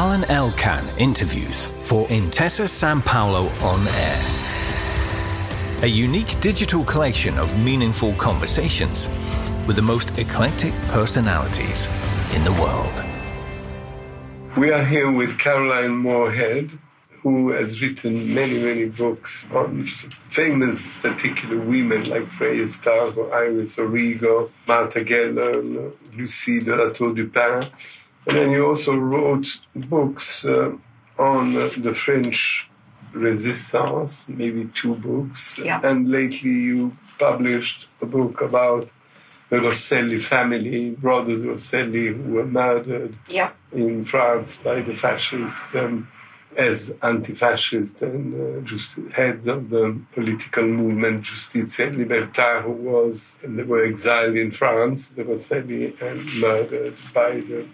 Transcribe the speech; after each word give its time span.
Alain 0.00 0.24
Elkann 0.30 0.82
interviews 0.98 1.66
for 1.84 2.06
Intesa 2.06 2.66
San 2.66 3.02
Paolo 3.02 3.48
on 3.60 3.86
air. 3.86 5.82
A 5.82 5.86
unique 5.86 6.40
digital 6.40 6.82
collection 6.84 7.36
of 7.36 7.54
meaningful 7.58 8.14
conversations 8.14 9.10
with 9.66 9.76
the 9.76 9.82
most 9.82 10.16
eclectic 10.16 10.72
personalities 10.88 11.86
in 12.34 12.42
the 12.44 12.52
world. 12.52 13.04
We 14.56 14.72
are 14.72 14.82
here 14.82 15.12
with 15.12 15.38
Caroline 15.38 15.96
Moorehead, 15.96 16.70
who 17.22 17.50
has 17.50 17.82
written 17.82 18.34
many, 18.34 18.58
many 18.58 18.86
books 18.86 19.46
on 19.52 19.82
famous 19.82 21.02
particular 21.02 21.58
women 21.58 22.08
like 22.08 22.22
Freya 22.22 22.68
Stark 22.68 23.18
or 23.18 23.34
Iris 23.34 23.78
Origo, 23.78 24.50
Martha 24.66 25.04
Gellhorn, 25.04 25.92
Lucie 26.16 26.60
de 26.60 26.74
la 26.74 26.90
Tour 26.90 27.12
du 27.12 27.26
Pin. 27.26 27.60
And 28.26 28.36
then 28.36 28.50
you 28.50 28.66
also 28.66 28.96
wrote 28.96 29.58
books 29.74 30.44
uh, 30.44 30.72
on 31.18 31.56
uh, 31.56 31.70
the 31.76 31.94
French 31.94 32.68
resistance, 33.12 34.28
maybe 34.28 34.66
two 34.74 34.94
books. 34.94 35.58
Yeah. 35.58 35.80
And 35.82 36.10
lately 36.10 36.50
you 36.50 36.96
published 37.18 37.88
a 38.00 38.06
book 38.06 38.40
about 38.40 38.88
the 39.48 39.56
Rosselli 39.56 40.18
family, 40.20 40.94
brothers 40.94 41.42
Rosselli, 41.42 42.14
who 42.14 42.34
were 42.34 42.46
murdered 42.46 43.14
Yeah. 43.28 43.50
in 43.72 44.04
France 44.04 44.56
by 44.58 44.80
the 44.80 44.94
fascists 44.94 45.74
um, 45.74 46.08
as 46.56 46.96
anti-fascist 47.02 48.02
and 48.02 48.34
uh, 48.34 48.60
just 48.64 48.96
heads 49.12 49.46
of 49.46 49.70
the 49.70 50.00
political 50.12 50.64
movement 50.64 51.24
Justitia 51.24 51.86
et 51.88 51.92
Libertà, 51.92 52.62
who 52.62 52.72
was 52.72 53.40
and 53.44 53.58
they 53.58 53.64
were 53.64 53.84
exiled 53.84 54.36
in 54.36 54.50
France, 54.50 55.08
the 55.10 55.24
Rosselli, 55.24 56.00
and 56.02 56.20
murdered 56.40 56.94
by 57.14 57.40
the 57.40 57.66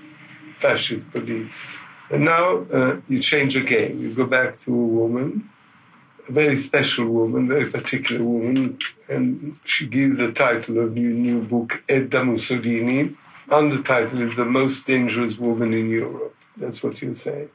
fascist 0.61 1.11
police. 1.11 1.81
And 2.11 2.25
now 2.25 2.59
uh, 2.73 3.01
you 3.09 3.21
change 3.21 3.57
again. 3.57 3.99
You 3.99 4.15
go 4.15 4.27
back 4.27 4.61
to 4.61 4.73
a 4.73 4.87
woman, 5.01 5.51
a 6.29 6.33
very 6.33 6.57
special 6.57 7.07
woman, 7.09 7.49
very 7.49 7.69
particular 7.71 8.25
woman, 8.25 8.79
and 9.09 9.59
she 9.65 9.87
gives 9.87 10.19
the 10.19 10.33
title 10.33 10.79
of 10.79 10.97
your 10.97 11.13
new 11.13 11.43
book, 11.43 11.83
Edda 11.89 12.25
Mussolini. 12.25 13.15
The 13.49 13.83
title 13.85 14.23
is 14.23 14.35
The 14.37 14.45
Most 14.45 14.87
Dangerous 14.87 15.39
Woman 15.39 15.73
in 15.73 15.89
Europe. 15.89 16.35
That's 16.57 16.83
what 16.83 17.01
you 17.03 17.15
say. 17.15 17.49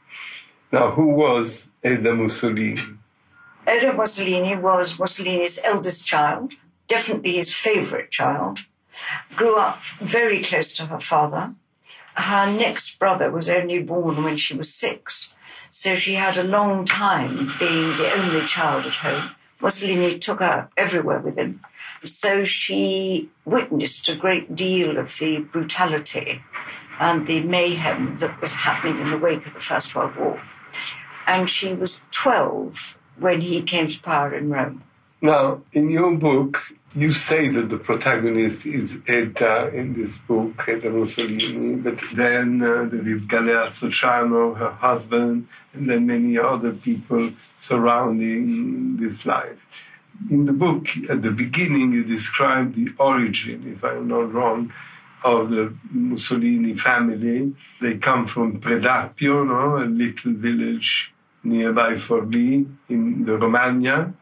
Now, 0.70 0.90
who 0.92 1.08
was 1.08 1.72
Edda 1.82 2.14
Mussolini? 2.14 2.80
Edda 3.66 3.92
Mussolini 3.92 4.56
was 4.56 4.98
Mussolini's 4.98 5.60
eldest 5.64 6.06
child, 6.06 6.54
definitely 6.88 7.32
his 7.32 7.54
favorite 7.54 8.10
child. 8.10 8.60
Grew 9.36 9.58
up 9.58 9.80
very 9.80 10.42
close 10.42 10.74
to 10.76 10.86
her 10.86 10.98
father. 10.98 11.54
Her 12.14 12.46
next 12.52 12.98
brother 12.98 13.30
was 13.30 13.48
only 13.48 13.82
born 13.82 14.22
when 14.22 14.36
she 14.36 14.54
was 14.54 14.72
six, 14.72 15.34
so 15.68 15.94
she 15.94 16.14
had 16.14 16.36
a 16.36 16.44
long 16.44 16.84
time 16.84 17.52
being 17.58 17.96
the 17.96 18.12
only 18.14 18.46
child 18.46 18.86
at 18.86 18.94
home. 18.94 19.34
Mussolini 19.60 20.18
took 20.18 20.40
her 20.40 20.68
everywhere 20.76 21.20
with 21.20 21.38
him. 21.38 21.60
So 22.04 22.42
she 22.42 23.30
witnessed 23.44 24.08
a 24.08 24.16
great 24.16 24.56
deal 24.56 24.98
of 24.98 25.16
the 25.18 25.38
brutality 25.38 26.42
and 26.98 27.26
the 27.26 27.42
mayhem 27.42 28.16
that 28.16 28.40
was 28.40 28.54
happening 28.54 29.00
in 29.00 29.10
the 29.10 29.18
wake 29.18 29.46
of 29.46 29.54
the 29.54 29.60
First 29.60 29.94
World 29.94 30.16
War. 30.16 30.40
And 31.26 31.48
she 31.48 31.72
was 31.72 32.04
12 32.10 32.98
when 33.18 33.40
he 33.40 33.62
came 33.62 33.86
to 33.86 34.02
power 34.02 34.34
in 34.34 34.50
Rome. 34.50 34.82
Now, 35.24 35.62
in 35.72 35.88
your 35.88 36.16
book, 36.16 36.58
you 36.96 37.12
say 37.12 37.46
that 37.46 37.70
the 37.70 37.78
protagonist 37.78 38.66
is 38.66 39.00
Edda 39.06 39.70
in 39.72 39.94
this 39.94 40.18
book, 40.18 40.64
Edda 40.66 40.90
Mussolini, 40.90 41.76
but 41.76 42.00
then 42.16 42.60
uh, 42.60 42.86
there 42.90 43.08
is 43.08 43.24
Galeazzo 43.24 43.88
Ciano, 43.88 44.56
her 44.56 44.72
husband, 44.72 45.46
and 45.74 45.88
then 45.88 46.08
many 46.08 46.36
other 46.38 46.72
people 46.72 47.30
surrounding 47.56 48.96
this 48.96 49.24
life. 49.24 49.64
In 50.28 50.46
the 50.46 50.52
book, 50.52 50.88
at 51.08 51.22
the 51.22 51.30
beginning, 51.30 51.92
you 51.92 52.02
describe 52.02 52.74
the 52.74 52.88
origin, 52.98 53.72
if 53.72 53.84
I'm 53.84 54.08
not 54.08 54.32
wrong, 54.32 54.72
of 55.22 55.50
the 55.50 55.72
Mussolini 55.92 56.74
family. 56.74 57.54
They 57.80 57.96
come 57.98 58.26
from 58.26 58.60
Predappio, 58.60 59.46
no? 59.46 59.76
a 59.76 59.86
little 59.86 60.32
village 60.32 61.14
nearby 61.44 61.94
Forlì 61.94 62.66
in 62.88 63.24
the 63.24 63.36
Romagna 63.36 64.14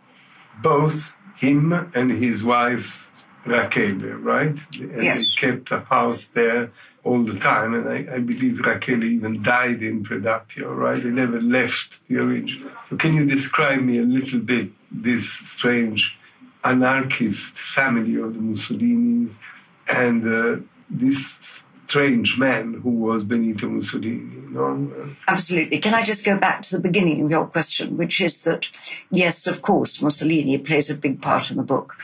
both 0.62 1.16
him 1.36 1.72
and 1.94 2.10
his 2.10 2.44
wife 2.44 3.28
Rachele, 3.46 4.22
right? 4.22 4.58
And 4.80 5.02
Yes. 5.02 5.16
they 5.16 5.46
kept 5.46 5.70
a 5.72 5.80
house 5.80 6.26
there 6.26 6.70
all 7.04 7.22
the 7.24 7.38
time, 7.38 7.72
and 7.74 7.88
I, 7.88 8.16
I 8.16 8.18
believe 8.18 8.58
Rachele 8.60 9.04
even 9.04 9.42
died 9.42 9.82
in 9.82 10.02
Predappio, 10.04 10.76
right? 10.76 11.02
They 11.02 11.10
never 11.10 11.40
left 11.40 12.06
the 12.08 12.18
original. 12.18 12.70
So 12.88 12.96
can 12.96 13.14
you 13.14 13.24
describe 13.24 13.80
me 13.80 13.98
a 13.98 14.02
little 14.02 14.40
bit 14.40 14.70
this 14.90 15.32
strange 15.32 16.18
anarchist 16.62 17.58
family 17.58 18.16
of 18.20 18.34
the 18.34 18.40
Mussolinis 18.40 19.40
and 19.88 20.26
uh, 20.26 20.56
this 20.90 21.66
strange 21.90 22.38
man 22.38 22.74
who 22.74 22.90
was 22.90 23.24
Benito 23.24 23.68
Mussolini, 23.68 24.18
you 24.18 24.50
know? 24.52 25.12
Absolutely. 25.26 25.80
Can 25.80 25.92
I 25.92 26.02
just 26.02 26.24
go 26.24 26.38
back 26.38 26.62
to 26.62 26.76
the 26.76 26.82
beginning 26.82 27.24
of 27.24 27.32
your 27.32 27.46
question, 27.46 27.96
which 27.96 28.20
is 28.20 28.44
that, 28.44 28.68
yes, 29.10 29.48
of 29.48 29.60
course, 29.60 30.00
Mussolini 30.00 30.56
plays 30.58 30.88
a 30.88 30.94
big 30.94 31.20
part 31.20 31.50
in 31.50 31.56
the 31.56 31.64
book 31.64 31.96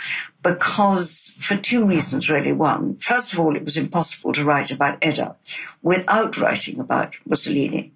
because 0.43 1.39
for 1.41 1.57
two 1.57 1.85
reasons, 1.85 2.29
really. 2.29 2.53
One, 2.53 2.97
first 2.97 3.33
of 3.33 3.39
all, 3.39 3.55
it 3.55 3.65
was 3.65 3.77
impossible 3.77 4.33
to 4.33 4.45
write 4.45 4.73
about 4.73 4.99
Edda 5.03 5.37
without 5.83 6.37
writing 6.37 6.81
about 6.81 7.15
Mussolini. 7.25 7.93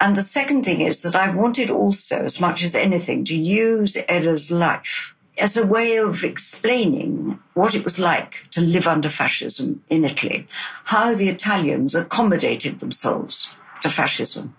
And 0.00 0.14
the 0.14 0.22
second 0.22 0.64
thing 0.64 0.82
is 0.82 1.02
that 1.02 1.16
I 1.16 1.34
wanted 1.34 1.68
also, 1.68 2.24
as 2.24 2.40
much 2.40 2.62
as 2.62 2.76
anything, 2.76 3.24
to 3.24 3.34
use 3.34 3.96
Edda's 4.08 4.52
life 4.52 5.16
as 5.40 5.56
a 5.56 5.66
way 5.66 5.96
of 5.96 6.24
explaining 6.24 7.38
what 7.54 7.74
it 7.74 7.84
was 7.84 7.98
like 7.98 8.48
to 8.50 8.60
live 8.60 8.86
under 8.86 9.08
fascism 9.08 9.82
in 9.88 10.04
Italy, 10.04 10.46
how 10.84 11.14
the 11.14 11.28
Italians 11.28 11.94
accommodated 11.94 12.80
themselves 12.80 13.52
to 13.80 13.88
fascism. 13.88 14.56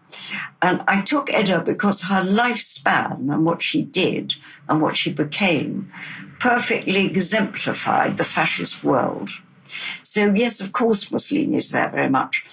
And 0.62 0.84
I 0.88 1.01
took 1.01 1.34
Edda 1.34 1.62
because 1.62 2.03
her 2.03 2.22
lifespan 2.22 3.31
and 3.34 3.45
what 3.45 3.62
she 3.62 3.84
did 3.84 4.34
and 4.67 4.81
what 4.81 4.95
she 4.95 5.12
became 5.12 5.91
perfectly 6.40 7.06
exemplified 7.06 8.17
the 8.17 8.23
fascist 8.23 8.84
world. 8.84 9.29
So, 10.01 10.34
yes, 10.34 10.61
of 10.61 10.72
course, 10.72 11.11
Mussolini 11.11 11.57
is 11.57 11.72
there 11.72 11.90
very 11.90 12.09
much. 12.09 12.46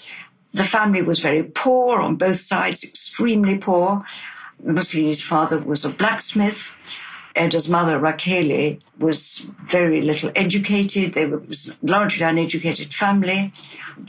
The 0.52 0.64
family 0.64 1.02
was 1.02 1.20
very 1.20 1.42
poor 1.42 2.00
on 2.00 2.16
both 2.16 2.36
sides, 2.36 2.82
extremely 2.82 3.58
poor. 3.58 4.04
Mussolini's 4.62 5.22
father 5.22 5.62
was 5.64 5.84
a 5.84 5.90
blacksmith. 5.90 6.80
Edda's 7.36 7.70
mother, 7.70 7.98
Rachele, 7.98 8.82
was 8.98 9.50
very 9.64 10.00
little 10.00 10.32
educated. 10.34 11.12
They 11.12 11.26
were 11.26 11.42
largely 11.82 12.24
uneducated 12.24 12.94
family. 12.94 13.52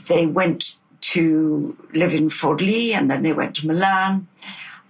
They 0.08 0.26
went 0.26 0.76
to 1.12 1.76
live 1.94 2.14
in 2.14 2.28
Forlì 2.28 2.92
and 2.92 3.10
then 3.10 3.22
they 3.22 3.32
went 3.32 3.54
to 3.56 3.66
Milan. 3.66 4.26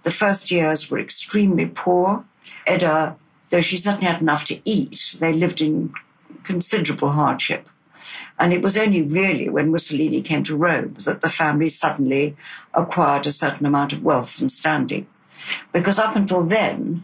The 0.03 0.11
first 0.11 0.51
years 0.51 0.89
were 0.89 0.99
extremely 0.99 1.67
poor. 1.67 2.23
Edda, 2.65 3.17
though 3.49 3.61
she 3.61 3.77
certainly 3.77 4.07
had 4.07 4.21
enough 4.21 4.45
to 4.45 4.59
eat, 4.63 5.17
they 5.19 5.33
lived 5.33 5.61
in 5.61 5.93
considerable 6.43 7.11
hardship. 7.11 7.67
And 8.39 8.53
it 8.53 8.61
was 8.61 8.77
only 8.77 9.01
really 9.01 9.49
when 9.49 9.71
Mussolini 9.71 10.21
came 10.21 10.43
to 10.43 10.55
Rome 10.55 10.95
that 11.05 11.21
the 11.21 11.29
family 11.29 11.69
suddenly 11.69 12.37
acquired 12.73 13.27
a 13.27 13.31
certain 13.31 13.65
amount 13.65 13.91
of 13.93 14.03
wealth 14.03 14.39
and 14.39 14.51
standing. 14.51 15.07
Because 15.71 15.99
up 15.99 16.15
until 16.15 16.43
then, 16.43 17.03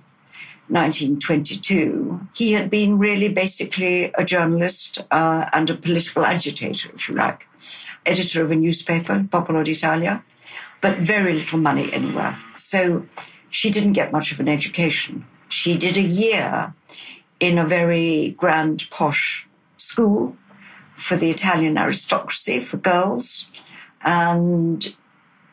1922, 0.67 2.27
he 2.33 2.53
had 2.53 2.69
been 2.69 2.97
really 2.97 3.29
basically 3.29 4.05
a 4.15 4.25
journalist 4.25 4.99
uh, 5.11 5.47
and 5.53 5.69
a 5.69 5.75
political 5.75 6.25
agitator, 6.25 6.89
if 6.93 7.07
you 7.07 7.15
like, 7.15 7.47
editor 8.05 8.43
of 8.43 8.51
a 8.51 8.55
newspaper, 8.55 9.25
Popolo 9.29 9.63
d'Italia, 9.63 10.23
but 10.81 10.97
very 10.97 11.33
little 11.33 11.59
money 11.59 11.91
anywhere. 11.93 12.37
So 12.57 13.05
she 13.49 13.69
didn't 13.69 13.93
get 13.93 14.11
much 14.11 14.31
of 14.31 14.39
an 14.39 14.49
education. 14.49 15.25
She 15.47 15.77
did 15.77 15.97
a 15.97 16.01
year 16.01 16.73
in 17.39 17.57
a 17.57 17.65
very 17.65 18.35
grand, 18.37 18.89
posh 18.89 19.47
school 19.77 20.35
for 20.95 21.15
the 21.15 21.29
Italian 21.29 21.77
aristocracy, 21.77 22.59
for 22.59 22.77
girls. 22.77 23.47
And 24.01 24.95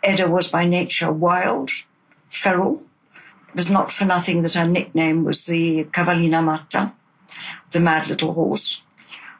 Edda 0.02 0.28
was 0.28 0.48
by 0.48 0.66
nature 0.66 1.12
wild, 1.12 1.70
feral. 2.28 2.82
It 3.52 3.56
was 3.56 3.70
not 3.70 3.92
for 3.92 4.06
nothing 4.06 4.40
that 4.42 4.54
her 4.54 4.66
nickname 4.66 5.24
was 5.24 5.44
the 5.44 5.84
Cavallina 5.84 6.42
Matta, 6.42 6.94
the 7.70 7.80
mad 7.80 8.08
little 8.08 8.32
horse. 8.32 8.82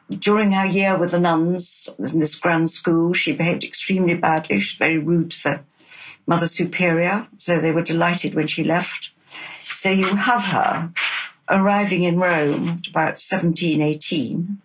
During 0.07 0.51
her 0.51 0.67
year 0.67 0.95
with 0.95 1.11
the 1.11 1.19
nuns 1.19 1.89
in 1.97 2.19
this 2.19 2.39
grand 2.39 2.69
school, 2.69 3.13
she 3.13 3.31
behaved 3.31 3.63
extremely 3.63 4.13
badly. 4.13 4.59
She 4.59 4.75
was 4.75 4.77
very 4.77 4.97
rude 4.99 5.31
to 5.31 5.43
the 5.43 5.59
Mother 6.27 6.45
Superior, 6.45 7.27
so 7.37 7.59
they 7.59 7.71
were 7.71 7.81
delighted 7.81 8.35
when 8.35 8.45
she 8.45 8.63
left. 8.63 9.13
So 9.63 9.89
you 9.89 10.15
have 10.15 10.45
her 10.45 10.91
arriving 11.49 12.03
in 12.03 12.17
Rome 12.17 12.69
at 12.69 12.87
about 12.87 13.17
1718 13.17 14.59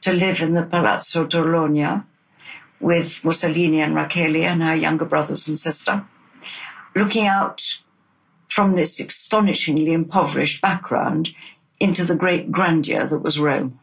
to 0.00 0.12
live 0.12 0.42
in 0.42 0.54
the 0.54 0.64
Palazzo 0.64 1.24
Torlonia 1.24 2.04
with 2.80 3.24
Mussolini 3.24 3.80
and 3.80 3.94
Rachele 3.94 4.42
and 4.42 4.60
her 4.64 4.74
younger 4.74 5.04
brothers 5.04 5.46
and 5.46 5.56
sister. 5.56 6.04
looking 6.96 7.28
out 7.28 7.62
from 8.58 8.74
this 8.74 8.98
astonishingly 8.98 9.92
impoverished 9.92 10.60
background 10.60 11.32
into 11.78 12.02
the 12.04 12.16
great 12.16 12.50
grandeur 12.50 13.06
that 13.06 13.20
was 13.20 13.38
Rome. 13.38 13.78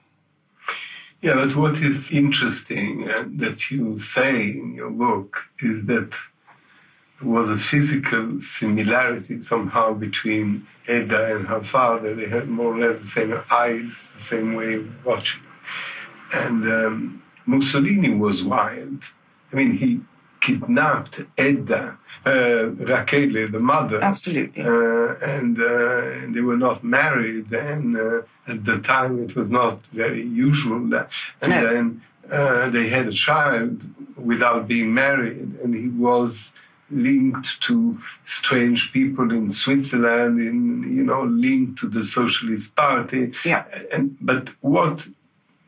Yeah, 1.22 1.36
but 1.36 1.56
what 1.56 1.78
is 1.78 2.12
interesting 2.12 3.10
uh, 3.10 3.24
that 3.38 3.72
you 3.72 4.00
say 4.00 4.50
in 4.50 4.74
your 4.76 4.90
book 4.90 5.46
is 5.60 5.86
that 5.86 6.12
there 7.22 7.32
was 7.32 7.50
a 7.50 7.58
physical 7.58 8.42
similarity 8.42 9.42
somehow 9.42 9.94
between 9.94 10.68
Edda 10.90 11.38
and 11.38 11.48
her 11.48 11.64
father. 11.64 12.14
They 12.14 12.28
had 12.28 12.50
more 12.50 12.76
or 12.76 12.78
less 12.78 13.00
the 13.00 13.08
same 13.08 13.42
eyes, 13.50 14.12
the 14.14 14.22
same 14.22 14.56
way 14.56 14.74
of 14.74 15.06
watching. 15.06 15.44
And 16.34 16.66
um, 16.66 17.24
Mussolini 17.46 18.14
was 18.14 18.44
wild. 18.44 19.06
I 19.54 19.56
mean, 19.56 19.72
he 19.72 20.02
kidnapped 20.46 21.16
Edda, 21.48 21.82
uh, 22.26 22.32
Rachele, 22.92 23.44
the 23.56 23.64
mother. 23.74 24.00
Absolutely. 24.12 24.62
Uh, 24.64 25.10
and 25.36 25.54
uh, 25.60 26.34
they 26.34 26.44
were 26.50 26.62
not 26.68 26.78
married, 27.00 27.48
and 27.74 27.88
uh, 27.98 28.52
at 28.54 28.60
the 28.70 28.78
time 28.94 29.14
it 29.26 29.32
was 29.40 29.50
not 29.62 29.78
very 30.04 30.24
usual. 30.50 30.82
That, 30.94 31.06
and 31.42 31.52
No. 31.52 31.62
then 31.74 31.86
uh, 32.38 32.70
they 32.76 32.86
had 32.96 33.06
a 33.08 33.18
child 33.30 33.74
without 34.32 34.62
being 34.74 34.90
married, 35.06 35.50
and 35.62 35.72
he 35.84 35.90
was 36.10 36.32
linked 37.10 37.50
to 37.68 37.76
strange 38.40 38.82
people 38.98 39.28
in 39.40 39.46
Switzerland, 39.64 40.36
in 40.50 40.58
you 40.98 41.04
know, 41.10 41.24
linked 41.48 41.76
to 41.82 41.88
the 41.96 42.04
Socialist 42.20 42.68
Party. 42.76 43.24
Yeah. 43.52 43.64
And 43.96 44.06
but 44.32 44.46
what 44.76 44.98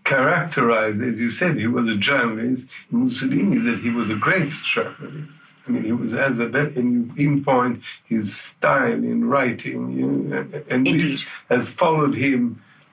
characterized, 0.08 1.02
as 1.02 1.20
you 1.22 1.30
said, 1.30 1.58
he 1.58 1.68
was 1.68 1.88
a 1.90 1.96
journalist. 1.98 2.70
Mussolini 2.92 3.58
that 3.60 3.80
he 3.80 3.90
was 3.90 4.10
a 4.10 4.16
great 4.16 4.50
journalist. 4.74 5.40
I 5.68 5.72
mean, 5.72 5.84
he 5.84 5.92
was 5.92 6.14
as 6.14 6.40
a 6.40 6.48
very, 6.48 6.74
and 6.78 6.88
you 6.96 7.14
pinpoint 7.14 7.84
his 8.06 8.26
style 8.36 8.94
in 9.12 9.26
writing, 9.28 9.92
you 9.92 10.06
know, 10.08 10.38
and- 10.38 10.54
and 10.54 10.88
Indeed. 10.88 11.02
this 11.02 11.28
has 11.50 11.74
followed 11.74 12.16
him 12.16 12.42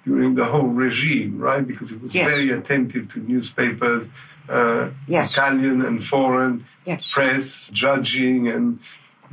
during 0.05 0.35
the 0.35 0.47
whole 0.47 0.69
regime, 0.87 1.39
right? 1.39 1.65
Because 1.67 1.91
he 1.91 1.97
was 1.97 2.13
very 2.13 2.51
attentive 2.51 3.09
to 3.13 3.21
newspapers, 3.21 4.09
uh, 4.49 4.89
Yes. 5.07 5.31
Italian 5.33 5.83
and 5.83 6.03
foreign 6.05 6.65
Yes. 6.85 7.09
press, 7.17 7.71
judging, 7.73 8.49
and 8.49 8.79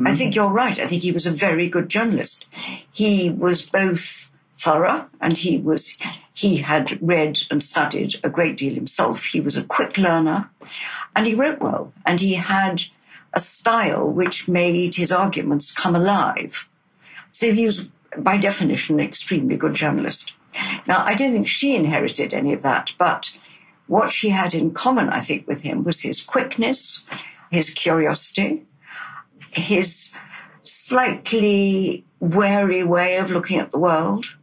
I 0.06 0.16
think 0.16 0.36
you're 0.36 0.56
right. 0.64 0.80
I 0.80 0.86
think 0.86 1.02
he 1.04 1.12
was 1.12 1.26
a 1.28 1.32
very 1.32 1.68
good 1.68 1.88
journalist. 1.90 2.46
He 2.92 3.30
was 3.46 3.58
both 3.80 4.31
thorough 4.64 5.10
and 5.20 5.38
he 5.38 5.58
was 5.58 5.98
he 6.34 6.58
had 6.58 7.02
read 7.02 7.40
and 7.50 7.64
studied 7.64 8.16
a 8.24 8.30
great 8.30 8.58
deal 8.58 8.74
himself. 8.74 9.26
He 9.26 9.42
was 9.42 9.58
a 9.58 9.64
quick 9.64 9.98
learner 9.98 10.50
and 11.16 11.26
he 11.26 11.34
wrote 11.34 11.60
well 11.60 11.94
and 12.06 12.20
he 12.20 12.36
had 12.36 12.84
a 13.34 13.40
style 13.40 14.10
which 14.12 14.48
made 14.48 14.96
his 14.96 15.12
arguments 15.12 15.74
come 15.74 15.96
alive. 15.96 16.70
So 17.32 17.54
he 17.54 17.66
was 17.66 17.92
by 18.18 18.38
definition 18.38 19.00
an 19.00 19.06
extremely 19.06 19.58
good 19.58 19.74
journalist. 19.74 20.34
Now 20.88 21.04
I 21.06 21.16
don't 21.16 21.32
think 21.32 21.48
she 21.48 21.76
inherited 21.76 22.34
any 22.34 22.54
of 22.54 22.62
that, 22.62 22.94
but 22.98 23.32
what 23.88 24.10
she 24.10 24.30
had 24.30 24.54
in 24.54 24.72
common, 24.72 25.10
I 25.10 25.20
think, 25.20 25.48
with 25.48 25.64
him 25.64 25.84
was 25.84 26.02
his 26.02 26.24
quickness, 26.24 27.06
his 27.50 27.74
curiosity, 27.74 28.64
his 29.52 30.16
slightly 30.62 32.06
wary 32.22 32.84
way 32.84 33.18
of 33.18 33.32
looking 33.32 33.60
at 33.60 33.72
the 33.72 33.80
world. 33.80 34.38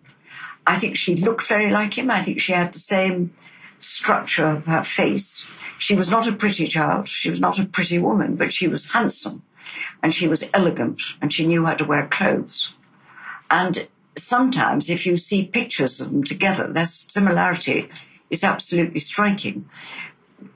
I 0.68 0.76
think 0.76 0.96
she 0.96 1.16
looked 1.16 1.48
very 1.48 1.70
like 1.70 1.96
him. 1.96 2.10
I 2.10 2.20
think 2.20 2.40
she 2.40 2.52
had 2.52 2.72
the 2.72 2.78
same 2.78 3.32
structure 3.78 4.46
of 4.46 4.66
her 4.66 4.84
face. 4.84 5.52
She 5.78 5.94
was 5.94 6.10
not 6.10 6.28
a 6.28 6.32
pretty 6.32 6.66
child. 6.66 7.08
She 7.08 7.30
was 7.30 7.40
not 7.40 7.58
a 7.58 7.64
pretty 7.64 7.98
woman, 7.98 8.36
but 8.36 8.52
she 8.52 8.68
was 8.68 8.92
handsome 8.92 9.42
and 10.02 10.12
she 10.12 10.28
was 10.28 10.50
elegant 10.52 11.00
and 11.22 11.32
she 11.32 11.46
knew 11.46 11.64
how 11.64 11.74
to 11.74 11.84
wear 11.84 12.06
clothes. 12.06 12.74
And 13.50 13.88
sometimes 14.16 14.90
if 14.90 15.06
you 15.06 15.16
see 15.16 15.46
pictures 15.46 16.00
of 16.00 16.10
them 16.10 16.22
together, 16.22 16.70
their 16.70 16.86
similarity 16.86 17.88
is 18.30 18.44
absolutely 18.44 19.00
striking 19.00 19.64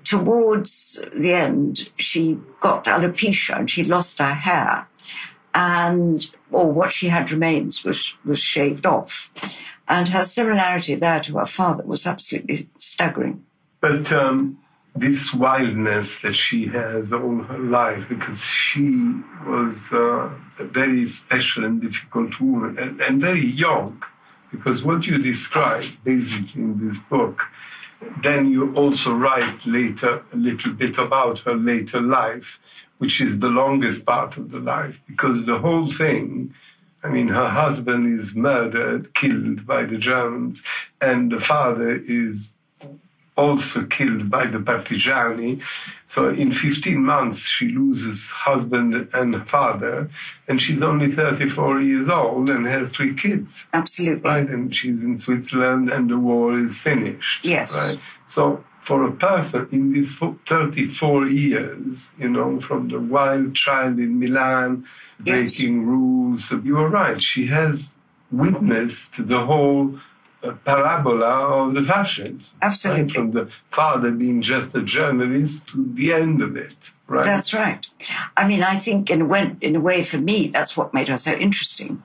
towards 0.04 1.02
the 1.14 1.32
end, 1.32 1.88
she 1.96 2.38
got 2.60 2.84
alopecia 2.84 3.58
and 3.58 3.70
she 3.70 3.82
lost 3.84 4.18
her 4.18 4.34
hair, 4.34 4.86
and 5.54 6.30
or 6.50 6.70
what 6.70 6.90
she 6.90 7.08
had 7.08 7.30
remains 7.30 7.84
was 7.84 8.18
was 8.24 8.38
shaved 8.38 8.86
off, 8.86 9.30
and 9.92 10.08
her 10.08 10.24
similarity 10.24 10.94
there 10.94 11.20
to 11.20 11.36
her 11.36 11.44
father 11.44 11.84
was 11.84 12.06
absolutely 12.06 12.66
staggering. 12.78 13.44
But 13.80 14.10
um, 14.10 14.58
this 14.96 15.34
wildness 15.34 16.22
that 16.22 16.34
she 16.34 16.60
has 16.78 17.12
all 17.12 17.42
her 17.42 17.58
life, 17.58 18.08
because 18.08 18.40
she 18.42 18.88
was 19.46 19.92
uh, 19.92 20.30
a 20.58 20.64
very 20.64 21.04
special 21.04 21.64
and 21.66 21.82
difficult 21.82 22.40
woman, 22.40 22.78
and, 22.78 23.00
and 23.02 23.20
very 23.20 23.44
young, 23.44 24.02
because 24.50 24.82
what 24.82 25.06
you 25.06 25.18
describe 25.18 25.84
basically 26.04 26.62
in 26.62 26.86
this 26.86 27.02
book, 27.02 27.42
then 28.22 28.50
you 28.50 28.74
also 28.74 29.12
write 29.14 29.66
later 29.66 30.22
a 30.32 30.36
little 30.36 30.72
bit 30.72 30.96
about 30.96 31.40
her 31.40 31.54
later 31.54 32.00
life, 32.00 32.50
which 32.96 33.20
is 33.20 33.40
the 33.40 33.54
longest 33.62 34.06
part 34.06 34.38
of 34.38 34.52
the 34.52 34.60
life, 34.60 35.02
because 35.06 35.44
the 35.44 35.58
whole 35.58 35.86
thing 35.86 36.54
I 37.04 37.08
mean, 37.08 37.28
her 37.28 37.49
husband 37.49 38.19
is 38.19 38.37
murdered, 38.37 39.14
killed 39.14 39.66
by 39.66 39.84
the 39.84 39.99
Germans, 39.99 40.62
and 41.00 41.32
the 41.32 41.40
father 41.40 42.00
is 42.02 42.56
also 43.37 43.84
killed 43.87 44.31
by 44.31 44.46
the 44.46 44.58
partigiani. 44.58 45.62
So 46.06 46.28
in 46.28 46.52
15 46.52 47.02
months, 47.02 47.46
she 47.46 47.69
loses 47.69 48.31
husband 48.31 49.08
and 49.14 49.49
father, 49.49 50.10
and 50.46 50.60
she's 50.60 50.82
only 50.82 51.10
34 51.10 51.81
years 51.81 52.08
old 52.08 52.50
and 52.50 52.66
has 52.66 52.90
three 52.90 53.14
kids. 53.14 53.69
Absolutely. 53.72 54.28
Right, 54.28 54.48
and 54.48 54.75
she's 54.75 55.02
in 55.02 55.16
Switzerland, 55.16 55.90
and 55.90 56.10
the 56.10 56.19
war 56.19 56.58
is 56.58 56.78
finished. 56.78 57.44
Yes. 57.44 57.75
Right. 57.75 57.98
So 58.26 58.62
for 58.82 59.05
a 59.06 59.12
person 59.12 59.69
in 59.70 59.93
these 59.93 60.12
34 60.19 61.26
years, 61.29 62.14
you 62.19 62.29
know, 62.29 62.58
from 62.61 62.88
the 62.88 62.99
wild 62.99 63.55
child 63.55 63.94
in 64.06 64.19
Milan, 64.19 64.70
Yes. 64.82 65.29
breaking 65.29 65.87
rules, 65.87 66.50
you 66.69 66.76
are 66.82 66.88
right. 66.88 67.20
She 67.23 67.46
has 67.46 67.99
witnessed 68.32 69.29
the 69.29 69.46
whole 69.46 69.84
uh, 70.42 70.52
parabola 70.64 71.66
of 71.66 71.74
the 71.74 71.82
fascists. 71.82 72.56
Absolutely. 72.60 73.02
Right? 73.02 73.12
From 73.12 73.30
the 73.32 73.46
father 73.46 74.10
being 74.10 74.42
just 74.42 74.74
a 74.74 74.82
journalist 74.82 75.68
to 75.70 75.84
the 75.94 76.12
end 76.12 76.42
of 76.42 76.56
it. 76.56 76.90
Right. 77.06 77.24
That's 77.24 77.52
right. 77.52 77.86
I 78.36 78.48
mean, 78.48 78.62
I 78.62 78.76
think 78.76 79.10
in 79.10 79.20
a, 79.20 79.24
way, 79.26 79.54
in 79.60 79.76
a 79.76 79.80
way, 79.80 80.02
for 80.02 80.18
me, 80.18 80.46
that's 80.46 80.76
what 80.76 80.94
made 80.94 81.08
her 81.08 81.19
so 81.19 81.32
interesting, 81.32 82.02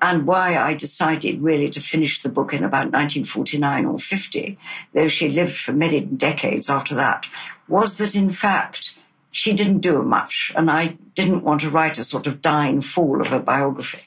and 0.00 0.26
why 0.26 0.56
I 0.56 0.72
decided 0.72 1.42
really 1.42 1.68
to 1.68 1.80
finish 1.80 2.22
the 2.22 2.30
book 2.30 2.54
in 2.54 2.64
about 2.64 2.86
1949 2.86 3.84
or 3.84 3.98
50, 3.98 4.58
though 4.94 5.08
she 5.08 5.28
lived 5.28 5.54
for 5.54 5.72
many 5.72 6.00
decades 6.00 6.70
after 6.70 6.94
that, 6.94 7.26
was 7.68 7.98
that 7.98 8.16
in 8.16 8.30
fact 8.30 8.95
she 9.36 9.52
didn't 9.52 9.80
do 9.80 10.02
much, 10.02 10.52
and 10.56 10.70
I 10.70 10.98
didn't 11.14 11.44
want 11.44 11.60
to 11.60 11.70
write 11.70 11.98
a 11.98 12.04
sort 12.04 12.26
of 12.26 12.40
dying 12.40 12.80
fall 12.80 13.20
of 13.20 13.32
a 13.32 13.40
biography. 13.40 14.04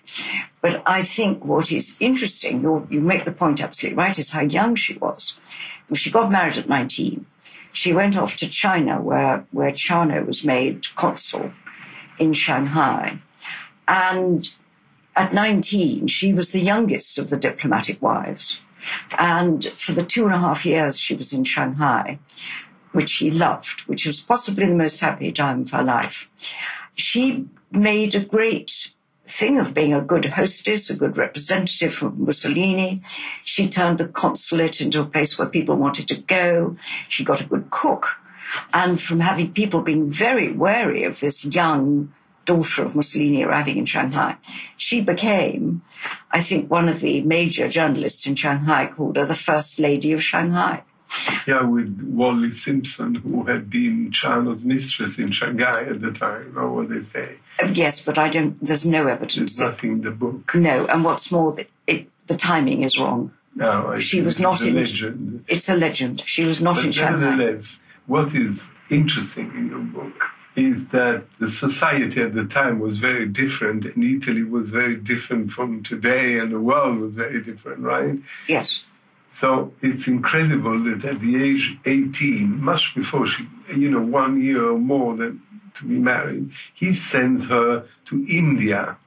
But 0.62 0.82
I 0.86 1.04
think 1.04 1.46
what 1.46 1.72
is 1.72 1.98
interesting, 2.00 2.64
you 2.64 3.02
make 3.02 3.26
the 3.26 3.32
point 3.32 3.62
absolutely 3.62 3.98
right, 3.98 4.18
is 4.18 4.32
how 4.32 4.42
young 4.42 4.76
she 4.76 4.98
was. 4.98 5.40
She 5.94 6.12
got 6.12 6.32
married 6.32 6.58
at 6.58 6.70
19 6.70 7.26
she 7.72 7.94
went 7.94 8.18
off 8.18 8.36
to 8.38 8.48
China, 8.48 9.02
where, 9.02 9.46
where 9.52 9.72
Ciano 9.72 10.26
was 10.26 10.44
made 10.44 10.94
consul 10.96 11.54
in 12.18 12.34
Shanghai. 12.34 13.20
And 13.88 14.50
at 15.16 15.34
19, 15.34 16.08
she 16.08 16.34
was 16.34 16.52
the 16.52 16.62
youngest 16.62 17.18
of 17.18 17.30
the 17.30 17.38
diplomatic 17.38 18.02
wives. 18.02 18.62
And 19.18 19.64
for 19.64 19.92
the 19.92 20.04
two 20.04 20.26
and 20.26 20.34
a 20.34 20.40
half 20.40 20.66
years 20.66 20.98
she 20.98 21.16
was 21.16 21.34
in 21.34 21.44
Shanghai, 21.44 22.20
which 23.00 23.12
she 23.12 23.32
loved, 23.32 23.88
which 23.88 24.06
was 24.06 24.20
possibly 24.20 24.66
the 24.66 24.76
most 24.76 25.00
happy 25.00 25.32
time 25.32 25.62
of 25.62 25.70
her 25.70 25.82
life, 25.82 26.30
she 26.96 27.48
made 27.72 28.14
a 28.14 28.20
great 28.20 28.90
thing 29.24 29.58
of 29.58 29.74
being 29.74 29.94
a 29.94 30.02
good 30.02 30.26
hostess, 30.26 30.90
a 30.90 30.98
good 30.98 31.18
representative 31.18 31.94
for 31.94 32.10
Mussolini. 32.10 33.00
She 33.42 33.70
turned 33.70 34.00
the 34.00 34.10
consulate 34.10 34.82
into 34.82 35.00
a 35.00 35.06
place 35.06 35.40
where 35.40 35.48
people 35.48 35.78
wanted 35.78 36.10
to 36.10 36.22
go. 36.22 36.76
She 37.08 37.24
got 37.24 37.40
a 37.40 37.48
good 37.48 37.70
cook. 37.70 38.20
And 38.74 39.00
from 39.00 39.22
having 39.22 39.54
people 39.54 39.82
being 39.82 40.10
very 40.10 40.52
wary 40.52 41.04
of 41.06 41.22
this 41.22 41.46
young 41.46 42.12
daughter 42.44 42.84
of 42.84 42.98
Mussolini 42.98 43.44
arriving 43.44 43.78
in 43.78 43.86
Shanghai, 43.86 44.36
she 44.76 45.00
became, 45.00 45.84
I 46.32 46.42
think, 46.42 46.70
one 46.70 46.90
of 46.90 47.00
the 47.00 47.22
major 47.22 47.70
journalists 47.70 48.28
in 48.28 48.36
Shanghai 48.36 48.88
called 48.88 49.16
her 49.16 49.26
the 49.26 49.36
First 49.36 49.80
Lady 49.80 50.12
of 50.12 50.22
Shanghai. 50.22 50.84
Yeah, 51.48 51.64
with 51.64 52.02
Wally 52.04 52.52
Simpson, 52.52 53.16
who 53.16 53.44
had 53.46 53.70
been 53.70 54.12
Ciano's 54.12 54.64
mistress 54.66 55.18
in 55.18 55.32
Shanghai 55.32 55.86
at 55.86 56.02
the 56.02 56.12
time, 56.12 56.54
or 56.58 56.70
what 56.72 56.90
they 56.90 57.02
say. 57.02 57.38
Uh, 57.62 57.68
Yes, 57.74 58.06
but 58.06 58.18
I 58.18 58.30
don't, 58.30 58.60
there's 58.62 58.86
no 58.86 59.08
evidence. 59.08 59.58
There's 59.58 59.60
nothing 59.72 59.92
in 59.94 60.02
the 60.02 60.12
book. 60.12 60.54
No, 60.54 60.86
and 60.88 61.04
what's 61.04 61.32
more, 61.32 61.54
the, 61.54 61.66
it, 61.88 62.08
the 62.28 62.36
timing 62.36 62.84
is 62.84 62.98
wrong. 63.00 63.32
No, 63.56 63.88
I 63.94 64.00
She 64.00 64.22
was 64.22 64.34
it's 64.34 64.42
not 64.42 64.62
a 64.62 64.68
in. 64.68 64.76
legend. 64.76 65.46
It's 65.48 65.68
a 65.70 65.76
legend. 65.76 66.22
She 66.26 66.44
was 66.46 66.62
not 66.62 66.78
in 66.80 66.86
But 66.88 66.94
Shanghai. 66.94 67.20
nevertheless, 67.20 67.84
what 68.06 68.36
is 68.36 68.72
interesting 68.92 69.52
in 69.56 69.70
your 69.70 69.80
book 69.80 70.14
is 70.56 70.90
that 70.90 71.24
the 71.40 71.48
society 71.48 72.22
at 72.22 72.34
the 72.34 72.46
time 72.46 72.80
was 72.80 73.00
very 73.00 73.26
different, 73.26 73.86
and 73.86 74.04
Italy 74.04 74.44
was 74.44 74.70
very 74.72 74.96
different 74.96 75.52
from 75.52 75.82
today, 75.84 76.38
and 76.38 76.52
the 76.52 76.60
world 76.60 77.00
was 77.00 77.16
very 77.16 77.42
different, 77.42 77.80
right? 77.80 78.20
Yes. 78.48 78.86
So 79.30 79.72
it's 79.82 80.08
incredible 80.08 80.84
that 80.86 81.06
at 81.06 81.20
the 81.20 81.42
age 81.42 81.78
18, 81.86 82.60
much 82.62 82.96
before 82.96 83.28
she, 83.28 83.48
you 83.78 83.90
know, 83.92 84.02
one 84.02 84.42
year 84.42 84.72
or 84.72 84.80
more 84.80 85.16
than 85.16 85.42
to 85.76 85.86
be 85.86 86.00
married, 86.00 86.52
he 86.74 86.94
sends 86.94 87.48
her 87.48 87.86
to 88.06 88.26
India 88.28 88.98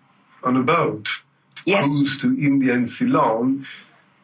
on 0.45 0.57
a 0.57 0.63
boat, 0.63 1.09
Yes. 1.67 1.85
cruise 1.85 2.21
to 2.21 2.29
India 2.39 2.73
and 2.75 2.89
Ceylon. 2.89 3.67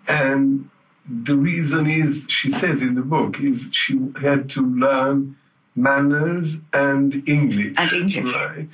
And 0.06 0.70
the 1.08 1.36
reason 1.36 1.88
is, 1.88 2.26
she 2.30 2.50
says 2.50 2.80
in 2.80 2.94
the 2.94 3.02
book, 3.02 3.40
is 3.40 3.70
she 3.72 3.98
had 4.20 4.48
to 4.50 4.62
learn 4.62 5.36
manners 5.74 6.60
and 6.72 7.28
English. 7.28 7.74
And 7.76 7.92
English. 7.92 8.34
Right? 8.34 8.68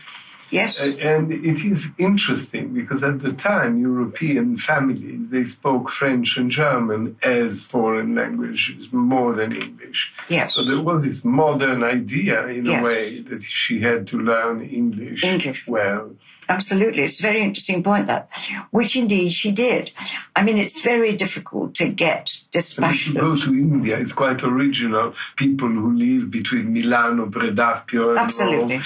Yes. 0.60 0.80
And 1.12 1.24
it 1.52 1.60
is 1.72 1.80
interesting 2.08 2.66
because 2.80 3.00
at 3.10 3.18
the 3.26 3.32
time, 3.50 3.72
European 3.90 4.46
families, 4.70 5.22
they 5.34 5.44
spoke 5.58 5.84
French 6.00 6.28
and 6.40 6.48
German 6.62 7.02
as 7.40 7.50
foreign 7.74 8.10
languages 8.20 8.92
more 8.92 9.32
than 9.38 9.50
English. 9.66 10.00
Yes. 10.28 10.54
So 10.54 10.60
there 10.70 10.82
was 10.90 10.98
this 11.08 11.20
modern 11.24 11.80
idea, 11.98 12.38
in 12.58 12.64
Yes. 12.66 12.80
a 12.80 12.84
way, 12.88 13.04
that 13.30 13.42
she 13.42 13.74
had 13.88 14.00
to 14.12 14.16
learn 14.30 14.56
English, 14.80 15.20
English. 15.24 15.60
well. 15.76 16.04
Absolutely. 16.48 17.02
It's 17.04 17.20
a 17.20 17.22
very 17.22 17.40
interesting 17.42 17.82
point 17.82 18.06
that, 18.06 18.28
which 18.70 18.96
indeed 18.96 19.30
she 19.30 19.50
did. 19.52 19.90
I 20.36 20.42
mean, 20.42 20.58
it's 20.58 20.82
very 20.82 21.16
difficult 21.16 21.74
to 21.76 21.88
get 21.88 22.14
And 22.14 22.26
if 22.26 22.34
you 22.44 22.60
dispassionate. 22.60 23.22
go 23.22 23.36
to 23.36 23.50
India, 23.50 23.98
it's 23.98 24.12
quite 24.12 24.42
original. 24.42 25.14
People 25.36 25.68
who 25.68 25.94
live 25.96 26.30
between 26.30 26.72
Milano, 26.72 27.26
Predappio, 27.26 28.10
and 28.10 28.18
Absolutely. 28.18 28.76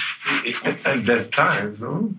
At 0.85 1.05
that 1.05 1.29
time, 1.31 1.75
no? 1.81 2.13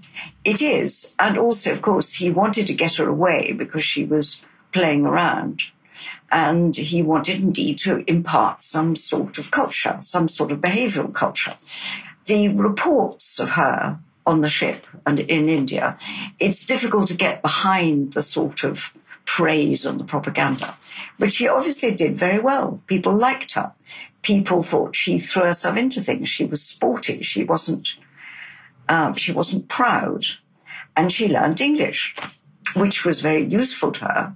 It 0.45 0.63
is. 0.63 1.15
And 1.19 1.37
also, 1.39 1.73
of 1.73 1.83
course, 1.83 2.15
he 2.15 2.31
wanted 2.31 2.67
to 2.67 2.75
get 2.75 2.95
her 2.97 3.09
away 3.09 3.53
because 3.53 3.85
she 3.85 4.05
was 4.05 4.45
playing 4.73 5.07
around. 5.07 5.63
And 6.33 6.77
he 6.77 7.03
wanted 7.03 7.41
indeed 7.41 7.79
to 7.79 8.05
impart 8.09 8.63
some 8.63 8.95
sort 8.95 9.37
of 9.39 9.51
culture, 9.51 9.97
some 9.99 10.29
sort 10.29 10.53
of 10.53 10.61
behavioral 10.61 11.13
culture. 11.13 11.55
The 12.27 12.49
reports 12.49 13.41
of 13.41 13.51
her 13.51 13.99
on 14.27 14.41
the 14.41 14.49
ship 14.49 14.87
and 15.07 15.19
in 15.19 15.49
India, 15.49 15.97
it's 16.39 16.67
difficult 16.67 17.09
to 17.09 17.17
get 17.17 17.43
behind 17.43 18.13
the 18.13 18.23
sort 18.23 18.65
of 18.65 18.97
praise 19.25 19.87
and 19.87 19.99
the 19.99 20.05
propaganda. 20.05 20.67
But 21.19 21.33
she 21.33 21.49
obviously 21.49 21.95
did 21.95 22.15
very 22.17 22.39
well. 22.39 22.81
People 22.87 23.13
liked 23.13 23.53
her. 23.55 23.73
People 24.23 24.63
thought 24.63 24.95
she 24.97 25.19
threw 25.19 25.45
herself 25.45 25.77
into 25.77 26.01
things. 26.01 26.29
She 26.29 26.45
was 26.45 26.63
sporty. 26.63 27.23
She 27.23 27.45
wasn't 27.45 27.97
um, 28.89 29.15
she 29.15 29.31
wasn't 29.33 29.69
proud, 29.69 30.25
and 30.97 31.13
she 31.13 31.29
learned 31.29 31.61
English, 31.61 32.15
which 32.75 33.05
was 33.05 33.21
very 33.21 33.45
useful 33.45 33.93
to 33.93 34.05
her 34.05 34.35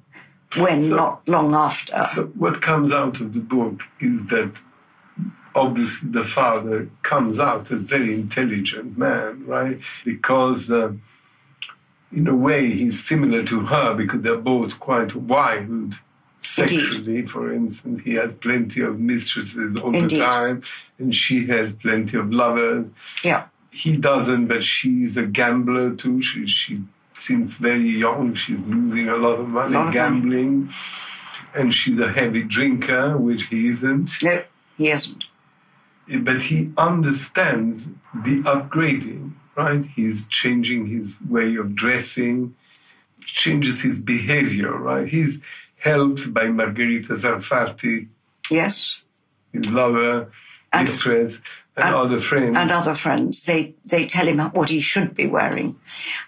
when 0.57 0.83
So- 0.85 0.95
not 0.97 1.29
long 1.29 1.55
after. 1.55 2.03
So 2.05 2.27
what 2.39 2.63
comes 2.63 2.93
out 2.93 3.21
of 3.21 3.33
the 3.35 3.41
book 3.41 3.83
is 3.99 4.25
that 4.27 4.53
obviously 5.55 6.11
the 6.11 6.25
father 6.25 6.89
comes 7.03 7.39
out 7.39 7.71
as 7.71 7.85
very 7.85 8.15
intelligent 8.15 8.99
man, 8.99 9.47
right? 9.47 9.79
Because 10.05 10.71
uh, 10.71 10.93
in 12.13 12.27
a 12.29 12.35
way 12.35 12.71
he's 12.71 13.03
similar 13.03 13.43
to 13.45 13.61
her 13.67 13.95
because 13.95 14.23
they're 14.23 14.37
both 14.37 14.79
quite 14.81 15.15
wild 15.15 15.95
sexually. 16.41 17.27
For 17.27 17.53
instance, 17.53 18.03
he 18.03 18.15
has 18.15 18.37
plenty 18.37 18.83
of 18.83 19.01
mistresses 19.01 19.77
all 19.77 19.95
Indeed. 19.95 20.21
the 20.21 20.25
time, 20.25 20.63
and 20.99 21.15
she 21.15 21.47
has 21.47 21.77
plenty 21.77 22.17
of 22.19 22.33
lovers. 22.33 22.89
yeah, 23.23 23.47
He 23.73 23.97
doesn't, 23.97 24.47
but 24.47 24.63
she's 24.63 25.17
a 25.17 25.27
gambler 25.27 25.95
too. 25.95 26.21
She, 26.23 26.47
she 26.47 26.83
since 27.15 27.57
very 27.59 27.89
young, 27.91 28.35
she's 28.35 28.61
losing 28.67 29.09
a 29.09 29.17
lot 29.17 29.39
of 29.39 29.49
money 29.51 29.73
Lot 29.75 29.81
of 29.81 29.85
money. 29.87 29.93
gambling, 29.95 30.69
and 31.55 31.73
she's 31.73 31.99
a 32.01 32.13
heavy 32.13 32.43
drinker, 32.43 33.17
which 33.17 33.45
he 33.45 33.69
isn't. 33.69 34.21
no, 34.23 34.43
he 34.77 34.87
hasn't. 34.87 35.25
But 36.21 36.43
he 36.43 36.71
understands 36.77 37.91
the 38.15 38.43
upgrading, 38.43 39.33
right? 39.57 39.85
He's 39.85 40.29
changing 40.29 40.87
his 40.87 41.21
way 41.29 41.57
of 41.57 41.75
dressing, 41.75 42.55
changes 43.25 43.83
his 43.83 44.03
behavior, 44.03 44.73
right? 44.73 45.09
He's 45.09 45.43
helped 45.79 46.33
by 46.35 46.49
Margherita 46.49 47.15
Sarfatti. 47.15 48.09
Yes, 48.51 49.03
his 49.53 49.71
lover, 49.71 50.31
And- 50.73 50.87
mistress, 50.89 51.41
and, 51.77 51.87
and- 51.87 51.95
other 51.95 52.21
friends. 52.21 52.57
and 52.57 52.71
other 52.71 52.95
friends. 52.95 53.45
They 53.47 53.75
they 53.85 54.05
tell 54.07 54.27
him 54.29 54.41
what 54.53 54.69
he 54.69 54.81
should 54.81 55.15
be 55.15 55.27
wearing, 55.27 55.77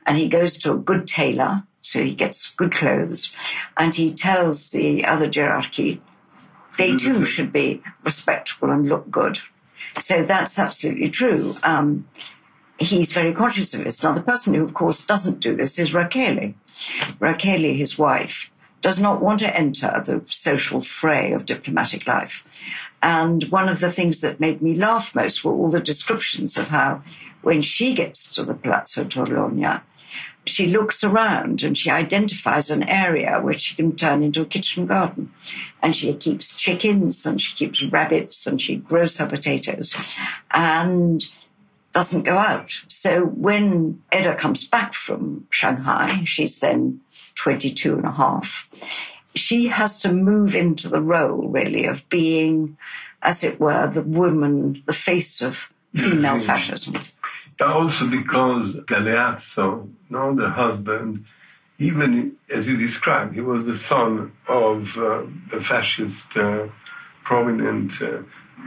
and 0.06 0.16
he 0.16 0.28
goes 0.28 0.58
to 0.60 0.72
a 0.72 0.78
good 0.78 1.06
tailor, 1.06 1.64
so 1.80 2.02
he 2.02 2.14
gets 2.14 2.50
good 2.54 2.72
clothes, 2.72 3.32
and 3.76 3.94
he 3.94 4.14
tells 4.14 4.70
the 4.70 5.04
other 5.04 5.28
hierarchy 5.32 6.00
they 6.78 6.96
too 6.96 7.24
should 7.24 7.52
be 7.52 7.82
respectable 8.04 8.70
and 8.70 8.88
look 8.88 9.10
good. 9.10 9.38
So 9.98 10.22
that's 10.22 10.58
absolutely 10.58 11.10
true. 11.10 11.52
Um, 11.64 12.06
he's 12.78 13.12
very 13.12 13.32
conscious 13.32 13.74
of 13.74 13.84
this. 13.84 14.02
Now, 14.02 14.12
the 14.12 14.22
person 14.22 14.54
who, 14.54 14.62
of 14.62 14.74
course, 14.74 15.06
doesn't 15.06 15.40
do 15.40 15.54
this 15.56 15.78
is 15.78 15.92
Rachele. 15.92 16.54
Rachele, 17.18 17.74
his 17.76 17.98
wife, 17.98 18.52
does 18.82 19.00
not 19.00 19.22
want 19.22 19.40
to 19.40 19.56
enter 19.56 20.02
the 20.04 20.22
social 20.26 20.80
fray 20.80 21.32
of 21.32 21.46
diplomatic 21.46 22.06
life. 22.06 22.62
And 23.02 23.42
one 23.44 23.68
of 23.68 23.80
the 23.80 23.90
things 23.90 24.20
that 24.20 24.40
made 24.40 24.62
me 24.62 24.74
laugh 24.74 25.14
most 25.14 25.44
were 25.44 25.52
all 25.52 25.70
the 25.70 25.80
descriptions 25.80 26.56
of 26.56 26.68
how, 26.68 27.02
when 27.42 27.60
she 27.60 27.94
gets 27.94 28.34
to 28.34 28.42
the 28.42 28.54
Palazzo 28.54 29.04
Torlonia, 29.04 29.82
she 30.46 30.68
looks 30.68 31.02
around 31.02 31.62
and 31.62 31.76
she 31.76 31.90
identifies 31.90 32.70
an 32.70 32.88
area 32.88 33.40
which 33.40 33.58
she 33.58 33.76
can 33.76 33.96
turn 33.96 34.22
into 34.22 34.42
a 34.42 34.46
kitchen 34.46 34.86
garden. 34.86 35.30
And 35.82 35.94
she 35.94 36.14
keeps 36.14 36.58
chickens 36.58 37.26
and 37.26 37.40
she 37.40 37.54
keeps 37.56 37.82
rabbits 37.82 38.46
and 38.46 38.60
she 38.60 38.76
grows 38.76 39.18
her 39.18 39.26
potatoes 39.26 39.94
and 40.52 41.22
doesn't 41.92 42.24
go 42.24 42.38
out. 42.38 42.70
So 42.88 43.24
when 43.24 44.02
Edda 44.12 44.36
comes 44.36 44.68
back 44.68 44.92
from 44.92 45.46
Shanghai, 45.50 46.14
she's 46.24 46.60
then 46.60 47.00
22 47.36 47.96
and 47.96 48.04
a 48.04 48.12
half, 48.12 48.68
she 49.34 49.68
has 49.68 50.00
to 50.02 50.12
move 50.12 50.54
into 50.54 50.88
the 50.88 51.00
role 51.00 51.48
really 51.48 51.86
of 51.86 52.08
being, 52.08 52.76
as 53.22 53.44
it 53.44 53.58
were, 53.60 53.86
the 53.86 54.02
woman, 54.02 54.82
the 54.86 54.92
face 54.92 55.40
of 55.42 55.72
mm-hmm. 55.94 56.10
female 56.10 56.38
fascism. 56.38 56.94
But 57.58 57.68
also 57.68 58.06
because 58.08 58.80
Galeazzo, 58.80 59.88
no, 60.10 60.34
the 60.34 60.50
husband, 60.50 61.24
even 61.78 62.36
as 62.50 62.68
you 62.68 62.76
described, 62.76 63.34
he 63.34 63.40
was 63.40 63.64
the 63.64 63.76
son 63.76 64.32
of 64.48 64.96
uh, 64.98 65.22
a 65.52 65.60
fascist, 65.60 66.36
uh, 66.36 66.66
prominent, 67.24 68.00
uh, 68.02 68.18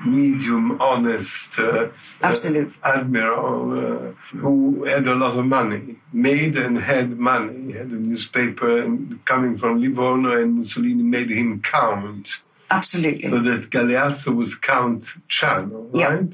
medium, 0.06 0.80
honest 0.82 1.60
uh, 1.60 1.90
Absolute. 2.22 2.74
uh, 2.84 2.88
admiral 3.00 3.58
uh, 3.80 4.12
who 4.38 4.84
had 4.86 5.08
a 5.08 5.16
lot 5.16 5.38
of 5.38 5.46
money, 5.46 5.96
made 6.14 6.56
and 6.56 6.78
had 6.78 7.18
money. 7.18 7.66
He 7.68 7.72
had 7.74 7.88
a 7.88 7.96
newspaper 7.96 8.82
and 8.82 9.24
coming 9.26 9.58
from 9.58 9.82
Livorno, 9.82 10.42
and 10.42 10.56
Mussolini 10.58 11.04
made 11.04 11.30
him 11.30 11.62
count 11.62 12.38
Absolutely. 12.72 13.30
so 13.30 13.40
that 13.40 13.70
Galeazzo 13.70 14.36
was 14.36 14.56
Count 14.56 15.04
Ciano, 15.30 15.90
Yeah. 15.94 16.06
right? 16.14 16.30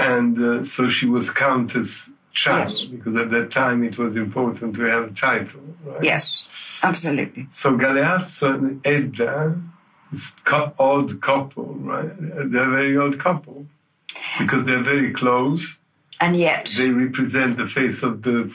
And 0.00 0.38
uh, 0.38 0.64
so 0.64 0.88
she 0.88 1.06
was 1.06 1.30
Countess 1.30 2.12
Ciano, 2.34 2.58
Yes. 2.64 2.84
because 2.84 3.16
at 3.16 3.30
that 3.30 3.50
time 3.50 3.82
it 3.84 3.98
was 3.98 4.16
important 4.16 4.74
to 4.76 4.82
have 4.84 5.04
a 5.10 5.14
title, 5.14 5.62
right? 5.84 6.02
Yes, 6.02 6.80
absolutely. 6.82 7.46
So 7.50 7.76
Galeazzo 7.76 8.54
and 8.54 8.86
Edda, 8.86 9.60
this 10.10 10.36
cou- 10.44 10.72
odd 10.78 11.20
couple, 11.20 11.74
right? 11.92 12.10
They're 12.18 12.68
a 12.68 12.76
very 12.80 12.96
odd 12.96 13.18
couple 13.18 13.66
because 14.38 14.64
they're 14.64 14.82
very 14.82 15.12
close. 15.12 15.80
And 16.20 16.36
yet, 16.36 16.72
They 16.76 16.90
represent 16.90 17.56
the 17.56 17.66
face 17.66 18.02
of 18.02 18.22
the 18.22 18.52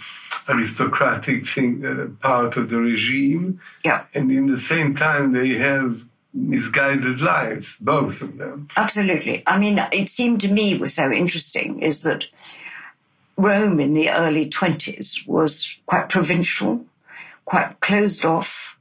aristocratic 0.47 1.47
thing, 1.47 1.83
uh, 1.85 2.07
part 2.21 2.57
of 2.57 2.69
the 2.69 2.77
regime. 2.79 3.59
yeah, 3.83 4.03
And 4.13 4.31
in 4.31 4.45
the 4.47 4.57
same 4.57 4.95
time, 4.95 5.31
they 5.33 5.49
have 5.69 6.01
misguided 6.35 7.21
lives, 7.21 7.77
both 7.79 8.21
of 8.21 8.37
them. 8.37 8.67
absolutely. 8.75 9.41
I 9.47 9.57
mean, 9.57 9.81
it 9.91 10.09
seemed 10.09 10.41
to 10.41 10.51
me 10.51 10.77
was 10.77 10.93
so 10.93 11.11
interesting 11.11 11.79
is 11.81 12.03
that 12.03 12.25
Rome 13.37 13.79
in 13.79 13.93
the 13.93 14.09
early 14.09 14.49
20s 14.49 15.27
was 15.27 15.77
quite 15.85 16.09
provincial, 16.09 16.85
quite 17.45 17.79
closed 17.79 18.25
off. 18.25 18.79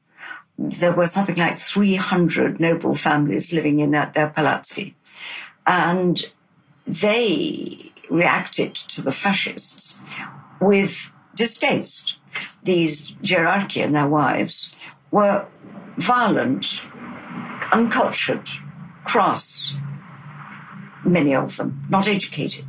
There 0.59 0.93
were 0.93 1.07
something 1.07 1.37
like 1.37 1.57
300 1.57 2.61
noble 2.61 2.95
families 2.95 3.53
living 3.53 3.81
in 3.81 3.93
their 3.93 4.33
palazzi. 4.35 4.95
And 5.67 6.25
they 6.87 7.93
reacted 8.11 8.75
to 8.75 9.03
the 9.03 9.13
fascists 9.13 9.99
with 10.61 11.17
distaste. 11.35 12.19
These 12.63 13.13
Gerarchi 13.23 13.85
and 13.85 13.95
their 13.95 14.07
wives 14.07 14.75
were 15.11 15.47
violent, 15.99 16.87
uncultured, 17.75 18.49
crass, 19.05 19.75
many 21.05 21.35
of 21.35 21.57
them, 21.57 21.83
not 21.89 22.07
educated. 22.09 22.65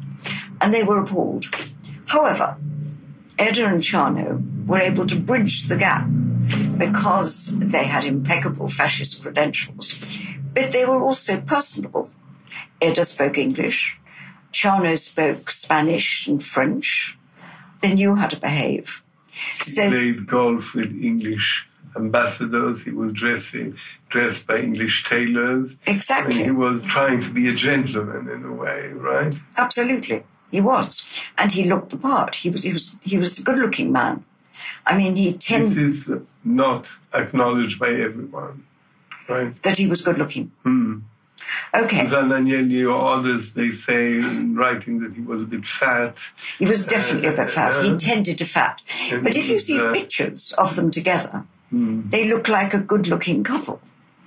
and 0.59 0.73
they 0.73 0.83
were 0.83 0.99
appalled. 0.99 1.45
However, 2.07 2.57
Edda 3.37 3.65
and 3.65 3.81
Ciano 3.81 4.41
were 4.65 4.79
able 4.79 5.05
to 5.05 5.19
bridge 5.19 5.67
the 5.67 5.77
gap 5.77 6.07
because 6.77 7.59
they 7.59 7.83
had 7.83 8.05
impeccable 8.05 8.67
fascist 8.67 9.21
credentials, 9.21 10.23
but 10.53 10.71
they 10.71 10.85
were 10.85 11.01
also 11.03 11.41
personable. 11.41 12.09
Edda 12.81 13.03
spoke 13.03 13.37
English, 13.37 13.99
Ciano 14.51 14.97
spoke 14.97 15.49
Spanish 15.49 16.27
and 16.27 16.41
French. 16.41 17.17
They 17.81 17.93
knew 17.93 18.15
how 18.15 18.27
to 18.27 18.39
behave. 18.39 19.05
So, 19.61 19.89
played 19.89 20.25
golf 20.25 20.73
with 20.73 20.91
English 20.99 21.67
ambassadors. 21.95 22.85
He 22.85 22.91
was 22.91 23.13
dressing, 23.13 23.77
dressed 24.09 24.47
by 24.47 24.57
English 24.57 25.05
tailors. 25.05 25.77
Exactly. 25.85 26.35
And 26.35 26.45
he 26.45 26.51
was 26.51 26.85
trying 26.85 27.21
to 27.21 27.31
be 27.31 27.47
a 27.49 27.53
gentleman 27.53 28.29
in 28.29 28.45
a 28.45 28.53
way, 28.53 28.91
right? 28.93 29.33
Absolutely. 29.57 30.23
He 30.51 30.61
was. 30.61 31.25
And 31.37 31.51
he 31.51 31.63
looked 31.63 31.89
the 31.89 31.97
part. 31.97 32.35
He 32.35 32.49
was, 32.49 32.63
he 32.63 32.73
was, 32.73 32.99
he 33.03 33.17
was 33.17 33.39
a 33.39 33.43
good 33.43 33.59
looking 33.59 33.91
man. 33.91 34.23
I 34.85 34.97
mean, 34.97 35.15
he 35.15 35.33
tended. 35.33 35.69
This 35.69 36.07
is 36.09 36.35
not 36.43 36.95
acknowledged 37.13 37.79
by 37.79 37.89
everyone, 37.89 38.65
right? 39.27 39.51
That 39.63 39.77
he 39.77 39.87
was 39.87 40.03
good 40.03 40.17
looking. 40.17 40.51
Hmm. 40.63 40.99
Okay. 41.73 42.01
Zananielli 42.01 42.89
or 42.89 43.13
others, 43.13 43.53
they 43.53 43.69
say 43.69 44.15
in 44.15 44.55
writing 44.55 44.99
that 45.01 45.13
he 45.13 45.21
was 45.21 45.43
a 45.43 45.47
bit 45.47 45.65
fat. 45.67 46.17
He 46.57 46.65
was 46.65 46.85
definitely 46.85 47.27
uh, 47.27 47.33
a 47.33 47.37
bit 47.37 47.49
fat. 47.49 47.77
Uh, 47.77 47.81
he 47.83 47.97
tended 47.97 48.37
to 48.37 48.45
fat. 48.45 48.81
But 49.23 49.35
if 49.35 49.49
you 49.49 49.59
see 49.59 49.79
uh, 49.79 49.93
pictures 49.93 50.53
of 50.57 50.75
them 50.75 50.91
together, 50.91 51.45
hmm. 51.69 52.09
they 52.09 52.27
look 52.27 52.47
like 52.47 52.73
a 52.73 52.79
good 52.79 53.07
looking 53.07 53.43
couple. 53.43 53.81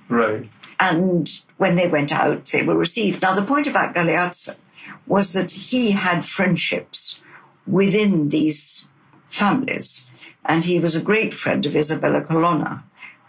Right. 0.07 0.49
And 0.79 1.29
when 1.57 1.75
they 1.75 1.87
went 1.87 2.13
out, 2.13 2.45
they 2.45 2.63
were 2.63 2.75
received. 2.75 3.21
Now, 3.21 3.33
the 3.33 3.41
point 3.41 3.67
about 3.67 3.93
Galeazzo 3.93 4.59
was 5.05 5.33
that 5.33 5.51
he 5.51 5.91
had 5.91 6.23
friendships 6.23 7.21
within 7.67 8.29
these 8.29 8.89
families. 9.27 10.05
And 10.45 10.65
he 10.65 10.79
was 10.79 10.95
a 10.95 11.01
great 11.01 11.33
friend 11.33 11.65
of 11.65 11.75
Isabella 11.75 12.21
Colonna, 12.21 12.83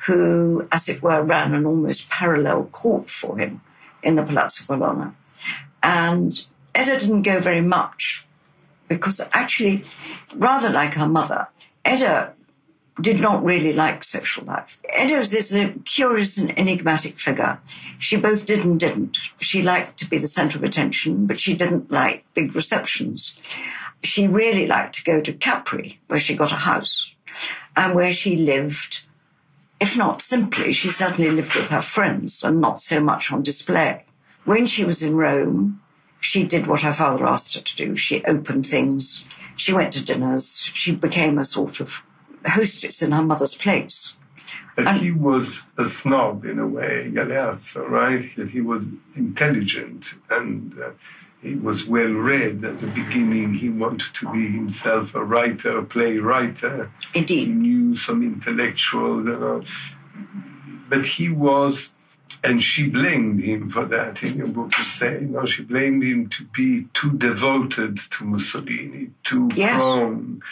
who, 0.07 0.67
as 0.73 0.89
it 0.89 1.03
were, 1.03 1.23
ran 1.23 1.55
an 1.55 1.67
almost 1.67 2.09
parallel 2.09 2.65
court 2.67 3.11
for 3.11 3.37
him 3.37 3.61
in 4.03 4.15
the 4.15 4.23
Palazzo 4.23 4.65
Colonna. 4.65 5.15
And 5.83 6.33
Edda 6.75 6.99
didn't 6.99 7.23
go 7.23 7.41
very 7.41 7.61
much 7.61 8.27
because 8.89 9.21
actually, 9.33 9.83
rather 10.37 10.71
like 10.71 10.95
her 10.95 11.09
mother, 11.09 11.49
Edda 11.85 12.33
did 13.01 13.21
not 13.21 13.45
really 13.45 13.73
like 13.73 14.05
social 14.05 14.45
life. 14.45 14.81
Edda 14.89 15.17
is 15.17 15.55
a 15.55 15.75
curious 15.85 16.39
and 16.39 16.57
enigmatic 16.59 17.15
figure. 17.15 17.59
She 17.99 18.17
both 18.17 18.47
did 18.47 18.65
and 18.65 18.79
didn't. 18.79 19.17
She 19.41 19.63
liked 19.63 19.97
to 19.99 20.09
be 20.09 20.19
the 20.19 20.29
center 20.29 20.59
of 20.59 20.65
attention, 20.65 21.27
but 21.27 21.39
she 21.39 21.55
didn't 21.55 21.91
like 21.91 22.25
big 22.35 22.55
receptions. 22.55 23.41
She 24.03 24.27
really 24.27 24.67
liked 24.67 24.95
to 24.97 25.05
go 25.05 25.21
to 25.21 25.33
Capri, 25.33 26.01
where 26.09 26.21
she 26.21 26.37
got 26.37 26.53
a 26.53 26.57
house, 26.57 27.15
and 27.77 27.95
where 27.95 28.13
she 28.13 28.37
lived 28.37 29.05
if 29.81 29.97
not 29.97 30.21
simply, 30.21 30.73
she 30.73 30.91
certainly 30.91 31.31
lived 31.31 31.55
with 31.55 31.71
her 31.71 31.81
friends 31.81 32.45
and 32.45 32.61
not 32.61 32.79
so 32.79 33.01
much 33.01 33.33
on 33.33 33.43
display. 33.43 34.05
When 34.45 34.67
she 34.67 34.85
was 34.85 35.03
in 35.03 35.17
Rome, 35.17 35.81
she 36.21 36.45
did 36.45 36.67
what 36.67 36.83
her 36.83 36.93
father 36.93 37.27
asked 37.27 37.55
her 37.55 37.63
to 37.63 37.77
do. 37.77 37.95
She 37.95 38.23
opened 38.27 38.67
things, 38.67 39.27
she 39.57 39.73
went 39.73 39.93
to 39.95 40.05
dinners, 40.05 40.71
she 40.75 40.95
became 40.95 41.39
a 41.39 41.45
sort 41.45 41.81
of 41.81 42.05
hostess 42.47 43.03
in 43.03 43.13
her 43.13 43.23
mother's 43.23 43.57
place. 43.57 44.17
But 44.77 44.87
and 44.87 45.01
he 45.01 45.11
was 45.11 45.67
a 45.77 45.85
snob 45.85 46.45
in 46.45 46.59
a 46.59 46.67
way, 46.67 47.11
Galeazzo, 47.13 47.89
right? 47.89 48.35
That 48.37 48.51
he 48.51 48.61
was 48.61 48.89
intelligent 49.17 50.15
and 50.31 50.81
uh, 50.81 50.91
he 51.43 51.55
was 51.55 51.87
well 51.87 52.13
read 52.13 52.65
at 52.65 52.81
the 52.81 52.87
beginning. 52.89 53.55
He 53.55 53.71
wanted 53.71 54.15
to 54.17 54.31
be 54.33 54.49
himself 54.49 55.15
a 55.15 55.25
writer, 55.25 55.79
a 55.79 55.83
playwright. 55.83 56.63
Indeed. 57.15 57.47
He 57.49 57.53
knew 57.53 57.97
some 57.97 58.23
intellectual, 58.23 59.25
you 59.25 59.39
know. 59.39 59.63
But 60.89 61.07
he 61.07 61.31
was, 61.31 61.97
and 62.45 62.63
she 62.63 62.91
blamed 62.91 63.41
him 63.41 63.71
for 63.71 63.87
that 63.87 64.23
in 64.23 64.39
your 64.39 64.49
book, 64.49 64.77
you 64.77 64.85
say. 64.85 65.23
You 65.23 65.29
know, 65.29 65.47
she 65.47 65.63
blamed 65.63 66.03
him 66.03 66.29
to 66.29 66.45
be 66.45 66.89
too 66.93 67.13
devoted 67.13 67.97
to 67.97 68.25
Mussolini, 68.25 69.11
too 69.25 69.49
yes. 69.55 69.77
prone, 69.77 70.43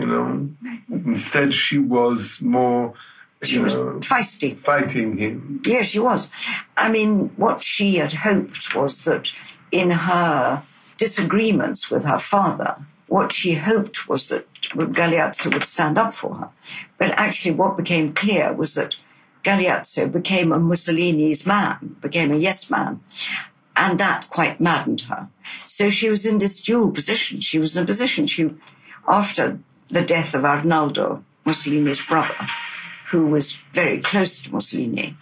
you 0.00 0.06
know. 0.06 0.50
Instead, 0.90 1.54
she 1.54 1.78
was 1.78 2.40
more 2.42 2.94
she 3.42 3.58
was 3.58 3.74
feisty. 3.74 4.56
Fighting 4.56 5.16
him. 5.16 5.62
Yes, 5.64 5.86
she 5.86 5.98
was. 5.98 6.30
I 6.76 6.90
mean, 6.90 7.30
what 7.36 7.60
she 7.60 7.96
had 7.96 8.12
hoped 8.12 8.74
was 8.74 9.04
that 9.04 9.32
in 9.72 9.90
her 9.90 10.62
disagreements 10.98 11.90
with 11.90 12.04
her 12.04 12.18
father, 12.18 12.76
what 13.06 13.32
she 13.32 13.54
hoped 13.54 14.08
was 14.08 14.28
that 14.28 14.52
Galeazzo 14.52 15.52
would 15.52 15.64
stand 15.64 15.96
up 15.96 16.12
for 16.12 16.34
her. 16.34 16.48
But 16.98 17.12
actually, 17.12 17.54
what 17.54 17.76
became 17.76 18.12
clear 18.12 18.52
was 18.52 18.74
that 18.74 18.96
Galeazzo 19.42 20.12
became 20.12 20.52
a 20.52 20.58
Mussolini's 20.58 21.46
man, 21.46 21.96
became 22.02 22.32
a 22.32 22.36
yes 22.36 22.70
man, 22.70 23.00
and 23.74 23.98
that 23.98 24.28
quite 24.28 24.60
maddened 24.60 25.02
her. 25.02 25.28
So 25.62 25.88
she 25.88 26.10
was 26.10 26.26
in 26.26 26.38
this 26.38 26.62
dual 26.62 26.90
position. 26.90 27.40
She 27.40 27.58
was 27.58 27.74
in 27.74 27.84
a 27.84 27.86
position, 27.86 28.26
she, 28.26 28.54
after 29.08 29.58
the 29.90 30.02
death 30.02 30.34
of 30.34 30.44
Arnaldo, 30.44 31.24
Mussolini's 31.44 32.04
brother, 32.04 32.46
who 33.10 33.26
was 33.26 33.56
very 33.72 33.98
close 34.00 34.42
to 34.44 34.52
Mussolini, 34.52 35.16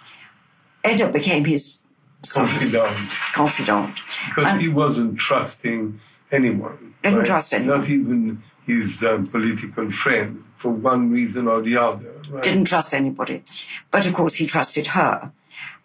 Edda 0.85 1.11
became 1.13 1.45
his 1.45 1.83
confidant. 2.27 2.99
Confidant. 3.33 3.95
Because 4.29 4.53
and 4.53 4.61
he 4.61 4.69
wasn't 4.69 5.19
trusting 5.19 5.99
anyone. 6.31 6.95
Didn't 7.03 7.19
right? 7.19 7.27
trust 7.27 7.55
anyone. 7.55 7.79
Not 7.79 7.89
even 7.89 8.43
his 8.67 9.03
um, 9.03 9.27
political 9.27 9.91
friends, 9.91 10.45
for 10.57 10.71
one 10.71 11.11
reason 11.11 11.49
or 11.49 11.63
the 11.63 11.77
other. 11.77 12.13
Right? 12.31 12.43
Didn't 12.43 12.67
trust 12.67 12.93
anybody. 12.93 13.43
But 13.91 14.07
of 14.07 14.15
course, 14.15 14.35
he 14.35 14.47
trusted 14.47 14.89
her. 14.89 15.33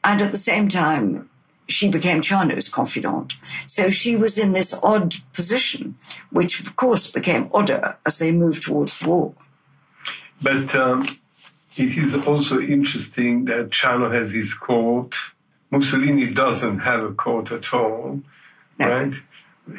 And 0.03 0.21
at 0.21 0.31
the 0.31 0.37
same 0.37 0.67
time, 0.67 1.29
she 1.67 1.89
became 1.89 2.21
Ciano's 2.21 2.69
confidant. 2.69 3.33
So 3.67 3.89
she 3.89 4.15
was 4.15 4.37
in 4.37 4.51
this 4.51 4.73
odd 4.83 5.15
position, 5.33 5.95
which 6.31 6.59
of 6.59 6.75
course 6.75 7.11
became 7.11 7.49
odder 7.53 7.97
as 8.05 8.19
they 8.19 8.31
moved 8.31 8.63
towards 8.63 8.99
the 8.99 9.09
war. 9.09 9.33
But 10.41 10.75
um, 10.75 11.07
it 11.77 11.97
is 11.97 12.27
also 12.27 12.59
interesting 12.59 13.45
that 13.45 13.69
Ciano 13.69 14.13
has 14.13 14.33
his 14.33 14.53
court 14.53 15.15
Mussolini 15.73 16.31
doesn't 16.31 16.79
have 16.79 17.03
a 17.03 17.13
court 17.13 17.51
at 17.51 17.73
all, 17.73 18.21
no. 18.77 18.87
right? 18.87 19.15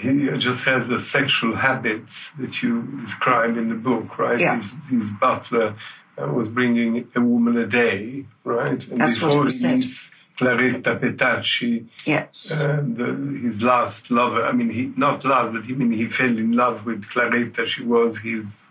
He 0.00 0.28
just 0.38 0.64
has 0.64 0.88
the 0.88 0.98
sexual 0.98 1.54
habits 1.54 2.32
that 2.32 2.62
you 2.62 2.82
describe 3.00 3.56
in 3.56 3.68
the 3.68 3.76
book, 3.76 4.18
right? 4.18 4.40
Yeah. 4.40 4.56
His, 4.56 4.76
his 4.90 5.12
butler 5.12 5.74
uh, 6.20 6.26
was 6.26 6.48
bringing 6.48 7.08
a 7.14 7.20
woman 7.20 7.56
a 7.56 7.66
day, 7.66 8.24
right? 8.42 8.88
And 8.88 8.98
That's 8.98 9.20
before 9.20 9.46
he 9.46 9.66
meets 9.68 10.23
Claretta 10.36 10.98
Petacci, 10.98 11.86
yes. 12.04 12.50
Uh, 12.50 12.82
the, 12.82 13.06
his 13.40 13.62
last 13.62 14.10
lover. 14.10 14.42
I 14.44 14.52
mean, 14.52 14.70
he 14.70 14.92
not 14.96 15.24
love, 15.24 15.52
but 15.52 15.62
I 15.64 15.68
mean 15.68 15.92
he 15.92 16.06
fell 16.06 16.26
in 16.26 16.52
love 16.52 16.86
with 16.86 17.04
Claretta. 17.04 17.66
She 17.66 17.84
was 17.84 18.18
his. 18.18 18.66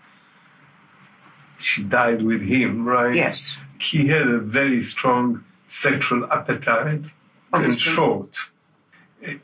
She 1.60 1.84
died 1.84 2.21
with 2.23 2.41
him, 2.41 2.86
right? 2.86 3.15
Yes. 3.15 3.60
He 3.80 4.08
had 4.08 4.28
a 4.28 4.39
very 4.39 4.84
strong 4.84 5.45
sexual 5.65 6.32
appetite 6.32 7.08
Obviously. 7.54 7.91
and 7.91 7.95
short. 7.95 8.38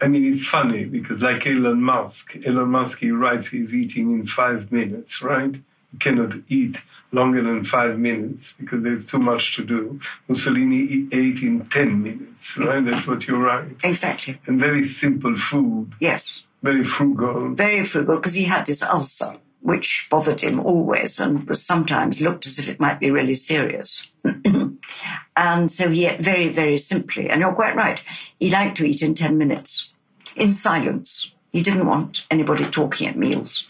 I 0.01 0.07
mean, 0.09 0.25
it's 0.25 0.45
funny 0.45 0.83
because, 0.83 1.21
like 1.21 1.47
Elon 1.47 1.81
Musk, 1.81 2.35
Elon 2.45 2.69
Musk, 2.69 2.99
he 2.99 3.11
writes 3.11 3.47
he's 3.47 3.73
eating 3.73 4.11
in 4.11 4.25
five 4.25 4.71
minutes, 4.73 5.21
right? 5.21 5.55
Cannot 5.97 6.33
eat 6.47 6.77
longer 7.11 7.41
than 7.41 7.63
five 7.63 7.97
minutes 7.97 8.53
because 8.53 8.83
there's 8.83 9.09
too 9.09 9.17
much 9.17 9.55
to 9.55 9.65
do. 9.65 9.99
Mussolini 10.27 11.07
ate 11.11 11.41
in 11.41 11.65
10 11.65 12.03
minutes, 12.03 12.57
right? 12.57 12.85
That's 12.85 13.07
what 13.07 13.27
you 13.27 13.37
write. 13.37 13.77
Exactly. 13.83 14.39
And 14.45 14.59
very 14.59 14.83
simple 14.83 15.35
food. 15.35 15.93
Yes. 15.99 16.45
Very 16.61 16.83
frugal. 16.83 17.55
Very 17.55 17.83
frugal 17.83 18.17
because 18.17 18.35
he 18.35 18.43
had 18.43 18.65
this 18.65 18.83
ulcer 18.83 19.37
which 19.61 20.07
bothered 20.09 20.41
him 20.41 20.59
always 20.59 21.19
and 21.19 21.47
was 21.47 21.65
sometimes 21.65 22.21
looked 22.21 22.45
as 22.45 22.59
if 22.59 22.69
it 22.69 22.79
might 22.79 22.99
be 22.99 23.11
really 23.11 23.33
serious. 23.33 24.09
and 25.35 25.69
so 25.69 25.89
he 25.89 26.05
ate 26.05 26.23
very, 26.23 26.49
very 26.49 26.77
simply. 26.77 27.29
And 27.29 27.41
you're 27.41 27.53
quite 27.53 27.75
right. 27.75 28.01
He 28.39 28.49
liked 28.49 28.77
to 28.77 28.85
eat 28.85 29.01
in 29.01 29.15
10 29.15 29.37
minutes, 29.37 29.93
in 30.35 30.51
silence. 30.51 31.33
He 31.51 31.61
didn't 31.61 31.87
want 31.87 32.25
anybody 32.31 32.65
talking 32.65 33.07
at 33.07 33.17
meals. 33.17 33.69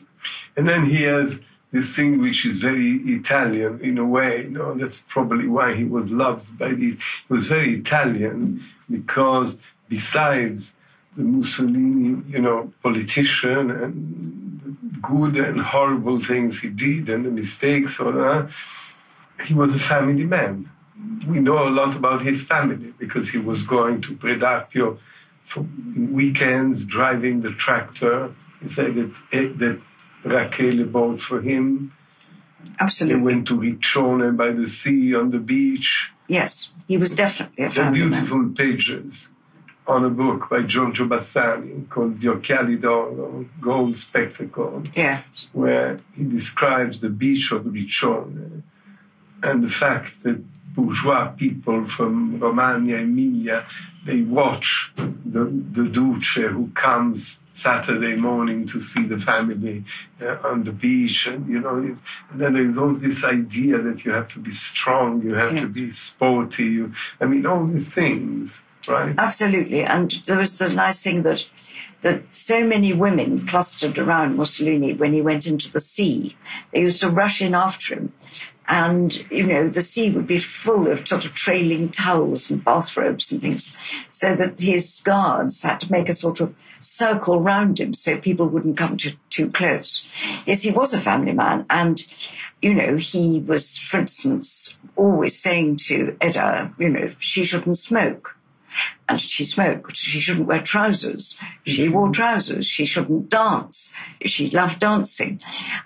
And 0.56 0.68
then 0.68 0.86
he 0.86 1.04
has 1.04 1.44
this 1.72 1.96
thing 1.96 2.20
which 2.20 2.46
is 2.46 2.58
very 2.58 2.92
Italian 3.06 3.80
in 3.82 3.98
a 3.98 4.06
way. 4.06 4.44
You 4.44 4.50
know, 4.50 4.74
that's 4.74 5.02
probably 5.02 5.48
why 5.48 5.76
he 5.76 5.84
was 5.84 6.12
loved 6.12 6.58
by 6.58 6.70
the. 6.70 6.92
He 6.92 7.34
was 7.34 7.48
very 7.48 7.76
Italian 7.76 8.62
because 8.90 9.60
besides 9.88 10.78
the 11.16 11.24
Mussolini, 11.24 12.22
you 12.28 12.40
know, 12.40 12.72
politician 12.82 13.72
and 13.72 14.78
good 15.02 15.36
and 15.38 15.62
horrible 15.62 16.20
things 16.20 16.62
he 16.62 16.70
did 16.70 17.10
and 17.10 17.26
the 17.26 17.32
mistakes 17.32 18.00
or 18.00 18.12
that, 18.12 18.52
he 19.46 19.54
was 19.54 19.76
a 19.76 19.80
family 19.80 20.26
man. 20.26 20.70
We 21.28 21.40
know 21.40 21.68
a 21.68 21.70
lot 21.70 21.96
about 21.96 22.22
his 22.22 22.46
family 22.46 22.94
because 22.98 23.30
he 23.30 23.38
was 23.38 23.64
going 23.64 24.02
to 24.02 24.16
Predappio 24.16 24.98
for 25.44 25.66
weekends 25.98 26.86
driving 26.86 27.42
the 27.42 27.52
tractor. 27.52 28.32
He 28.62 28.68
said 28.68 28.96
that, 28.96 29.12
eh, 29.32 29.50
that 29.56 29.80
Rachele 30.24 30.92
bought 30.92 31.20
for 31.22 31.42
him. 31.42 31.94
Absolutely. 32.80 33.18
They 33.20 33.24
went 33.26 33.48
to 33.48 33.58
Riccione 33.58 34.36
by 34.36 34.52
the 34.52 34.68
sea 34.68 35.16
on 35.16 35.32
the 35.32 35.40
beach. 35.40 36.12
Yes, 36.28 36.72
he 36.88 36.98
was 36.98 37.16
definitely 37.16 37.66
a 37.66 37.70
They're 37.70 37.92
beautiful 37.92 38.40
man. 38.40 38.54
pages 38.56 39.34
on 39.88 40.06
a 40.06 40.10
book 40.10 40.50
by 40.50 40.62
Giorgio 40.62 41.08
Bassani 41.08 41.90
called 41.90 42.20
Gli 42.20 42.28
Occhiali 42.28 42.80
d'Oro, 42.80 43.46
Gold 43.60 43.98
Spectacle, 43.98 44.84
Yeah, 44.96 45.22
where 45.54 46.00
he 46.16 46.26
describes 46.26 47.00
the 47.00 47.10
beach 47.10 47.52
of 47.52 47.64
Riccione 47.64 48.62
and 49.42 49.64
the 49.64 49.70
fact 49.70 50.22
that 50.24 50.44
bourgeois 50.76 51.28
people 51.30 51.86
from 51.86 52.40
Romagna, 52.40 52.98
Emilia, 52.98 53.64
they 54.06 54.22
watch 54.22 54.92
the, 54.96 55.46
the 55.72 55.86
Duce 55.90 56.36
who 56.36 56.70
comes 56.74 57.44
Saturday 57.54 58.16
morning 58.16 58.66
to 58.68 58.80
see 58.80 59.06
the 59.06 59.18
family 59.18 59.84
uh, 60.22 60.38
on 60.48 60.64
the 60.64 60.72
beach. 60.72 61.28
And, 61.28 61.48
you 61.48 61.60
know, 61.60 61.82
it's, 61.84 62.02
and 62.32 62.40
then 62.42 62.54
there's 62.54 62.78
all 62.78 62.94
this 62.94 63.24
idea 63.24 63.78
that 63.80 64.06
you 64.06 64.12
have 64.12 64.32
to 64.34 64.40
be 64.40 64.52
strong, 64.52 65.22
you 65.24 65.34
have 65.36 65.54
Yeah. 65.54 65.62
to 65.62 65.68
be 65.68 65.92
sporty. 65.92 66.66
You, 66.66 66.94
I 67.20 67.26
mean, 67.26 67.46
all 67.46 67.66
these 67.66 67.94
things, 67.94 68.68
right? 68.88 69.14
absolutely. 69.18 69.84
And 69.84 70.10
there 70.26 70.38
was 70.38 70.58
the 70.58 70.70
nice 70.70 71.04
thing 71.04 71.24
that 71.24 71.50
that 72.02 72.34
so 72.34 72.66
many 72.66 72.94
women 72.94 73.46
clustered 73.46 73.98
around 74.00 74.38
Mussolini 74.38 74.94
when 74.94 75.12
he 75.12 75.22
went 75.22 75.46
into 75.46 75.70
the 75.70 75.82
sea. 75.82 76.38
They 76.72 76.80
used 76.80 77.02
to 77.02 77.10
rush 77.10 77.42
in 77.42 77.54
after 77.54 77.96
him. 77.96 78.14
And, 78.72 79.30
you 79.32 79.48
know, 79.48 79.68
the 79.68 79.82
sea 79.82 80.12
would 80.12 80.28
be 80.28 80.38
full 80.38 80.88
of 80.88 81.08
sort 81.08 81.26
of 81.26 81.34
trailing 81.34 81.90
towels 81.90 82.52
and 82.52 82.64
bathrobes 82.64 83.32
and 83.32 83.42
things, 83.42 83.76
so 84.08 84.36
that 84.36 84.62
his 84.62 85.02
guards 85.04 85.64
had 85.64 85.80
to 85.80 85.92
make 85.92 86.08
a 86.08 86.14
sort 86.14 86.40
of 86.40 86.56
circle 86.78 87.42
round 87.42 87.80
him 87.80 87.96
so 87.96 88.20
people 88.20 88.48
wouldn't 88.48 88.78
come 88.78 88.96
too, 88.96 89.14
too 89.32 89.50
close. 89.50 90.24
Yes, 90.46 90.62
he 90.62 90.72
was 90.72 90.94
a 90.94 91.00
family 91.00 91.34
man. 91.34 91.66
And, 91.70 92.00
you 92.62 92.74
know, 92.74 92.96
he 92.96 93.40
was, 93.40 93.78
for 93.78 94.02
instance, 94.02 94.80
always 94.96 95.42
saying 95.42 95.78
to 95.88 96.16
Edda, 96.22 96.74
you 96.78 96.90
know, 96.90 97.10
she 97.18 97.44
shouldn't 97.44 97.78
smoke 97.78 98.38
and 99.10 99.20
she 99.20 99.44
smoked. 99.44 99.98
She 99.98 100.20
shouldn't 100.20 100.48
wear 100.48 100.62
trousers. 100.62 101.40
She 101.66 101.90
wore 101.90 102.12
trousers. 102.12 102.68
She 102.68 102.86
shouldn't 102.86 103.30
dance. 103.30 103.94
She 104.26 104.50
loved 104.52 104.80
dancing. 104.80 105.40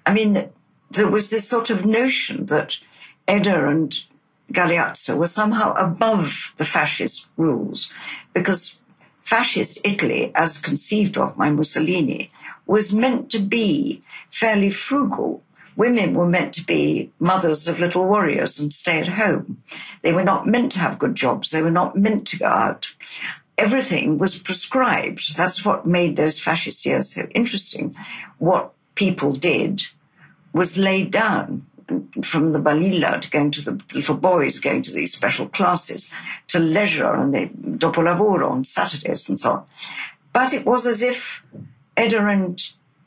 I 0.06 0.13
mean, 0.13 0.50
there 0.93 1.08
was 1.08 1.29
this 1.29 1.47
sort 1.47 1.69
of 1.69 1.86
notion 1.86 2.45
that 2.47 2.79
Edda 3.27 3.67
and 3.67 3.93
Galeazzo 4.51 5.17
were 5.17 5.27
somehow 5.27 5.73
above 5.73 6.53
the 6.58 6.65
fascist 6.65 7.32
rules 7.38 7.91
because 8.34 8.82
fascist 9.21 9.86
Italy, 9.86 10.32
as 10.36 10.62
conceived 10.62 11.17
of 11.17 11.38
by 11.38 11.49
Mussolini, 11.49 12.29
was 12.65 12.93
meant 12.95 13.29
to 13.32 13.39
be 13.39 14.01
fairly 14.29 14.69
frugal. 14.69 15.43
Women 15.75 16.13
were 16.13 16.27
meant 16.27 16.53
to 16.53 16.65
be 16.65 17.12
mothers 17.19 17.67
of 17.67 17.79
little 17.79 18.06
warriors 18.06 18.60
and 18.60 18.71
stay 18.71 18.99
at 18.99 19.08
home. 19.08 19.63
They 20.03 20.13
were 20.13 20.23
not 20.23 20.45
meant 20.45 20.71
to 20.73 20.79
have 20.79 20.99
good 20.99 21.15
jobs. 21.15 21.49
They 21.49 21.63
were 21.63 21.71
not 21.71 21.97
meant 21.97 22.27
to 22.27 22.38
go 22.38 22.47
out. 22.47 22.91
Everything 23.58 24.17
was 24.17 24.39
prescribed. 24.39 25.36
That's 25.36 25.65
what 25.65 25.86
made 25.86 26.15
those 26.15 26.39
fascist 26.39 26.86
years 26.86 27.13
so 27.13 27.23
interesting. 27.34 27.95
What 28.38 28.73
people 28.95 29.34
did 29.34 29.82
was 30.53 30.77
laid 30.77 31.11
down 31.11 31.65
from 32.23 32.53
the 32.53 32.59
balilla 32.59 33.19
to 33.19 33.29
going 33.29 33.51
to 33.51 33.61
the 33.61 33.83
little 33.93 34.15
boys 34.15 34.59
going 34.59 34.81
to 34.81 34.91
these 34.93 35.13
special 35.13 35.47
classes 35.49 36.11
to 36.47 36.57
leisure 36.59 37.13
and 37.13 37.33
the 37.33 37.47
dopo 37.77 38.01
lavoro 38.01 38.49
on 38.49 38.63
Saturdays 38.63 39.27
and 39.29 39.39
so 39.39 39.51
on. 39.51 39.65
But 40.31 40.53
it 40.53 40.65
was 40.65 40.87
as 40.87 41.03
if 41.03 41.45
Edda 41.97 42.25
and 42.27 42.57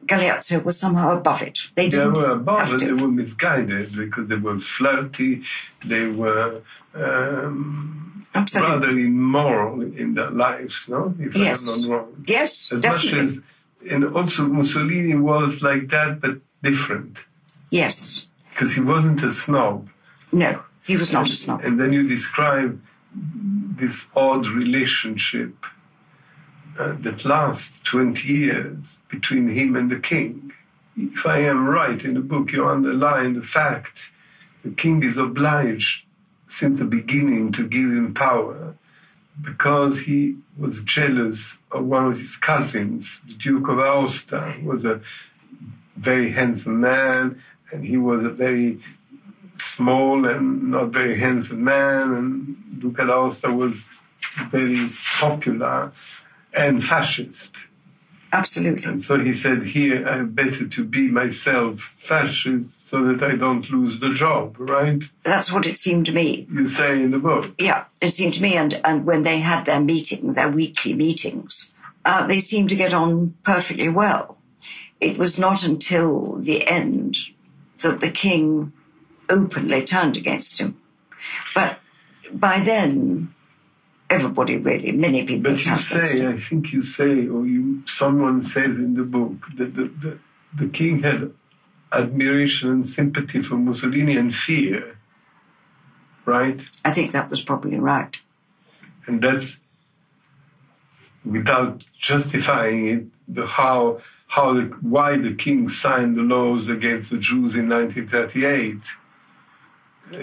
Galeazzo 0.04 0.62
were 0.64 0.72
somehow 0.72 1.16
above 1.16 1.42
it. 1.42 1.58
They 1.74 1.84
They 1.88 1.96
didn't 1.98 2.12
were 2.14 2.30
above 2.30 2.74
it, 2.74 2.80
they 2.80 2.92
were 2.92 3.08
misguided 3.08 3.88
because 3.96 4.28
they 4.28 4.36
were 4.36 4.58
flirty, 4.58 5.42
they 5.86 6.08
were 6.10 6.60
um, 6.94 8.26
Absolutely. 8.34 8.72
rather 8.74 8.90
immoral 8.90 9.82
in 9.82 10.14
their 10.14 10.30
lives, 10.30 10.88
no? 10.88 11.14
If 11.18 11.34
Yes. 11.34 11.66
I'm 11.68 11.80
not 11.82 11.90
wrong. 11.90 12.24
Yes, 12.26 12.70
As 12.72 12.82
definitely. 12.82 13.18
much 13.18 13.24
as, 13.24 13.62
and 13.90 14.04
also 14.16 14.46
Mussolini 14.46 15.16
was 15.16 15.62
like 15.62 15.88
that, 15.88 16.20
but 16.20 16.38
different, 16.62 17.18
yes. 17.70 18.26
because 18.50 18.74
he 18.74 18.80
wasn't 18.80 19.22
a 19.22 19.30
snob. 19.30 19.88
No, 20.32 20.62
he 20.84 20.96
was 20.96 21.12
not 21.12 21.28
a 21.28 21.32
snob. 21.32 21.62
And 21.62 21.78
then 21.78 21.92
you 21.92 22.08
describe 22.08 22.80
this 23.14 24.10
odd 24.14 24.46
relationship 24.46 25.54
uh, 26.78 26.94
that 27.00 27.24
lasts 27.24 27.80
20 27.82 28.28
years 28.28 29.02
between 29.08 29.48
him 29.48 29.76
and 29.76 29.90
the 29.90 29.98
king. 29.98 30.52
If 30.96 31.26
I 31.26 31.38
am 31.38 31.68
right 31.68 32.02
in 32.04 32.14
the 32.14 32.20
book, 32.20 32.52
you 32.52 32.66
underline 32.68 33.34
the 33.34 33.42
fact 33.42 34.10
the 34.64 34.70
king 34.70 35.02
is 35.02 35.18
obliged 35.18 36.06
since 36.46 36.78
the 36.78 36.86
beginning 36.86 37.52
to 37.52 37.66
give 37.66 37.90
him 37.90 38.14
power 38.14 38.74
because 39.40 40.00
he 40.00 40.36
was 40.56 40.82
jealous 40.84 41.58
of 41.70 41.84
one 41.84 42.06
of 42.06 42.18
his 42.18 42.36
cousins, 42.36 43.22
the 43.22 43.34
Duke 43.34 43.68
of 43.68 43.76
Aosta, 43.76 44.52
who 44.52 44.68
was 44.68 44.84
a 44.84 45.00
very 45.96 46.30
handsome 46.30 46.80
man, 46.80 47.40
and 47.72 47.84
he 47.84 47.96
was 47.96 48.24
a 48.24 48.30
very 48.30 48.78
small 49.58 50.26
and 50.26 50.70
not 50.70 50.88
very 50.88 51.18
handsome 51.18 51.64
man, 51.64 52.12
and 52.14 52.80
Duke 52.80 52.98
Aosta 52.98 53.54
was 53.54 53.88
very 54.50 54.88
popular 55.18 55.92
and 56.52 56.82
fascist. 56.82 57.56
Absolutely. 58.32 58.84
And 58.84 59.00
so 59.00 59.18
he 59.18 59.32
said, 59.32 59.62
Here, 59.62 60.06
I 60.06 60.22
better 60.24 60.66
to 60.66 60.84
be 60.84 61.08
myself 61.08 61.80
fascist 61.80 62.88
so 62.88 63.12
that 63.12 63.22
I 63.22 63.36
don't 63.36 63.70
lose 63.70 64.00
the 64.00 64.12
job, 64.12 64.56
right? 64.58 65.02
That's 65.22 65.52
what 65.52 65.66
it 65.66 65.78
seemed 65.78 66.06
to 66.06 66.12
me. 66.12 66.46
You 66.50 66.66
say 66.66 67.02
in 67.02 67.12
the 67.12 67.18
book. 67.18 67.54
Yeah, 67.58 67.84
it 68.00 68.08
seemed 68.08 68.34
to 68.34 68.42
me, 68.42 68.56
and, 68.56 68.74
and 68.84 69.06
when 69.06 69.22
they 69.22 69.38
had 69.38 69.64
their 69.64 69.80
meeting, 69.80 70.34
their 70.34 70.50
weekly 70.50 70.92
meetings, 70.92 71.72
uh, 72.04 72.26
they 72.26 72.40
seemed 72.40 72.68
to 72.70 72.76
get 72.76 72.92
on 72.92 73.34
perfectly 73.42 73.88
well. 73.88 74.38
It 75.00 75.18
was 75.18 75.38
not 75.38 75.64
until 75.64 76.36
the 76.36 76.66
end 76.68 77.16
that 77.82 78.00
the 78.00 78.10
king 78.10 78.72
openly 79.28 79.84
turned 79.84 80.16
against 80.16 80.60
him. 80.60 80.76
But 81.54 81.80
by 82.32 82.60
then, 82.60 83.34
everybody 84.08 84.56
really, 84.56 84.92
many 84.92 85.24
people 85.24 85.52
But 85.52 85.64
you 85.66 85.78
say. 85.78 86.26
I 86.26 86.34
think 86.34 86.72
you 86.72 86.82
say, 86.82 87.28
or 87.28 87.46
you, 87.46 87.82
someone 87.86 88.42
says 88.42 88.78
in 88.78 88.94
the 88.94 89.02
book, 89.04 89.46
that 89.56 89.74
the, 89.74 89.84
the, 89.84 90.18
the 90.54 90.68
king 90.68 91.02
had 91.02 91.32
admiration 91.92 92.70
and 92.70 92.86
sympathy 92.86 93.42
for 93.42 93.56
Mussolini 93.56 94.16
and 94.16 94.34
fear, 94.34 94.98
right? 96.24 96.60
I 96.84 96.92
think 96.92 97.12
that 97.12 97.30
was 97.30 97.42
probably 97.42 97.78
right. 97.78 98.16
and 99.06 99.22
that's 99.22 99.60
without 101.24 101.84
justifying 101.96 102.86
it 102.86 103.04
the 103.28 103.46
how 103.46 103.98
how 104.26 104.52
the, 104.54 104.62
why 104.80 105.16
the 105.16 105.32
king 105.34 105.68
signed 105.68 106.16
the 106.16 106.22
laws 106.22 106.68
against 106.68 107.10
the 107.10 107.18
Jews 107.18 107.56
in 107.56 107.68
1938 107.68 108.78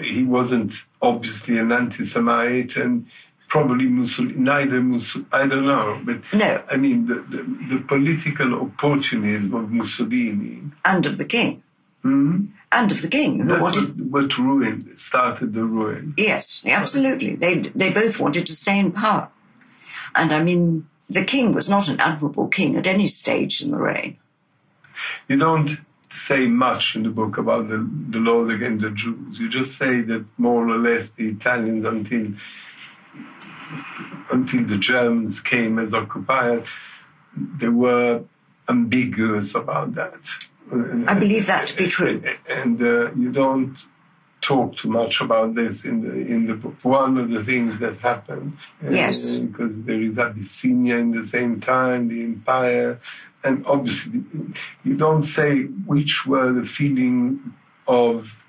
he 0.02 0.24
wasn't 0.24 0.72
obviously 1.02 1.58
an 1.58 1.70
anti-Semite 1.70 2.76
and 2.76 3.06
probably 3.48 3.86
Mussolini, 3.86 4.38
neither 4.38 4.80
Mussolini, 4.80 5.28
I 5.32 5.46
don't 5.46 5.66
know 5.66 6.00
but 6.04 6.20
No. 6.32 6.62
I 6.70 6.76
mean 6.76 7.06
the, 7.06 7.16
the, 7.16 7.42
the 7.76 7.80
political 7.86 8.54
opportunism 8.54 9.54
of 9.54 9.70
Mussolini 9.70 10.62
And 10.84 11.06
of 11.06 11.18
the 11.18 11.24
king. 11.24 11.62
Mhm. 12.02 12.48
And 12.72 12.90
of 12.90 13.00
the 13.02 13.08
king, 13.08 13.46
that's 13.46 13.62
wanted 13.62 14.10
what, 14.10 14.24
what 14.24 14.38
ruined 14.38 14.98
started 14.98 15.54
the 15.54 15.64
ruin 15.64 16.14
Yes, 16.16 16.62
absolutely. 16.66 17.36
They 17.36 17.58
they 17.58 17.92
both 17.92 18.18
wanted 18.20 18.46
to 18.46 18.52
stay 18.52 18.78
in 18.78 18.90
power, 18.92 19.28
and 20.14 20.32
I 20.32 20.42
mean, 20.42 20.86
the 21.08 21.24
king 21.24 21.52
was 21.52 21.68
not 21.68 21.88
an 21.88 22.00
admirable 22.00 22.48
king 22.48 22.76
at 22.76 22.86
any 22.86 23.06
stage 23.06 23.62
in 23.62 23.70
the 23.70 23.78
reign. 23.78 24.16
You 25.28 25.36
don't 25.36 25.70
say 26.10 26.46
much 26.46 26.94
in 26.94 27.02
the 27.02 27.10
book 27.10 27.38
about 27.38 27.68
the, 27.68 27.88
the 28.10 28.18
laws 28.18 28.50
against 28.50 28.82
the 28.82 28.90
Jews. 28.90 29.38
You 29.38 29.48
just 29.48 29.76
say 29.76 30.00
that 30.02 30.24
more 30.38 30.68
or 30.68 30.78
less 30.78 31.10
the 31.10 31.28
Italians, 31.28 31.84
until 31.84 32.32
until 34.30 34.64
the 34.64 34.78
Germans 34.78 35.40
came 35.40 35.78
as 35.78 35.92
occupiers, 35.94 36.68
they 37.36 37.68
were 37.68 38.22
ambiguous 38.68 39.54
about 39.54 39.94
that. 39.94 40.20
I 41.06 41.14
believe 41.14 41.46
that 41.46 41.68
to 41.68 41.76
be 41.76 41.86
true. 41.86 42.22
And 42.48 42.80
uh, 42.80 43.12
you 43.12 43.32
don't 43.32 43.76
talk 44.44 44.76
too 44.76 44.88
much 45.00 45.14
about 45.26 45.54
this 45.54 45.84
in 45.90 45.96
the 46.04 46.14
in 46.34 46.40
the 46.46 46.54
book. 46.62 46.76
One 46.82 47.16
of 47.22 47.30
the 47.30 47.42
things 47.50 47.78
that 47.82 47.96
happened, 48.10 48.50
uh, 48.84 48.90
Yes. 48.90 49.16
because 49.46 49.74
there 49.88 50.02
is 50.08 50.18
Abyssinia 50.18 50.96
in 51.04 51.10
the 51.18 51.24
same 51.36 51.60
time, 51.60 52.00
the 52.08 52.22
empire, 52.32 52.98
and 53.42 53.56
obviously 53.66 54.20
you 54.84 54.96
don't 55.04 55.22
say 55.38 55.50
which 55.92 56.26
were 56.26 56.52
the 56.52 56.64
feeling 56.78 57.18
of 57.88 58.44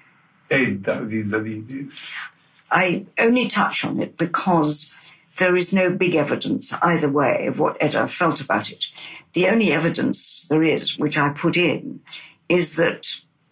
Edda 0.51 0.95
vis-a-vis 1.05 1.63
this. 1.71 2.29
I 2.71 3.05
only 3.17 3.47
touch 3.47 3.85
on 3.85 3.99
it 4.05 4.17
because 4.17 4.91
there 5.37 5.55
is 5.55 5.73
no 5.73 5.89
big 6.03 6.15
evidence 6.15 6.73
either 6.81 7.09
way 7.09 7.47
of 7.47 7.59
what 7.59 7.77
Edda 7.85 8.07
felt 8.07 8.39
about 8.41 8.69
it. 8.71 8.85
The 9.33 9.47
only 9.47 9.71
evidence 9.71 10.47
there 10.49 10.63
is, 10.63 10.97
which 10.97 11.17
I 11.17 11.29
put 11.29 11.55
in, 11.57 12.01
is 12.47 12.75
that 12.77 13.01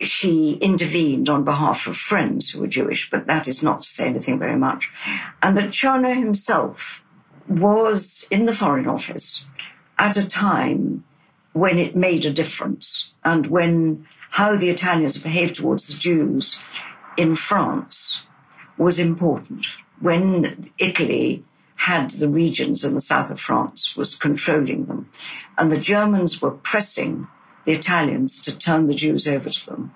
she 0.04 0.54
intervened 0.62 1.30
on 1.30 1.44
behalf 1.44 1.88
of 1.88 1.96
friends 1.96 2.52
who 2.52 2.62
were 2.62 2.68
Jewish, 2.68 3.10
but 3.10 3.28
that 3.28 3.48
is 3.48 3.64
not 3.64 3.80
to 3.80 3.88
say 3.88 4.06
anything 4.08 4.40
very 4.40 4.58
much. 4.58 4.92
And 5.42 5.56
that 5.58 5.70
Ciano 5.70 6.14
himself 6.16 7.06
was 7.48 8.28
in 8.32 8.46
the 8.46 8.54
Foreign 8.54 8.88
Office 8.88 9.46
at 9.98 10.18
a 10.18 10.28
time 10.28 11.04
when 11.54 11.78
it 11.78 11.96
made 11.96 12.26
a 12.26 12.32
difference 12.32 13.14
and 13.24 13.48
when 13.48 14.06
how 14.32 14.56
the 14.56 14.70
Italians 14.70 15.22
behaved 15.22 15.56
towards 15.56 15.88
the 15.88 16.00
Jews 16.00 16.60
in 17.18 17.36
France 17.36 18.26
was 18.78 19.00
important. 19.00 19.66
When 20.00 20.64
Italy 20.80 21.44
had 21.76 22.10
the 22.12 22.30
regions 22.30 22.84
in 22.84 22.94
the 22.94 23.02
south 23.02 23.30
of 23.30 23.40
France, 23.40 23.96
was 23.96 24.16
controlling 24.16 24.86
them, 24.86 25.10
and 25.58 25.72
the 25.72 25.78
Germans 25.78 26.42
were 26.42 26.52
pressing 26.52 27.28
the 27.66 27.74
Italians 27.74 28.42
to 28.44 28.58
turn 28.58 28.88
the 28.88 28.94
Jews 28.94 29.28
over 29.28 29.50
to 29.50 29.66
them. 29.70 29.94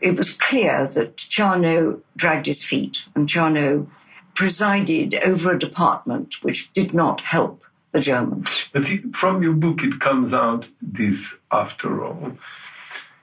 It 0.00 0.16
was 0.16 0.36
clear 0.36 0.86
that 0.86 1.16
Ciano 1.16 2.00
dragged 2.16 2.46
his 2.46 2.62
feet, 2.62 3.08
and 3.14 3.28
Ciano 3.28 3.86
presided 4.34 5.14
over 5.24 5.52
a 5.52 5.58
department 5.58 6.42
which 6.42 6.72
did 6.72 6.92
not 6.92 7.20
help 7.20 7.64
the 7.92 8.00
Germans. 8.00 8.68
But 8.72 8.86
from 9.14 9.42
your 9.42 9.54
book, 9.54 9.82
it 9.82 10.00
comes 10.00 10.34
out 10.34 10.68
this, 10.82 11.38
after 11.50 12.04
all. 12.04 12.36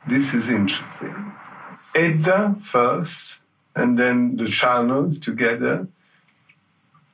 This 0.08 0.34
is 0.34 0.50
interesting. 0.50 1.34
Edda 1.94 2.56
first, 2.64 3.44
and 3.76 4.00
then 4.00 4.38
the 4.38 4.46
Charnows 4.46 5.22
together, 5.22 5.88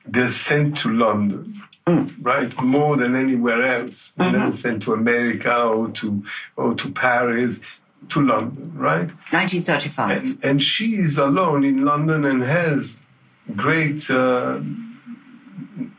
they're 0.06 0.30
sent 0.30 0.78
to 0.78 0.92
London. 0.92 1.54
Right, 2.20 2.52
more 2.62 2.96
than 2.96 3.16
anywhere 3.16 3.62
else. 3.62 4.14
Mm-hmm. 4.16 4.32
They're 4.32 4.52
sent 4.52 4.82
to 4.84 4.92
America 4.92 5.64
or 5.64 5.90
to 5.90 6.22
or 6.56 6.74
to 6.74 6.90
Paris 6.90 7.80
to 8.10 8.20
London, 8.20 8.72
right? 8.74 9.08
1935. 9.32 10.10
And, 10.10 10.44
and 10.44 10.62
she 10.62 10.96
is 10.96 11.18
alone 11.18 11.64
in 11.64 11.84
London 11.84 12.24
and 12.24 12.42
has 12.42 13.06
great 13.56 14.08
uh, 14.10 14.60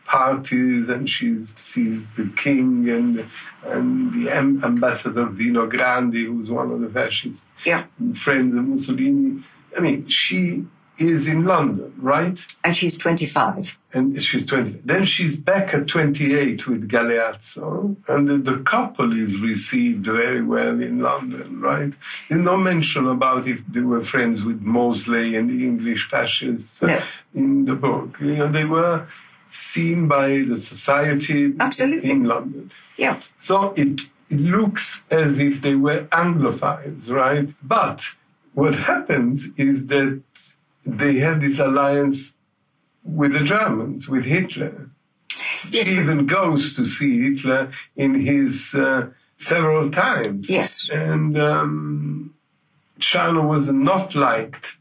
parties 0.05 0.89
and 0.89 1.09
she 1.09 1.43
sees 1.43 2.07
the 2.11 2.31
king 2.35 2.89
and 2.89 3.25
and 3.63 4.13
the 4.13 4.31
ambassador 4.31 5.27
Dino 5.29 5.67
Grandi, 5.67 6.25
who's 6.25 6.49
one 6.49 6.71
of 6.71 6.81
the 6.81 6.89
fascist 6.89 7.49
yeah. 7.65 7.85
friends 8.13 8.55
of 8.55 8.65
Mussolini. 8.65 9.43
I 9.77 9.81
mean, 9.81 10.07
she 10.07 10.65
is 10.99 11.27
in 11.27 11.45
London, 11.45 11.93
right? 11.97 12.45
And 12.63 12.75
she's 12.75 12.97
25. 12.97 13.79
And 13.93 14.21
she's 14.21 14.45
20. 14.45 14.81
Then 14.85 15.05
she's 15.05 15.41
back 15.41 15.73
at 15.73 15.87
28 15.87 16.67
with 16.67 16.89
Galeazzo, 16.89 17.95
and 18.07 18.27
the, 18.27 18.37
the, 18.37 18.59
couple 18.63 19.17
is 19.17 19.39
received 19.39 20.05
very 20.05 20.41
well 20.41 20.81
in 20.81 20.99
London, 20.99 21.61
right? 21.61 21.93
There's 22.27 22.41
no 22.41 22.57
mention 22.57 23.07
about 23.07 23.47
if 23.47 23.65
they 23.67 23.81
were 23.81 24.01
friends 24.01 24.43
with 24.43 24.61
Mosley 24.61 25.35
and 25.35 25.49
the 25.49 25.65
English 25.65 26.07
fascists 26.09 26.83
uh, 26.83 26.87
no. 26.87 26.99
in 27.33 27.65
the 27.65 27.75
book. 27.75 28.19
You 28.19 28.35
know, 28.35 28.51
they 28.51 28.65
were 28.65 29.07
seen 29.47 30.07
by 30.07 30.27
the 30.47 30.57
society 30.57 31.53
Absolutely. 31.59 32.11
in 32.11 32.25
London. 32.25 32.71
Yeah. 32.97 33.19
So 33.37 33.73
it, 33.75 34.01
it 34.29 34.39
looks 34.39 35.07
as 35.09 35.39
if 35.39 35.61
they 35.61 35.75
were 35.75 36.03
Anglophiles, 36.11 37.11
right? 37.11 37.51
But 37.63 38.05
what 38.53 38.75
happens 38.75 39.57
is 39.57 39.87
that 39.87 40.21
they 40.85 41.17
had 41.17 41.41
this 41.41 41.59
alliance 41.59 42.37
with 43.03 43.33
the 43.33 43.39
Germans, 43.43 44.07
with 44.09 44.25
Hitler. 44.25 44.89
Yes, 45.71 45.87
he 45.87 45.97
even 45.97 46.25
goes 46.25 46.75
to 46.75 46.85
see 46.85 47.29
Hitler 47.29 47.71
in 47.95 48.15
his 48.15 48.73
uh, 48.75 49.09
several 49.35 49.89
times. 49.89 50.49
Yes. 50.49 50.89
And 50.89 51.37
um, 51.39 52.35
Ciano 52.99 53.47
was 53.47 53.71
not 53.71 54.15
liked 54.15 54.77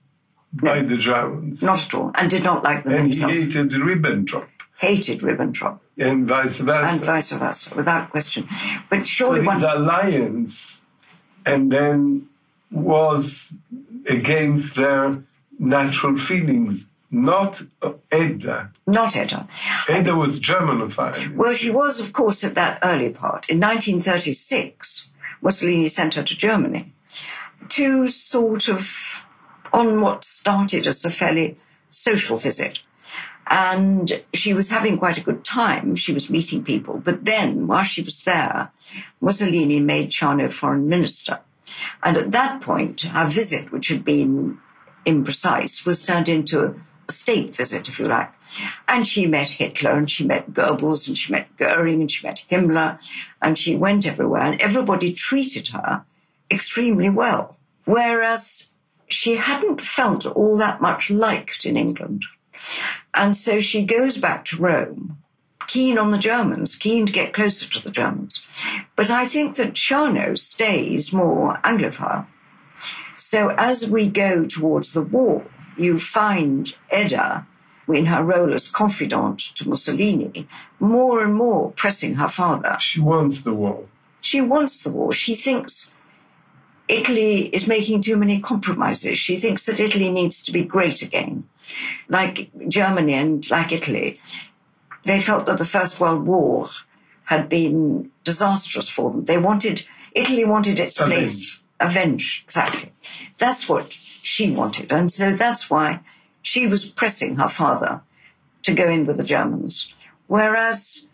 no, 0.52 0.74
by 0.74 0.82
the 0.82 0.96
Germans. 0.96 1.62
Not 1.62 1.84
at 1.86 1.94
all, 1.94 2.10
and 2.14 2.30
did 2.30 2.44
not 2.44 2.64
like 2.64 2.84
them 2.84 2.92
and 2.92 3.02
himself. 3.04 3.32
he 3.32 3.42
hated 3.42 3.70
Ribbentrop. 3.70 4.48
Hated 4.78 5.20
Ribbentrop. 5.20 5.80
And 5.98 6.26
vice 6.26 6.60
versa. 6.60 6.92
And 6.92 7.00
vice 7.00 7.32
versa, 7.32 7.74
without 7.74 8.10
question. 8.10 8.46
But 8.88 9.06
surely 9.06 9.44
so 9.44 9.50
his 9.50 9.62
one... 9.62 9.76
alliance, 9.76 10.86
and 11.44 11.72
then 11.72 12.28
was 12.70 13.58
against 14.06 14.76
their 14.76 15.12
natural 15.58 16.16
feelings, 16.16 16.90
not 17.10 17.62
Edda. 18.12 18.70
Not 18.86 19.16
Edda. 19.16 19.48
Edda 19.88 20.14
was 20.14 20.40
Germanophile. 20.40 21.34
Well, 21.34 21.54
she 21.54 21.70
was, 21.70 22.00
of 22.00 22.12
course, 22.12 22.44
at 22.44 22.54
that 22.54 22.78
early 22.82 23.10
part. 23.10 23.48
In 23.48 23.58
1936, 23.60 25.10
Mussolini 25.40 25.88
sent 25.88 26.14
her 26.14 26.22
to 26.22 26.36
Germany 26.36 26.92
to 27.70 28.08
sort 28.08 28.68
of 28.68 29.26
on 29.72 30.00
what 30.00 30.24
started 30.24 30.86
as 30.86 31.04
a 31.04 31.10
fairly 31.10 31.56
social 31.88 32.36
visit. 32.36 32.82
And 33.50 34.22
she 34.34 34.52
was 34.52 34.70
having 34.70 34.98
quite 34.98 35.16
a 35.16 35.24
good 35.24 35.42
time. 35.42 35.96
She 35.96 36.12
was 36.12 36.28
meeting 36.28 36.62
people. 36.62 36.98
But 36.98 37.24
then, 37.24 37.66
while 37.66 37.82
she 37.82 38.02
was 38.02 38.22
there, 38.24 38.70
Mussolini 39.20 39.80
made 39.80 40.10
Ciano 40.10 40.52
foreign 40.52 40.88
minister. 40.88 41.40
And 42.02 42.18
at 42.18 42.30
that 42.32 42.60
point, 42.60 43.02
her 43.02 43.26
visit, 43.26 43.72
which 43.72 43.88
had 43.88 44.04
been 44.04 44.58
imprecise, 45.08 45.86
was 45.86 46.04
turned 46.04 46.28
into 46.28 46.64
a 46.64 47.12
state 47.12 47.54
visit, 47.54 47.88
if 47.88 47.98
you 47.98 48.06
like. 48.06 48.32
And 48.86 49.06
she 49.06 49.26
met 49.26 49.48
Hitler 49.48 49.92
and 49.92 50.10
she 50.10 50.26
met 50.26 50.52
Goebbels 50.52 51.08
and 51.08 51.16
she 51.16 51.32
met 51.32 51.56
Goering 51.56 52.00
and 52.00 52.10
she 52.10 52.26
met 52.26 52.44
Himmler 52.50 53.00
and 53.40 53.56
she 53.56 53.76
went 53.76 54.06
everywhere 54.06 54.42
and 54.42 54.60
everybody 54.60 55.12
treated 55.12 55.68
her 55.68 56.04
extremely 56.50 57.08
well. 57.08 57.58
Whereas 57.84 58.78
she 59.08 59.36
hadn't 59.36 59.80
felt 59.80 60.26
all 60.26 60.58
that 60.58 60.80
much 60.80 61.10
liked 61.10 61.64
in 61.64 61.76
England. 61.76 62.24
And 63.14 63.34
so 63.34 63.60
she 63.60 63.84
goes 63.84 64.18
back 64.18 64.44
to 64.46 64.56
Rome, 64.56 65.18
keen 65.66 65.98
on 65.98 66.10
the 66.10 66.18
Germans, 66.18 66.76
keen 66.76 67.06
to 67.06 67.12
get 67.12 67.32
closer 67.32 67.70
to 67.70 67.82
the 67.82 67.90
Germans. 67.90 68.46
But 68.96 69.10
I 69.10 69.24
think 69.24 69.56
that 69.56 69.74
Ciano 69.74 70.36
stays 70.36 71.12
more 71.12 71.54
Anglophile. 71.64 72.26
So 73.18 73.50
as 73.58 73.90
we 73.90 74.08
go 74.08 74.44
towards 74.44 74.92
the 74.92 75.02
war, 75.02 75.44
you 75.76 75.98
find 75.98 76.74
Edda, 76.90 77.46
in 77.88 78.06
her 78.06 78.22
role 78.22 78.52
as 78.52 78.70
confidant 78.70 79.38
to 79.56 79.68
Mussolini, 79.68 80.46
more 80.78 81.22
and 81.24 81.34
more 81.34 81.72
pressing 81.72 82.14
her 82.14 82.28
father. 82.28 82.76
She 82.80 83.00
wants 83.00 83.42
the 83.42 83.54
war. 83.54 83.84
She 84.20 84.40
wants 84.40 84.82
the 84.82 84.92
war. 84.92 85.12
She 85.12 85.34
thinks 85.34 85.96
Italy 86.86 87.46
is 87.46 87.66
making 87.66 88.02
too 88.02 88.16
many 88.16 88.40
compromises. 88.40 89.18
She 89.18 89.36
thinks 89.36 89.66
that 89.66 89.80
Italy 89.80 90.10
needs 90.10 90.42
to 90.42 90.52
be 90.52 90.64
great 90.64 91.02
again. 91.02 91.48
Like 92.08 92.50
Germany 92.68 93.14
and 93.14 93.50
like 93.50 93.72
Italy, 93.72 94.20
they 95.04 95.20
felt 95.20 95.46
that 95.46 95.58
the 95.58 95.64
First 95.64 96.00
World 96.00 96.26
War 96.26 96.68
had 97.24 97.48
been 97.48 98.10
disastrous 98.24 98.88
for 98.88 99.10
them. 99.10 99.24
They 99.24 99.38
wanted, 99.38 99.84
Italy 100.14 100.44
wanted 100.44 100.78
its 100.80 100.96
place. 100.98 101.64
Avenge, 101.80 102.42
exactly. 102.44 102.90
That's 103.38 103.68
what 103.68 103.84
she 103.84 104.54
wanted. 104.56 104.92
And 104.92 105.10
so 105.12 105.34
that's 105.34 105.70
why 105.70 106.00
she 106.42 106.66
was 106.66 106.90
pressing 106.90 107.36
her 107.36 107.48
father 107.48 108.02
to 108.62 108.74
go 108.74 108.88
in 108.88 109.06
with 109.06 109.16
the 109.16 109.24
Germans. 109.24 109.94
Whereas 110.26 111.10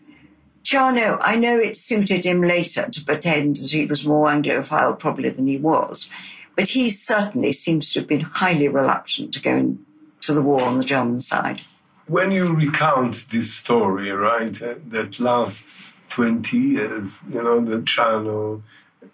Ciano, 0.63 1.19
I 1.21 1.35
know 1.35 1.59
it 1.59 1.77
suited 1.77 2.25
him 2.25 2.41
later 2.41 2.89
to 2.89 3.03
pretend 3.03 3.57
that 3.57 3.71
he 3.71 3.85
was 3.85 4.07
more 4.07 4.27
Anglophile 4.27 4.97
probably 4.97 5.29
than 5.29 5.47
he 5.47 5.57
was, 5.57 6.09
but 6.55 6.69
he 6.69 6.89
certainly 6.89 7.51
seems 7.51 7.93
to 7.93 7.99
have 7.99 8.07
been 8.07 8.21
highly 8.21 8.67
reluctant 8.67 9.33
to 9.33 9.41
go 9.41 9.55
into 9.55 10.33
the 10.33 10.41
war 10.41 10.61
on 10.63 10.79
the 10.79 10.83
German 10.83 11.19
side. 11.19 11.61
When 12.07 12.31
you 12.31 12.53
recount 12.53 13.27
this 13.31 13.53
story, 13.53 14.09
right, 14.11 14.53
that 14.53 15.19
lasts 15.19 15.99
20 16.09 16.57
years, 16.57 17.21
you 17.29 17.43
know, 17.43 17.63
the 17.63 17.77
Ciano 17.77 18.61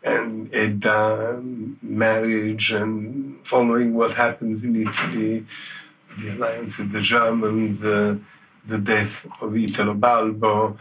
and 0.03 0.53
Edda 0.53 1.39
marriage 1.81 2.71
and 2.71 3.45
following 3.45 3.93
what 3.93 4.13
happens 4.13 4.63
in 4.63 4.75
Italy, 4.75 5.45
the 6.17 6.29
alliance 6.29 6.77
with 6.79 6.91
the 6.91 7.01
Germans, 7.01 7.79
the, 7.79 8.19
the 8.65 8.77
death 8.77 9.27
of 9.41 9.55
Italo 9.55 9.93
Balbo, 9.93 10.77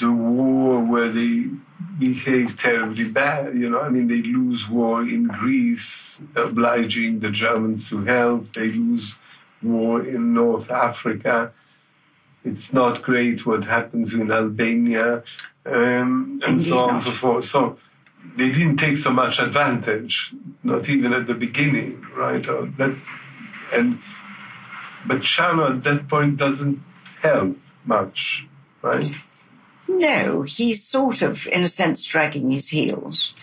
the 0.00 0.10
war 0.10 0.80
where 0.84 1.08
they 1.08 1.50
behave 1.98 2.60
terribly 2.60 3.10
bad. 3.12 3.54
You 3.54 3.70
know, 3.70 3.80
I 3.80 3.88
mean, 3.88 4.08
they 4.08 4.22
lose 4.22 4.68
war 4.68 5.02
in 5.02 5.28
Greece, 5.28 6.24
obliging 6.34 7.20
the 7.20 7.30
Germans 7.30 7.88
to 7.90 8.04
help. 8.04 8.52
They 8.52 8.70
lose 8.72 9.18
war 9.62 10.02
in 10.02 10.34
North 10.34 10.70
Africa. 10.70 11.52
It's 12.44 12.72
not 12.72 13.02
great 13.02 13.44
what 13.44 13.64
happens 13.64 14.14
in 14.14 14.32
Albania, 14.32 15.22
um, 15.66 16.40
and 16.46 16.62
so 16.62 16.78
on 16.78 16.94
and 16.94 17.02
so 17.02 17.10
forth. 17.10 17.44
So 17.44 17.76
they 18.36 18.50
didn't 18.52 18.76
take 18.76 18.96
so 18.96 19.10
much 19.10 19.38
advantage, 19.38 20.34
not 20.62 20.88
even 20.88 21.12
at 21.12 21.26
the 21.26 21.34
beginning, 21.34 22.04
right? 22.16 22.44
That's, 22.76 23.04
and 23.72 23.98
but 25.06 25.20
Ciano 25.20 25.76
at 25.76 25.84
that 25.84 26.08
point 26.08 26.36
doesn't 26.36 26.80
help 27.22 27.56
much, 27.84 28.46
right? 28.82 29.04
No, 29.88 30.42
he's 30.42 30.84
sort 30.84 31.22
of, 31.22 31.46
in 31.48 31.62
a 31.62 31.68
sense, 31.68 32.04
dragging 32.04 32.50
his 32.50 32.68
heels. 32.68 33.34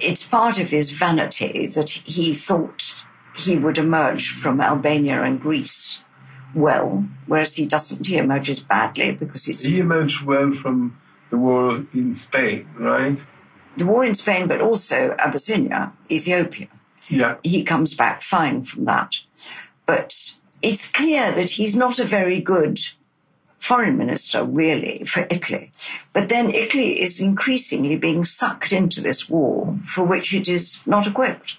It's 0.00 0.28
part 0.28 0.58
of 0.58 0.70
his 0.70 0.90
vanity 0.90 1.66
that 1.68 1.90
he 1.90 2.34
thought 2.34 3.04
he 3.36 3.56
would 3.56 3.78
emerge 3.78 4.30
from 4.30 4.60
Albania 4.60 5.22
and 5.22 5.40
Greece 5.40 6.04
well, 6.54 7.04
whereas 7.26 7.56
he 7.56 7.66
doesn't. 7.66 8.06
He 8.06 8.16
emerges 8.16 8.60
badly 8.60 9.12
because 9.12 9.48
it's. 9.48 9.64
He 9.64 9.80
emerged 9.80 10.24
well 10.24 10.52
from 10.52 10.96
the 11.30 11.36
war 11.36 11.76
in 11.92 12.14
Spain, 12.14 12.68
right? 12.78 13.20
The 13.76 13.86
war 13.86 14.04
in 14.04 14.14
Spain, 14.14 14.46
but 14.46 14.60
also 14.60 15.14
Abyssinia, 15.18 15.92
Ethiopia. 16.10 16.68
Yeah. 17.08 17.36
He 17.42 17.64
comes 17.64 17.94
back 17.94 18.22
fine 18.22 18.62
from 18.62 18.84
that. 18.84 19.16
But 19.86 20.14
it's 20.62 20.92
clear 20.92 21.32
that 21.32 21.50
he's 21.50 21.76
not 21.76 21.98
a 21.98 22.04
very 22.04 22.40
good 22.40 22.78
foreign 23.58 23.96
minister, 23.96 24.44
really, 24.44 25.04
for 25.04 25.26
Italy. 25.30 25.70
But 26.12 26.28
then 26.28 26.50
Italy 26.50 27.00
is 27.00 27.20
increasingly 27.20 27.96
being 27.96 28.24
sucked 28.24 28.72
into 28.72 29.00
this 29.00 29.28
war 29.28 29.78
for 29.84 30.04
which 30.04 30.34
it 30.34 30.48
is 30.48 30.86
not 30.86 31.06
equipped 31.06 31.58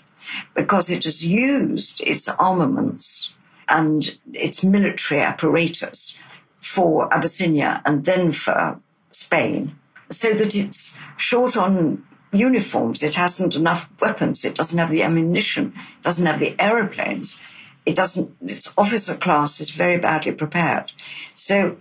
because 0.54 0.90
it 0.90 1.04
has 1.04 1.26
used 1.26 2.02
its 2.02 2.28
armaments 2.28 3.34
and 3.68 4.18
its 4.34 4.64
military 4.64 5.22
apparatus 5.22 6.20
for 6.58 7.12
Abyssinia 7.14 7.82
and 7.86 8.06
then 8.06 8.32
for 8.32 8.80
Spain, 9.12 9.76
so 10.10 10.34
that 10.34 10.56
it's 10.56 11.00
short 11.18 11.58
on 11.58 12.06
uniforms, 12.32 13.04
it 13.04 13.16
hasn't 13.16 13.56
enough 13.56 13.92
weapons, 14.02 14.46
it 14.46 14.56
doesn't 14.56 14.80
have 14.80 14.92
the 14.92 15.04
ammunition, 15.04 15.74
it 15.76 16.04
doesn't 16.04 16.26
have 16.26 16.40
the 16.40 16.56
aeroplanes, 16.60 17.42
it 17.86 17.96
doesn't, 17.96 18.36
its 18.42 18.74
officer 18.78 19.16
class 19.16 19.60
is 19.60 19.70
very 19.70 19.98
badly 19.98 20.32
prepared. 20.32 20.92
So 21.34 21.78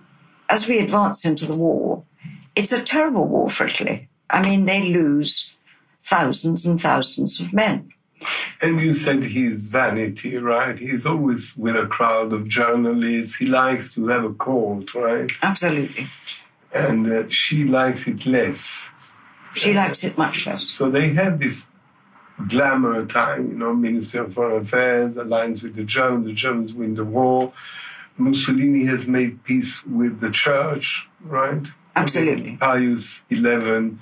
as 0.49 0.69
we 0.69 0.79
advance 0.79 1.25
into 1.25 1.47
the 1.47 1.57
war, 1.57 2.05
it's 2.55 2.73
a 2.73 2.83
terrible 2.83 3.27
war 3.27 3.51
for 3.51 3.67
Italy. 3.67 4.09
I 4.31 4.43
mean, 4.43 4.65
they 4.65 4.83
lose 4.83 5.55
thousands 6.01 6.67
and 6.67 6.81
thousands 6.81 7.41
of 7.41 7.53
men. 7.53 7.91
And 8.63 8.81
you 8.81 8.95
said 8.95 9.25
he's 9.25 9.69
vanity, 9.69 10.37
right? 10.37 10.79
He's 10.79 11.05
always 11.05 11.57
with 11.57 11.77
a 11.77 11.87
crowd 11.87 12.33
of 12.33 12.49
journalists. 12.49 13.37
He 13.37 13.47
likes 13.47 13.93
to 13.95 14.07
have 14.09 14.25
a 14.25 14.33
court, 14.33 14.95
right? 14.95 15.31
Absolutely. 15.43 16.07
And 16.75 17.11
uh, 17.11 17.29
she 17.29 17.65
likes 17.65 18.07
it 18.09 18.27
less. 18.27 19.17
She 19.55 19.73
likes 19.73 20.03
it 20.03 20.19
much 20.19 20.47
less. 20.47 20.63
So 20.63 20.91
they 20.91 21.11
have 21.11 21.39
this 21.39 21.71
glamour 22.49 23.07
time, 23.07 23.51
you 23.51 23.55
know, 23.57 23.73
Minister 23.73 24.25
of 24.25 24.35
Foreign 24.35 24.61
Affairs 24.63 25.17
aligns 25.17 25.63
with 25.63 25.77
the 25.77 25.85
Germans, 25.85 26.27
the 26.27 26.33
Germans 26.33 26.75
win 26.75 26.97
the 26.97 27.05
war. 27.05 27.53
Mussolini 28.19 28.85
has 28.87 29.09
made 29.09 29.45
peace 29.45 29.85
with 29.87 30.21
the 30.21 30.31
church, 30.31 31.09
right? 31.23 31.67
Absolutely. 31.97 32.57
Pius 32.57 33.25
XI 33.29 33.97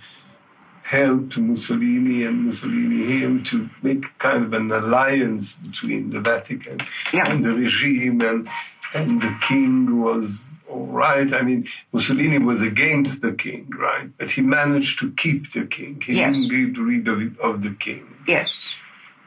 helped 0.83 1.39
Mussolini 1.39 2.25
and 2.25 2.45
Mussolini 2.47 3.05
him 3.05 3.43
to 3.45 3.69
make 3.83 4.17
kind 4.19 4.45
of 4.45 4.53
an 4.53 4.71
alliance 4.71 5.57
between 5.59 6.11
the 6.11 6.21
Vatican 6.21 6.79
Yeah. 7.13 7.31
and 7.31 7.45
the 7.45 7.53
regime 7.55 8.21
and 8.23 8.49
and 8.95 9.21
the 9.23 9.35
king 9.49 10.01
was 10.03 10.49
all 10.69 10.87
right. 10.87 11.33
I 11.33 11.43
mean, 11.43 11.67
Mussolini 11.93 12.39
was 12.39 12.63
against 12.63 13.23
the 13.23 13.33
king, 13.33 13.71
right? 13.79 14.11
But 14.19 14.31
he 14.33 14.43
managed 14.43 14.99
to 15.01 15.13
keep 15.13 15.53
the 15.53 15.65
king. 15.67 16.01
He 16.01 16.15
Yes. 16.15 16.41
didn't 16.41 16.73
get 16.75 16.81
rid 16.83 17.09
of, 17.09 17.39
of 17.41 17.63
the 17.63 17.71
king. 17.71 18.07
Yes. 18.27 18.75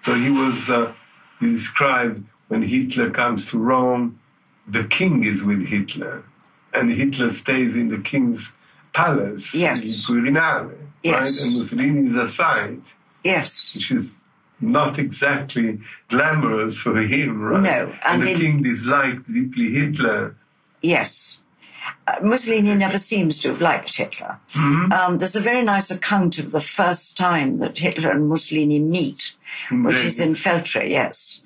So 0.02 0.16
he 0.16 0.30
was, 0.30 0.70
uh, 0.70 0.94
he 1.40 1.52
described 1.52 2.24
when 2.48 2.62
Hitler 2.64 3.10
comes 3.10 3.48
to 3.52 3.58
Rome, 3.60 4.20
the 4.68 4.84
king 4.84 5.24
is 5.24 5.44
with 5.44 5.68
Hitler, 5.68 6.24
and 6.74 6.92
Hitler 6.92 7.30
stays 7.30 7.76
in 7.76 7.90
the 7.90 7.98
king's 8.00 8.58
palace 8.94 9.54
Yes. 9.56 9.84
in 9.84 9.92
Quirinale, 10.16 10.76
Yes. 11.04 11.20
right? 11.20 11.34
And 11.42 11.58
Mussolini 11.58 12.08
is 12.08 12.16
aside, 12.16 12.82
Yes. 13.24 13.72
which 13.76 13.92
is 13.92 14.22
not 14.72 15.00
exactly 15.00 15.80
glamorous 16.10 16.80
for 16.80 17.00
him, 17.00 17.42
right? 17.42 17.62
No, 17.62 17.86
and, 17.86 18.00
and 18.06 18.24
the 18.24 18.32
in- 18.32 18.40
king 18.40 18.64
disliked 18.64 19.28
deeply 19.28 19.72
Hitler. 19.72 20.36
Yes. 20.82 21.40
Uh, 22.08 22.18
Mussolini 22.22 22.76
never 22.76 22.98
seems 22.98 23.42
to 23.42 23.50
have 23.50 23.62
liked 23.62 23.96
Hitler. 23.96 24.40
Mm-hmm. 24.54 24.92
Um, 24.92 25.18
there's 25.18 25.36
a 25.36 25.40
very 25.40 25.64
nice 25.64 25.90
account 25.92 26.38
of 26.40 26.52
the 26.52 26.60
first 26.60 27.18
time 27.18 27.58
that 27.58 27.78
Hitler 27.78 28.12
and 28.12 28.28
Mussolini 28.28 28.80
meet, 28.80 29.36
which 29.72 29.98
is 29.98 30.20
in 30.20 30.32
Feltre, 30.32 30.88
yes. 30.88 31.44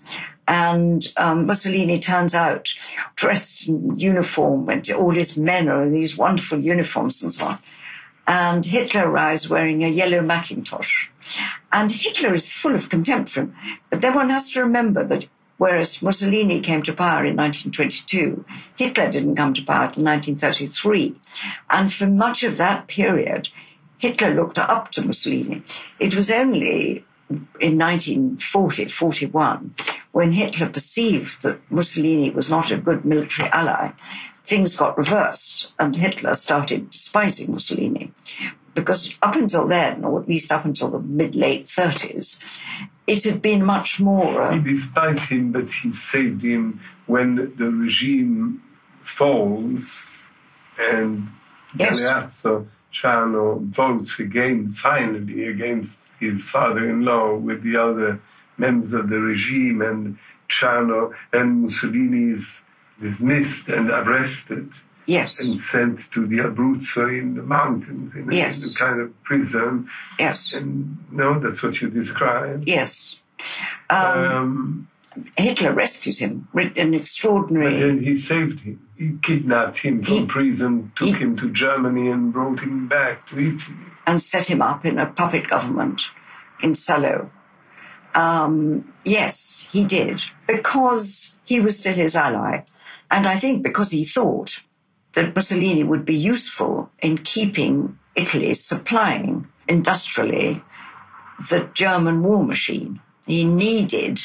And 0.48 1.06
um, 1.18 1.46
Mussolini 1.46 2.00
turns 2.00 2.34
out 2.34 2.70
dressed 3.16 3.70
in 3.70 3.98
uniform, 4.00 4.68
and 4.70 4.90
all 4.92 5.12
his 5.12 5.38
men 5.38 5.70
are 5.70 5.84
in 5.84 5.94
these 5.94 6.18
wonderful 6.18 6.60
uniforms 6.60 7.22
and 7.24 7.34
so 7.34 7.46
on. 7.46 7.60
And 8.30 8.64
Hitler 8.64 9.10
arrives 9.10 9.50
wearing 9.50 9.84
a 9.84 9.88
yellow 9.88 10.22
Macintosh. 10.22 11.10
And 11.72 11.92
Hitler 11.92 12.32
is 12.32 12.54
full 12.54 12.76
of 12.76 12.88
contempt 12.88 13.30
for 13.30 13.42
him. 13.42 13.56
But 13.90 14.04
then 14.04 14.14
one 14.14 14.30
has 14.30 14.52
to 14.52 14.62
remember 14.62 15.04
that 15.06 15.28
whereas 15.58 16.04
Mussolini 16.04 16.60
came 16.62 16.84
to 16.84 16.94
power 16.94 17.26
in 17.26 17.36
1922, 17.36 18.46
Hitler 18.78 19.10
didn't 19.10 19.36
come 19.36 19.56
to 19.56 19.64
power 19.64 19.86
until 19.86 20.04
1933. 20.04 21.16
And 21.72 21.92
for 21.92 22.06
much 22.06 22.44
of 22.44 22.58
that 22.58 22.88
period, 22.88 23.50
Hitler 23.98 24.36
looked 24.36 24.60
up 24.60 24.92
to 24.92 25.02
Mussolini. 25.02 25.64
It 26.00 26.14
was 26.14 26.30
only 26.30 27.04
in 27.60 27.80
1940, 27.80 28.86
41, 28.86 29.74
when 30.12 30.32
Hitler 30.34 30.70
perceived 30.70 31.44
that 31.44 31.60
Mussolini 31.72 32.30
was 32.30 32.50
not 32.50 32.72
a 32.72 32.78
good 32.78 33.06
military 33.06 33.50
ally, 33.50 33.92
things 34.44 34.76
got 34.78 34.98
reversed 34.98 35.72
and 35.80 35.96
Hitler 35.96 36.34
started 36.34 36.90
despising 36.90 37.52
Mussolini. 37.52 38.12
Because 38.74 39.16
up 39.22 39.36
until 39.36 39.68
then, 39.68 40.04
or 40.06 40.22
at 40.22 40.28
least 40.28 40.52
up 40.52 40.66
until 40.66 40.90
the 40.90 41.00
mid 41.00 41.36
late 41.36 41.66
30s, 41.66 42.40
it 43.08 43.24
had 43.24 43.42
been 43.42 43.64
much 43.66 44.00
more. 44.00 44.52
He 44.54 44.60
Uh, 44.60 44.64
despised 44.64 45.30
him, 45.30 45.52
but 45.52 45.70
he 45.72 45.92
saved 45.92 46.44
him 46.44 46.80
when 47.08 47.36
the 47.58 47.70
regime 47.70 48.62
falls 49.04 50.28
and 50.80 51.28
Yes. 51.76 52.00
Galeazzo 52.02 52.66
Ciano 52.92 53.60
votes 53.70 54.20
again, 54.20 54.70
finally, 54.72 55.46
against 55.46 56.10
his 56.20 56.50
father-in-law 56.50 57.36
with 57.36 57.62
the 57.62 57.76
other 57.78 58.20
members 58.60 58.94
of 58.94 59.10
the 59.10 59.20
regime, 59.20 59.82
and 59.82 60.18
Ciano 60.50 61.14
and 61.34 61.64
Mussolini 61.64 62.32
is 62.34 62.62
dismissed 63.02 63.70
and 63.70 63.90
arrested 63.90 64.70
yes, 65.06 65.40
and 65.40 65.58
sent 65.58 66.12
to 66.12 66.26
the 66.28 66.38
Abruzzo 66.40 67.08
in 67.22 67.36
the 67.36 67.44
mountains 67.44 68.16
in 68.16 68.30
a, 68.32 68.36
Yes. 68.36 68.62
in 68.62 68.70
a 68.70 68.74
kind 68.74 69.00
of 69.02 69.24
prison. 69.24 69.88
yes, 70.20 70.54
And 70.54 70.98
no, 71.12 71.40
that's 71.40 71.64
what 71.64 71.82
you 71.82 71.90
described. 71.90 72.68
yes. 72.68 73.24
Um, 73.90 74.20
Um, 74.20 74.88
Hitler 75.38 75.74
rescues 75.74 76.20
him, 76.20 76.48
an 76.54 76.94
extraordinary. 76.94 77.82
And 77.82 78.00
he 78.02 78.16
saved 78.16 78.60
him. 78.62 78.80
He 78.96 79.18
kidnapped 79.24 79.80
him 79.80 80.04
from 80.04 80.14
He- 80.14 80.26
prison, 80.28 80.92
took 80.96 81.08
he- 81.08 81.14
him 81.14 81.36
to 81.38 81.50
Germany, 81.50 82.10
and 82.10 82.32
brought 82.34 82.60
him 82.60 82.88
back 82.88 83.26
to 83.28 83.40
Italy. 83.40 83.78
and 84.06 84.22
set 84.22 84.50
him 84.50 84.62
up 84.62 84.86
in 84.86 84.98
a 85.00 85.06
puppet 85.06 85.48
government 85.48 86.12
in 86.62 86.76
Salo. 86.76 87.32
Um, 88.16 88.94
yes, 89.06 89.70
he 89.72 89.86
did, 89.86 90.22
because 90.48 91.40
he 91.46 91.60
was 91.60 91.80
still 91.80 91.94
his 91.94 92.16
ally. 92.16 92.64
And 93.12 93.28
I 93.28 93.36
think 93.36 93.64
because 93.64 93.92
he 93.92 94.04
thought 94.04 94.62
that 95.14 95.36
Mussolini 95.36 95.84
would 95.84 96.06
be 96.06 96.16
useful 96.16 96.92
in 97.02 97.18
keeping 97.18 97.98
Italy 98.16 98.54
supplying 98.54 99.48
industrially 99.68 100.64
the 101.50 101.70
German 101.74 102.22
war 102.22 102.44
machine. 102.44 103.00
He 103.26 103.46
needed 103.46 104.20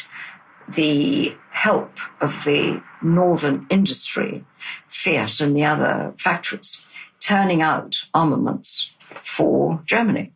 the 0.69 1.37
help 1.51 1.99
of 2.21 2.45
the 2.45 2.83
northern 3.03 3.67
industry, 3.71 4.45
Fiat 4.89 5.41
and 5.41 5.55
the 5.55 5.65
other 5.65 6.15
factories, 6.19 6.85
turning 7.21 7.63
out 7.63 8.05
armaments 8.13 8.95
for 8.99 9.81
Germany. 9.85 10.34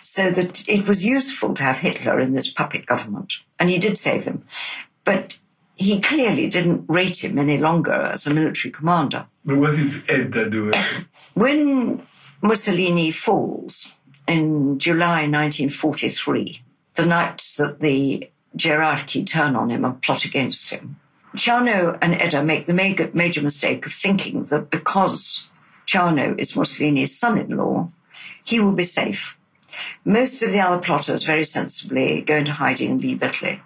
So 0.00 0.30
that 0.30 0.68
it 0.68 0.86
was 0.86 1.04
useful 1.04 1.54
to 1.54 1.62
have 1.62 1.78
Hitler 1.78 2.20
in 2.20 2.32
this 2.32 2.50
puppet 2.50 2.86
government. 2.86 3.34
And 3.58 3.70
he 3.70 3.78
did 3.78 3.98
save 3.98 4.24
him. 4.24 4.44
But 5.04 5.38
he 5.76 6.00
clearly 6.00 6.46
didn't 6.48 6.84
rate 6.88 7.24
him 7.24 7.38
any 7.38 7.56
longer 7.56 7.92
as 7.92 8.26
a 8.26 8.34
military 8.34 8.70
commander. 8.70 9.26
But 9.44 9.56
what 9.56 9.74
is 9.74 10.02
Edda 10.08 10.50
doing? 10.50 10.74
When 11.34 12.02
Mussolini 12.42 13.10
falls 13.10 13.94
in 14.28 14.78
July 14.78 15.22
1943, 15.22 16.62
the 16.96 17.06
night 17.06 17.42
that 17.58 17.80
the 17.80 18.30
Gerarchi 18.56 19.24
turn 19.24 19.56
on 19.56 19.70
him 19.70 19.84
and 19.86 20.02
plot 20.02 20.26
against 20.26 20.70
him, 20.70 20.96
Ciano 21.34 21.96
and 22.02 22.14
Edda 22.14 22.42
make 22.42 22.66
the 22.66 22.74
major, 22.74 23.10
major 23.14 23.40
mistake 23.40 23.86
of 23.86 23.92
thinking 23.92 24.44
that 24.44 24.68
because 24.68 25.46
Ciano 25.86 26.38
is 26.38 26.56
Mussolini's 26.56 27.18
son-in-law, 27.18 27.88
he 28.44 28.60
will 28.60 28.74
be 28.76 28.82
safe. 28.82 29.39
Most 30.04 30.42
of 30.42 30.50
the 30.52 30.60
other 30.60 30.80
plotters 30.82 31.22
very 31.24 31.44
sensibly 31.44 32.20
go 32.22 32.36
into 32.36 32.52
hiding 32.52 32.90
and 32.92 33.02
leave 33.02 33.22
Italy. 33.22 33.60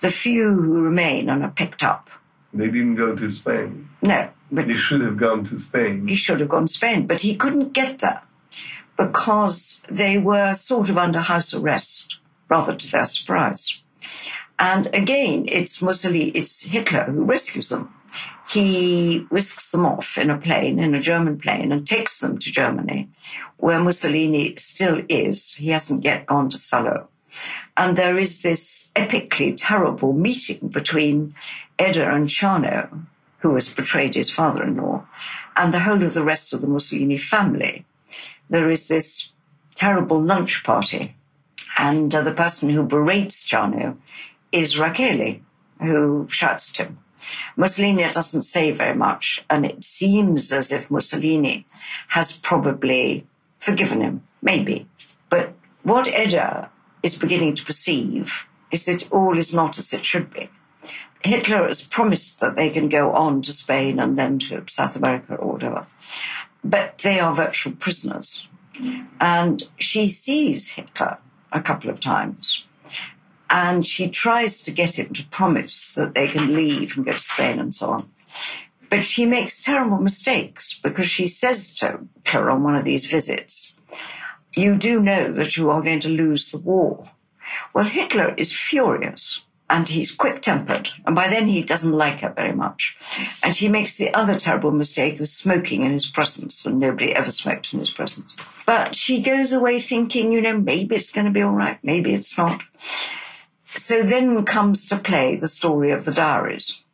The 0.00 0.10
few 0.10 0.52
who 0.52 0.82
remain 0.82 1.28
and 1.28 1.42
are 1.42 1.50
picked 1.50 1.82
up 1.82 2.10
They 2.52 2.66
didn't 2.66 2.96
go 2.96 3.14
to 3.16 3.30
Spain. 3.30 3.88
No, 4.02 4.30
but 4.50 4.66
They 4.66 4.74
should 4.74 5.00
have 5.00 5.16
gone 5.16 5.44
to 5.44 5.58
Spain. 5.58 6.06
he 6.06 6.14
should 6.14 6.40
have 6.40 6.48
gone 6.48 6.66
to 6.66 6.72
Spain, 6.72 7.06
but 7.06 7.20
he 7.20 7.34
couldn't 7.36 7.72
get 7.72 7.98
there 8.00 8.22
because 8.96 9.82
they 9.88 10.18
were 10.18 10.52
sort 10.54 10.90
of 10.90 10.98
under 10.98 11.20
house 11.20 11.54
arrest, 11.54 12.18
rather 12.48 12.74
to 12.74 12.90
their 12.92 13.04
surprise. 13.04 13.78
And 14.58 14.86
again, 14.94 15.46
it's 15.48 15.80
Mussolini, 15.82 16.28
it's 16.30 16.66
Hitler 16.66 17.04
who 17.04 17.24
rescues 17.24 17.70
them. 17.70 17.92
He 18.52 19.26
whisks 19.30 19.70
them 19.70 19.86
off 19.86 20.18
in 20.18 20.28
a 20.28 20.36
plane, 20.36 20.78
in 20.78 20.94
a 20.94 21.00
German 21.00 21.38
plane, 21.38 21.72
and 21.72 21.86
takes 21.86 22.20
them 22.20 22.36
to 22.38 22.52
Germany, 22.52 23.08
where 23.56 23.80
Mussolini 23.80 24.54
still 24.56 25.02
is. 25.08 25.54
He 25.54 25.70
hasn't 25.70 26.04
yet 26.04 26.26
gone 26.26 26.48
to 26.50 26.58
Salo. 26.58 27.08
And 27.76 27.96
there 27.96 28.18
is 28.18 28.42
this 28.42 28.92
epically 28.94 29.54
terrible 29.56 30.12
meeting 30.12 30.68
between 30.68 31.34
Edda 31.78 32.10
and 32.14 32.26
Ciano, 32.26 33.06
who 33.38 33.54
has 33.54 33.74
betrayed 33.74 34.14
his 34.14 34.28
father-in-law, 34.28 35.06
and 35.56 35.72
the 35.72 35.80
whole 35.80 36.02
of 36.02 36.12
the 36.12 36.22
rest 36.22 36.52
of 36.52 36.60
the 36.60 36.68
Mussolini 36.68 37.16
family. 37.16 37.86
There 38.50 38.70
is 38.70 38.88
this 38.88 39.32
terrible 39.74 40.20
lunch 40.20 40.62
party, 40.62 41.16
and 41.78 42.14
uh, 42.14 42.20
the 42.20 42.32
person 42.32 42.68
who 42.68 42.82
berates 42.82 43.48
Ciano 43.48 43.96
is 44.52 44.76
Rachele, 44.76 45.40
who 45.80 46.26
shouts 46.28 46.78
at 46.78 46.86
him. 46.86 46.98
Mussolini 47.56 48.02
doesn't 48.02 48.42
say 48.42 48.70
very 48.70 48.94
much, 48.94 49.44
and 49.48 49.64
it 49.64 49.84
seems 49.84 50.52
as 50.52 50.72
if 50.72 50.90
Mussolini 50.90 51.66
has 52.08 52.38
probably 52.38 53.26
forgiven 53.58 54.00
him, 54.00 54.22
maybe. 54.40 54.86
But 55.28 55.54
what 55.82 56.08
Edda 56.08 56.70
is 57.02 57.18
beginning 57.18 57.54
to 57.54 57.64
perceive 57.64 58.48
is 58.70 58.86
that 58.86 59.10
all 59.12 59.38
is 59.38 59.54
not 59.54 59.78
as 59.78 59.92
it 59.92 60.04
should 60.04 60.30
be. 60.30 60.48
Hitler 61.24 61.66
has 61.66 61.86
promised 61.86 62.40
that 62.40 62.56
they 62.56 62.70
can 62.70 62.88
go 62.88 63.12
on 63.12 63.42
to 63.42 63.52
Spain 63.52 64.00
and 64.00 64.16
then 64.16 64.38
to 64.40 64.64
South 64.66 64.96
America 64.96 65.36
or 65.36 65.52
whatever, 65.52 65.86
but 66.64 66.98
they 66.98 67.20
are 67.20 67.32
virtual 67.32 67.74
prisoners. 67.74 68.48
And 69.20 69.62
she 69.78 70.08
sees 70.08 70.72
Hitler 70.72 71.18
a 71.52 71.60
couple 71.60 71.90
of 71.90 72.00
times 72.00 72.64
and 73.52 73.84
she 73.84 74.08
tries 74.08 74.62
to 74.62 74.72
get 74.72 74.98
him 74.98 75.12
to 75.12 75.26
promise 75.26 75.94
that 75.94 76.14
they 76.14 76.26
can 76.26 76.54
leave 76.54 76.96
and 76.96 77.04
go 77.04 77.12
to 77.12 77.18
Spain 77.18 77.58
and 77.58 77.74
so 77.74 77.90
on. 77.90 78.08
But 78.88 79.04
she 79.04 79.26
makes 79.26 79.62
terrible 79.62 79.98
mistakes 79.98 80.80
because 80.80 81.06
she 81.06 81.26
says 81.26 81.74
to 81.76 82.00
Hitler 82.24 82.50
on 82.50 82.62
one 82.62 82.74
of 82.74 82.84
these 82.84 83.06
visits, 83.06 83.78
you 84.56 84.76
do 84.76 85.00
know 85.00 85.30
that 85.32 85.56
you 85.56 85.70
are 85.70 85.82
going 85.82 86.00
to 86.00 86.08
lose 86.08 86.50
the 86.50 86.58
war. 86.58 87.04
Well, 87.74 87.84
Hitler 87.84 88.34
is 88.38 88.56
furious 88.56 89.44
and 89.68 89.88
he's 89.88 90.14
quick 90.14 90.42
tempered, 90.42 90.90
and 91.06 91.16
by 91.16 91.28
then 91.28 91.46
he 91.46 91.62
doesn't 91.62 91.92
like 91.92 92.20
her 92.20 92.30
very 92.30 92.52
much. 92.52 92.98
And 93.42 93.54
she 93.54 93.68
makes 93.68 93.96
the 93.96 94.14
other 94.14 94.36
terrible 94.36 94.70
mistake 94.70 95.18
of 95.18 95.28
smoking 95.28 95.82
in 95.82 95.92
his 95.92 96.10
presence, 96.10 96.66
and 96.66 96.78
nobody 96.78 97.14
ever 97.14 97.30
smoked 97.30 97.72
in 97.72 97.78
his 97.78 97.90
presence. 97.90 98.62
But 98.66 98.94
she 98.94 99.22
goes 99.22 99.54
away 99.54 99.78
thinking, 99.78 100.30
you 100.30 100.42
know, 100.42 100.58
maybe 100.58 100.96
it's 100.96 101.12
going 101.12 101.24
to 101.24 101.32
be 101.32 101.40
all 101.40 101.52
right, 101.52 101.78
maybe 101.82 102.12
it's 102.12 102.36
not. 102.36 102.60
So 103.74 104.02
then 104.02 104.44
comes 104.44 104.86
to 104.88 104.98
play 104.98 105.34
the 105.34 105.48
story 105.48 105.92
of 105.92 106.04
the 106.04 106.12
diaries. 106.12 106.84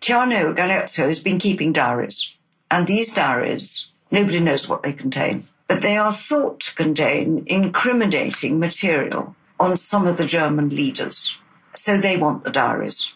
Ciano 0.00 0.54
Galeazzo 0.54 1.08
has 1.08 1.20
been 1.20 1.40
keeping 1.40 1.72
diaries, 1.72 2.40
and 2.70 2.86
these 2.86 3.12
diaries, 3.12 3.88
nobody 4.12 4.38
knows 4.38 4.68
what 4.68 4.84
they 4.84 4.92
contain, 4.92 5.42
but 5.66 5.82
they 5.82 5.96
are 5.96 6.12
thought 6.12 6.60
to 6.60 6.74
contain 6.76 7.42
incriminating 7.48 8.60
material 8.60 9.34
on 9.58 9.76
some 9.76 10.06
of 10.06 10.18
the 10.18 10.24
German 10.24 10.68
leaders. 10.68 11.36
So 11.74 11.98
they 11.98 12.16
want 12.16 12.44
the 12.44 12.50
diaries. 12.52 13.12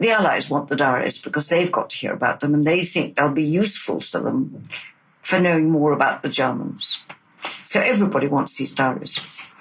The 0.00 0.10
Allies 0.10 0.50
want 0.50 0.68
the 0.68 0.76
diaries 0.76 1.22
because 1.22 1.48
they've 1.48 1.70
got 1.70 1.90
to 1.90 1.96
hear 1.96 2.12
about 2.12 2.40
them 2.40 2.54
and 2.54 2.66
they 2.66 2.80
think 2.80 3.14
they'll 3.14 3.32
be 3.32 3.44
useful 3.44 4.00
to 4.00 4.18
them 4.18 4.64
for 5.22 5.38
knowing 5.38 5.70
more 5.70 5.92
about 5.92 6.22
the 6.22 6.28
Germans. 6.28 6.98
So 7.62 7.80
everybody 7.80 8.26
wants 8.26 8.58
these 8.58 8.74
diaries. 8.74 9.54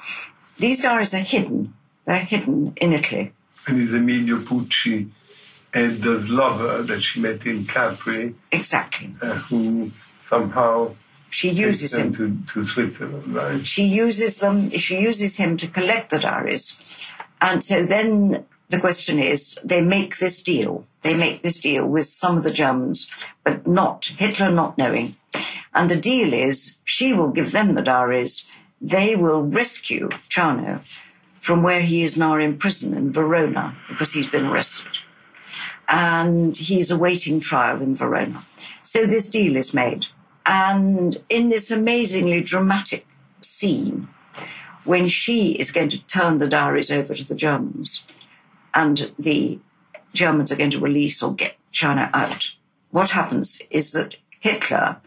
These 0.58 0.82
diaries 0.82 1.14
are 1.14 1.20
hidden. 1.20 1.76
They're 2.06 2.20
hidden 2.20 2.74
in 2.78 2.94
Italy. 2.94 3.34
And 3.68 3.82
it's 3.82 3.94
Emilio 3.94 4.38
Pucci, 4.38 5.10
Edda's 5.74 6.32
lover 6.32 6.82
that 6.84 7.00
she 7.02 7.22
met 7.22 7.46
in 7.46 7.64
Capri, 7.66 8.36
Exactly. 8.52 9.14
uh, 9.22 9.34
who 9.36 9.92
somehow 10.22 10.94
She 11.30 11.50
uses 11.50 11.94
him. 11.94 12.14
to, 12.16 12.38
to 12.54 12.64
Switzerland, 12.64 13.28
right? 13.34 13.60
She 13.60 13.84
uses 13.84 14.40
them, 14.40 14.70
she 14.72 15.00
uses 15.00 15.38
him 15.38 15.58
to 15.58 15.68
collect 15.68 16.10
the 16.10 16.20
diaries. 16.20 16.76
And 17.42 17.64
so 17.64 17.84
then 17.86 18.46
the 18.70 18.80
question 18.80 19.20
is, 19.20 19.58
they 19.64 19.82
make 19.82 20.18
this 20.18 20.42
deal. 20.44 20.86
They 21.02 21.18
make 21.18 21.42
this 21.42 21.60
deal 21.60 21.86
with 21.88 22.06
some 22.06 22.38
of 22.38 22.44
the 22.44 22.52
Germans, 22.52 23.12
but 23.44 23.66
not, 23.68 24.06
Hitler 24.18 24.52
not 24.52 24.78
knowing. 24.78 25.10
And 25.74 25.90
the 25.90 25.96
deal 25.96 26.34
is, 26.34 26.82
she 26.86 27.12
will 27.14 27.32
give 27.32 27.52
them 27.52 27.76
the 27.76 27.82
diaries. 27.82 28.48
They 28.80 29.16
will 29.16 29.44
rescue 29.44 30.08
Ciano 30.10 30.78
from 31.42 31.64
where 31.64 31.82
he 31.82 32.04
is 32.04 32.20
now 32.20 32.38
in 32.38 32.56
prison 32.56 32.96
in 32.96 33.12
Verona 33.12 33.76
because 33.90 34.14
he's 34.14 34.30
been 34.30 34.46
arrested. 34.46 35.00
And 35.90 36.56
he's 36.56 36.92
awaiting 36.92 37.40
trial 37.42 37.82
in 37.82 37.96
Verona. 37.96 38.38
So 38.80 39.08
this 39.08 39.28
deal 39.28 39.58
is 39.58 39.74
made. 39.74 40.06
And 40.46 41.18
in 41.30 41.50
this 41.50 41.72
amazingly 41.72 42.42
dramatic 42.42 43.08
scene, 43.42 44.08
when 44.86 45.08
she 45.08 45.54
is 45.54 45.72
going 45.72 45.88
to 45.90 46.06
turn 46.06 46.38
the 46.38 46.48
diaries 46.48 46.92
over 46.92 47.14
to 47.14 47.28
the 47.28 47.36
Germans 47.36 48.06
and 48.76 49.12
the 49.18 49.60
Germans 50.14 50.52
are 50.52 50.58
going 50.58 50.70
to 50.70 50.80
release 50.80 51.24
or 51.24 51.34
get 51.34 51.58
Ciano 51.74 52.10
out, 52.14 52.56
what 52.92 53.10
happens 53.10 53.64
is 53.72 53.94
that 53.94 54.16
Hitler 54.40 54.98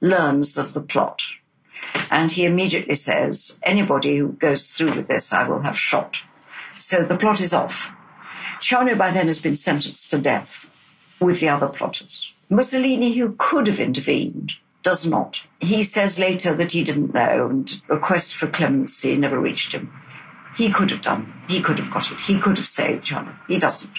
learns 0.00 0.56
of 0.56 0.72
the 0.72 0.80
plot 0.80 1.20
and 2.10 2.30
he 2.30 2.44
immediately 2.44 2.94
says, 2.94 3.60
anybody 3.64 4.16
who 4.16 4.32
goes 4.32 4.70
through 4.72 4.94
with 4.96 5.08
this, 5.08 5.32
I 5.32 5.46
will 5.46 5.60
have 5.60 5.78
shot. 5.78 6.16
So 6.72 7.02
the 7.02 7.16
plot 7.16 7.40
is 7.40 7.54
off. 7.54 7.94
Ciano 8.58 8.96
by 8.96 9.10
then 9.10 9.26
has 9.26 9.40
been 9.40 9.54
sentenced 9.54 10.10
to 10.10 10.18
death 10.18 10.74
with 11.20 11.40
the 11.40 11.48
other 11.48 11.68
plotters. 11.68 12.32
Mussolini, 12.48 13.12
who 13.12 13.34
could 13.38 13.66
have 13.68 13.80
intervened, 13.80 14.54
does 14.82 15.06
not. 15.06 15.46
He 15.60 15.82
says 15.82 16.18
later 16.18 16.54
that 16.54 16.72
he 16.72 16.82
didn't 16.82 17.14
know 17.14 17.48
and 17.48 17.82
request 17.88 18.34
for 18.34 18.48
clemency 18.48 19.14
never 19.14 19.38
reached 19.38 19.72
him. 19.72 19.92
He 20.56 20.70
could 20.70 20.90
have 20.90 21.02
done. 21.02 21.32
He 21.48 21.60
could 21.60 21.78
have 21.78 21.90
got 21.90 22.10
it. 22.10 22.18
He 22.18 22.40
could 22.40 22.56
have 22.56 22.66
saved 22.66 23.04
Ciano. 23.04 23.34
He 23.46 23.58
doesn't. 23.58 23.92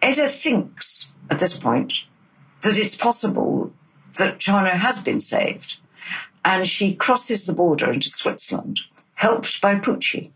Edda 0.00 0.28
thinks 0.28 1.12
at 1.28 1.38
this 1.38 1.58
point 1.58 2.06
that 2.62 2.78
it's 2.78 2.96
possible 2.96 3.72
that 4.18 4.38
Ciano 4.38 4.70
has 4.70 5.02
been 5.02 5.20
saved 5.20 5.78
and 6.44 6.66
she 6.66 6.94
crosses 6.94 7.46
the 7.46 7.52
border 7.52 7.90
into 7.90 8.08
Switzerland, 8.08 8.80
helped 9.14 9.60
by 9.60 9.76
Pucci, 9.76 10.30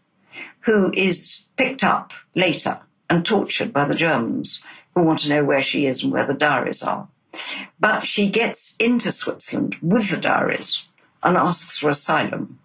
who 0.60 0.92
is 0.94 1.46
picked 1.56 1.84
up 1.84 2.12
later 2.34 2.80
and 3.08 3.24
tortured 3.24 3.72
by 3.72 3.84
the 3.84 3.94
Germans, 3.94 4.62
who 4.94 5.02
want 5.02 5.20
to 5.20 5.28
know 5.28 5.44
where 5.44 5.62
she 5.62 5.86
is 5.86 6.02
and 6.02 6.12
where 6.12 6.26
the 6.26 6.34
diaries 6.34 6.82
are. 6.82 7.08
But 7.80 8.02
she 8.02 8.30
gets 8.30 8.76
into 8.76 9.12
Switzerland 9.12 9.76
with 9.82 10.10
the 10.10 10.16
diaries 10.16 10.82
and 11.22 11.36
asks 11.36 11.78
for 11.78 11.88
asylum. 11.88 12.58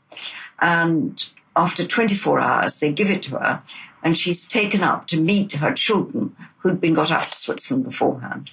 And 0.60 1.24
after 1.56 1.86
24 1.86 2.40
hours, 2.40 2.80
they 2.80 2.92
give 2.94 3.10
it 3.10 3.22
to 3.24 3.38
her, 3.40 3.64
and 4.04 4.16
she's 4.16 4.48
taken 4.48 4.84
up 4.84 5.08
to 5.08 5.20
meet 5.20 5.54
her 5.54 5.74
children 5.74 6.36
who'd 6.60 6.80
been 6.80 6.94
got 6.94 7.12
out 7.12 7.22
to 7.22 7.36
Switzerland 7.36 7.86
beforehand. 7.86 8.52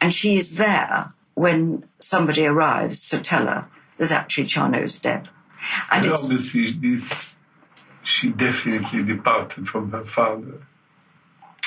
And 0.00 0.12
she 0.12 0.36
is 0.36 0.58
there 0.58 1.12
when 1.34 1.84
somebody 2.00 2.46
arrives 2.46 3.08
to 3.08 3.20
tell 3.20 3.46
her 3.46 3.68
that 3.98 4.12
actually 4.12 4.44
Ciano's 4.44 4.98
dead. 4.98 5.28
And 5.92 6.04
And 6.04 6.14
obviously, 6.14 6.72
this 6.72 7.38
she 8.02 8.28
definitely 8.30 9.04
departed 9.04 9.66
from 9.66 9.90
her 9.92 10.04
father. 10.04 10.66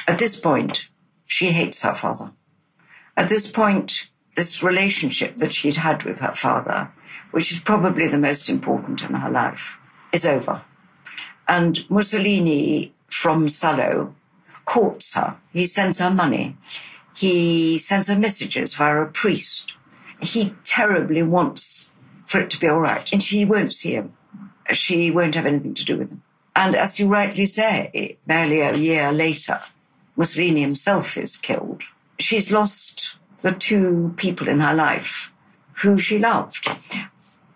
at 0.08 0.20
this 0.20 0.40
point, 0.40 0.88
she 1.26 1.52
hates 1.52 1.82
her 1.84 1.94
father. 1.94 2.32
At 3.18 3.28
this 3.30 3.52
point, 3.52 4.10
this 4.36 4.62
relationship 4.62 5.38
that 5.38 5.52
she'd 5.52 5.76
had 5.76 6.04
with 6.04 6.20
her 6.22 6.32
father, 6.32 6.92
which 7.32 7.52
is 7.52 7.60
probably 7.60 8.08
the 8.08 8.20
most 8.20 8.50
important 8.50 9.02
in 9.04 9.16
her 9.16 9.30
life, 9.32 9.80
is 10.14 10.26
over. 10.26 10.62
And 11.48 11.90
Mussolini 11.90 12.94
from 13.10 13.48
Salo 13.50 14.14
courts 14.66 15.16
her. 15.16 15.38
He 15.52 15.66
sends 15.66 16.00
her 16.00 16.12
money. 16.12 16.56
He 17.16 17.78
sends 17.80 18.08
her 18.10 18.20
messages 18.20 18.76
via 18.76 19.02
a 19.02 19.06
priest. 19.08 19.74
He 20.22 20.54
terribly 20.64 21.24
wants 21.24 21.94
for 22.28 22.42
it 22.42 22.52
to 22.52 22.60
be 22.60 22.68
all 22.68 22.80
right. 22.80 23.12
And 23.12 23.24
she 23.24 23.46
won't 23.46 23.74
see 23.74 23.94
him. 23.94 24.14
She 24.72 25.10
won't 25.10 25.34
have 25.36 25.46
anything 25.46 25.74
to 25.74 25.86
do 25.86 25.98
with 25.98 26.10
him. 26.12 26.22
And 26.56 26.76
as 26.76 27.00
you 27.00 27.08
rightly 27.08 27.46
say, 27.46 28.18
barely 28.28 28.60
a 28.62 28.76
year 28.76 29.12
later, 29.12 29.60
Mussolini 30.16 30.62
himself 30.62 31.18
is 31.18 31.38
killed. 31.38 31.84
She's 32.20 32.52
lost 32.52 33.20
the 33.42 33.52
two 33.52 34.14
people 34.18 34.50
in 34.50 34.60
her 34.60 34.74
life 34.74 35.34
who 35.84 35.98
she 35.98 36.20
loved. 36.20 36.68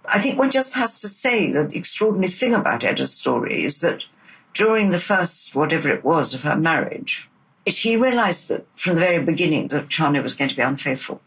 I 0.06 0.20
think 0.20 0.38
one 0.38 0.52
just 0.52 0.76
has 0.76 1.02
to 1.02 1.08
say 1.08 1.52
that 1.52 1.70
the 1.70 1.78
extraordinary 1.78 2.30
thing 2.30 2.54
about 2.54 2.84
Edda's 2.84 3.14
story 3.14 3.64
is 3.64 3.82
that 3.82 4.06
during 4.54 4.92
the 4.92 5.00
first, 5.00 5.56
whatever 5.56 5.90
it 5.90 6.04
was, 6.04 6.34
of 6.34 6.44
her 6.44 6.56
marriage, 6.56 7.30
she 7.68 7.98
realized 7.98 8.50
that 8.50 8.66
from 8.74 8.96
the 8.96 9.02
very 9.02 9.24
beginning 9.24 9.70
that 9.70 9.90
Ciano 9.90 10.22
was 10.22 10.36
going 10.36 10.50
to 10.50 10.56
be 10.56 10.62
unfaithful. 10.62 11.22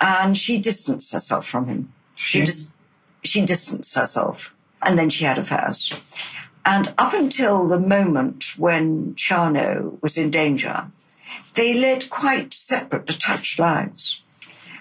And 0.00 0.36
she 0.36 0.58
distanced 0.58 1.12
herself 1.12 1.46
from 1.46 1.66
him. 1.66 1.92
She, 2.18 2.40
dis- 2.40 2.74
she 3.22 3.46
distanced 3.46 3.96
herself. 3.96 4.54
And 4.82 4.98
then 4.98 5.08
she 5.08 5.24
had 5.24 5.38
affairs. 5.38 6.22
And 6.64 6.92
up 6.98 7.14
until 7.14 7.66
the 7.66 7.80
moment 7.80 8.58
when 8.58 9.14
Ciano 9.14 10.00
was 10.02 10.18
in 10.18 10.30
danger, 10.30 10.86
they 11.54 11.74
led 11.74 12.10
quite 12.10 12.52
separate, 12.52 13.06
detached 13.06 13.58
lives. 13.58 14.22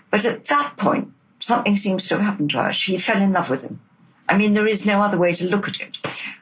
But 0.10 0.26
at 0.26 0.46
that 0.46 0.78
point, 0.78 1.14
something 1.40 1.76
seems 1.76 2.08
to 2.08 2.16
have 2.16 2.26
happened 2.26 2.50
to 2.52 2.64
her. 2.64 2.72
She 2.72 2.98
fell 2.98 3.22
in 3.22 3.34
love 3.34 3.50
with 3.50 3.64
him. 3.64 3.80
I 4.28 4.38
mean, 4.38 4.54
there 4.54 4.68
is 4.68 4.86
no 4.86 5.02
other 5.02 5.18
way 5.18 5.32
to 5.34 5.50
look 5.50 5.68
at 5.68 5.80
it. 5.80 5.98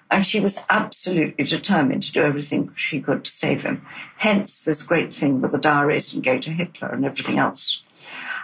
And 0.09 0.25
she 0.25 0.39
was 0.39 0.65
absolutely 0.69 1.45
determined 1.45 2.03
to 2.03 2.11
do 2.11 2.23
everything 2.23 2.73
she 2.75 3.01
could 3.01 3.25
to 3.25 3.31
save 3.31 3.63
him. 3.63 3.85
Hence 4.17 4.63
this 4.63 4.81
great 4.81 5.13
thing 5.13 5.41
with 5.41 5.51
the 5.51 5.59
diaries 5.59 6.13
and 6.13 6.23
go 6.23 6.39
to 6.39 6.49
Hitler 6.51 6.89
and 6.89 7.05
everything 7.05 7.37
else. 7.37 7.83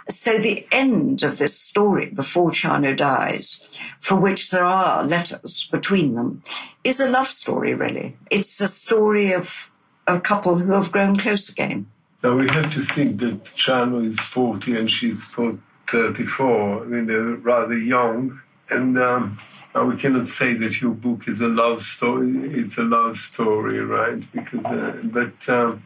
So 0.08 0.38
the 0.38 0.66
end 0.72 1.22
of 1.22 1.38
this 1.38 1.58
story 1.58 2.06
before 2.06 2.50
Ciano 2.50 2.96
dies, 2.96 3.78
for 4.00 4.16
which 4.16 4.50
there 4.50 4.64
are 4.64 5.04
letters 5.04 5.68
between 5.70 6.14
them, 6.14 6.42
is 6.84 7.00
a 7.00 7.08
love 7.08 7.28
story, 7.28 7.74
really. 7.74 8.16
It's 8.30 8.60
a 8.60 8.68
story 8.68 9.32
of 9.32 9.70
a 10.06 10.20
couple 10.20 10.58
who 10.58 10.72
have 10.72 10.92
grown 10.92 11.16
close 11.16 11.48
again. 11.48 11.86
Now 12.22 12.36
we 12.36 12.48
have 12.50 12.72
to 12.74 12.80
think 12.80 13.18
that 13.20 13.44
Ciano 13.44 14.04
is 14.04 14.18
40 14.20 14.76
and 14.76 14.90
she's 14.90 15.24
for 15.24 15.58
34. 15.88 16.82
I 16.82 16.86
mean, 16.86 17.06
they're 17.06 17.22
rather 17.22 17.76
young. 17.76 18.40
And 18.70 18.98
um, 18.98 19.38
we 19.74 19.96
cannot 19.98 20.28
say 20.28 20.54
that 20.54 20.80
your 20.80 20.92
book 20.92 21.28
is 21.28 21.42
a 21.42 21.48
love 21.48 21.82
story. 21.82 22.30
It's 22.30 22.78
a 22.78 22.84
love 22.84 23.18
story, 23.18 23.80
right? 23.80 24.18
Because, 24.32 24.64
uh, 24.64 25.02
but 25.12 25.48
um, 25.48 25.82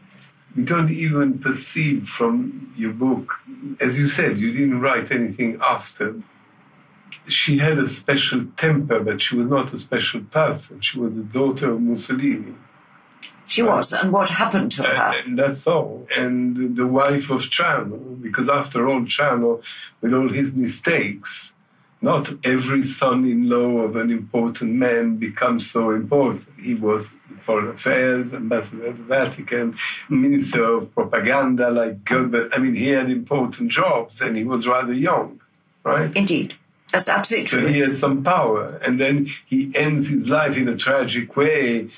we 0.57 0.63
don't 0.63 0.89
even 0.89 1.37
perceive 1.37 2.09
from 2.09 2.73
your 2.75 2.91
book, 2.91 3.39
as 3.79 3.99
you 3.99 4.07
said, 4.07 4.39
you 4.39 4.51
didn't 4.51 4.81
write 4.81 5.11
anything 5.11 5.59
after. 5.61 6.15
She 7.27 7.59
had 7.59 7.77
a 7.77 7.87
special 7.87 8.45
temper, 8.57 8.99
but 8.99 9.21
she 9.21 9.35
was 9.35 9.47
not 9.47 9.71
a 9.71 9.77
special 9.77 10.21
person. 10.21 10.81
She 10.81 10.99
was 10.99 11.13
the 11.13 11.21
daughter 11.21 11.73
of 11.73 11.81
Mussolini. 11.81 12.55
She 13.45 13.61
was, 13.61 13.93
and 13.93 14.11
what 14.11 14.29
happened 14.29 14.71
to 14.73 14.83
uh, 14.83 14.95
her? 14.95 15.19
And 15.25 15.37
that's 15.37 15.67
all. 15.67 16.07
And 16.17 16.75
the 16.75 16.87
wife 16.87 17.29
of 17.29 17.41
Ciano, 17.43 18.19
because 18.21 18.49
after 18.49 18.89
all, 18.89 19.01
Ciano, 19.01 19.63
with 20.01 20.13
all 20.13 20.29
his 20.29 20.55
mistakes, 20.55 21.55
not 22.01 22.29
every 22.43 22.83
son-in-law 22.83 23.81
of 23.81 23.95
an 23.95 24.11
important 24.11 24.73
man 24.73 25.17
becomes 25.17 25.69
so 25.69 25.91
important. 25.91 26.47
He 26.61 26.75
was 26.75 27.15
foreign 27.39 27.69
affairs, 27.69 28.33
ambassador 28.33 28.87
to 28.87 28.93
the 28.93 29.03
Vatican, 29.03 29.75
minister 30.09 30.63
of 30.63 30.93
propaganda, 30.93 31.71
like 31.71 32.05
Gilbert. 32.05 32.51
I 32.53 32.59
mean, 32.59 32.75
he 32.75 32.89
had 32.89 33.09
important 33.09 33.71
jobs, 33.71 34.21
and 34.21 34.37
he 34.37 34.43
was 34.43 34.67
rather 34.67 34.93
young, 34.93 35.41
right? 35.83 36.15
Indeed. 36.15 36.53
That's 36.91 37.09
absolutely 37.09 37.47
So 37.47 37.59
true. 37.59 37.67
he 37.67 37.79
had 37.79 37.97
some 37.97 38.23
power. 38.23 38.79
And 38.85 38.99
then 38.99 39.25
he 39.45 39.71
ends 39.75 40.07
his 40.09 40.27
life 40.27 40.55
in 40.55 40.67
a 40.69 40.77
tragic 40.77 41.35
way, 41.35 41.89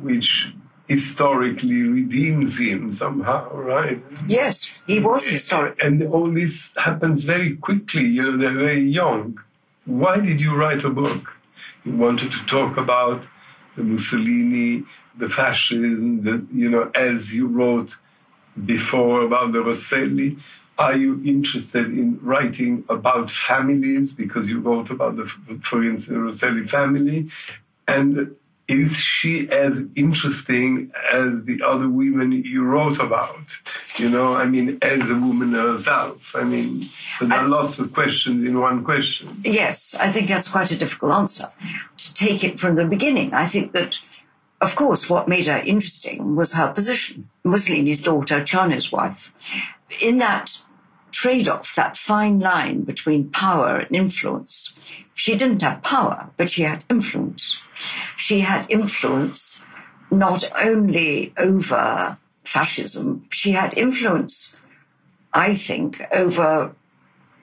which 0.00 0.52
historically 0.86 1.82
redeems 1.82 2.58
him 2.60 2.92
somehow, 2.92 3.50
right? 3.54 4.02
Yes, 4.26 4.80
he 4.86 5.00
was 5.00 5.26
historic. 5.26 5.82
And 5.82 6.02
all 6.02 6.30
this 6.30 6.76
happens 6.76 7.24
very 7.24 7.56
quickly, 7.56 8.04
you 8.04 8.22
know, 8.22 8.36
they're 8.36 8.52
very 8.52 8.82
young. 8.82 9.40
Why 9.86 10.18
did 10.18 10.40
you 10.40 10.54
write 10.56 10.84
a 10.84 10.90
book? 10.90 11.36
You 11.84 11.92
wanted 11.92 12.32
to 12.32 12.46
talk 12.46 12.78
about 12.78 13.22
the 13.76 13.82
Mussolini, 13.82 14.84
the 15.16 15.28
fascism, 15.28 16.22
the, 16.22 16.46
you 16.52 16.70
know, 16.70 16.90
as 16.94 17.36
you 17.36 17.48
wrote 17.48 17.96
before 18.64 19.22
about 19.22 19.52
the 19.52 19.58
Rosselli. 19.58 20.38
Are 20.78 20.96
you 20.96 21.20
interested 21.24 21.86
in 21.86 22.18
writing 22.22 22.84
about 22.88 23.30
families 23.30 24.16
because 24.16 24.48
you 24.48 24.60
wrote 24.60 24.90
about 24.90 25.16
the, 25.16 25.26
for 25.62 25.84
instance, 25.84 26.16
Rosselli 26.16 26.68
family? 26.68 27.28
And 27.86 28.34
is 28.66 28.96
she 28.96 29.48
as 29.50 29.86
interesting 29.94 30.90
as 31.12 31.44
the 31.44 31.60
other 31.62 31.88
women 31.88 32.32
you 32.32 32.64
wrote 32.64 32.98
about? 32.98 33.44
You 33.98 34.08
know, 34.10 34.34
I 34.34 34.46
mean, 34.46 34.78
as 34.80 35.10
a 35.10 35.14
woman 35.14 35.52
herself. 35.52 36.34
I 36.34 36.44
mean, 36.44 36.84
there 37.20 37.38
are 37.38 37.44
I- 37.44 37.46
lots 37.46 37.78
of 37.78 37.92
questions 37.92 38.42
in 38.44 38.58
one 38.58 38.82
question. 38.84 39.28
Yes, 39.42 39.94
I 40.00 40.10
think 40.10 40.28
that's 40.28 40.50
quite 40.50 40.70
a 40.70 40.78
difficult 40.78 41.12
answer. 41.12 41.48
To 41.98 42.14
take 42.14 42.42
it 42.42 42.58
from 42.58 42.74
the 42.76 42.84
beginning, 42.84 43.34
I 43.34 43.46
think 43.46 43.72
that, 43.72 43.98
of 44.60 44.74
course, 44.76 45.10
what 45.10 45.28
made 45.28 45.46
her 45.46 45.58
interesting 45.58 46.34
was 46.34 46.54
her 46.54 46.72
position. 46.72 47.28
Mussolini's 47.44 48.02
daughter, 48.02 48.42
Ciano's 48.42 48.90
wife. 48.90 49.32
In 50.00 50.18
that 50.18 50.62
trade 51.12 51.46
off, 51.48 51.74
that 51.76 51.96
fine 51.96 52.40
line 52.40 52.82
between 52.82 53.30
power 53.30 53.76
and 53.76 53.94
influence, 53.94 54.78
she 55.12 55.36
didn't 55.36 55.62
have 55.62 55.82
power, 55.82 56.30
but 56.36 56.48
she 56.48 56.62
had 56.62 56.82
influence. 56.90 57.58
She 58.16 58.40
had 58.40 58.70
influence 58.70 59.64
not 60.10 60.44
only 60.60 61.32
over 61.36 62.16
fascism, 62.44 63.26
she 63.30 63.52
had 63.52 63.76
influence, 63.76 64.60
I 65.32 65.54
think, 65.54 66.02
over 66.12 66.74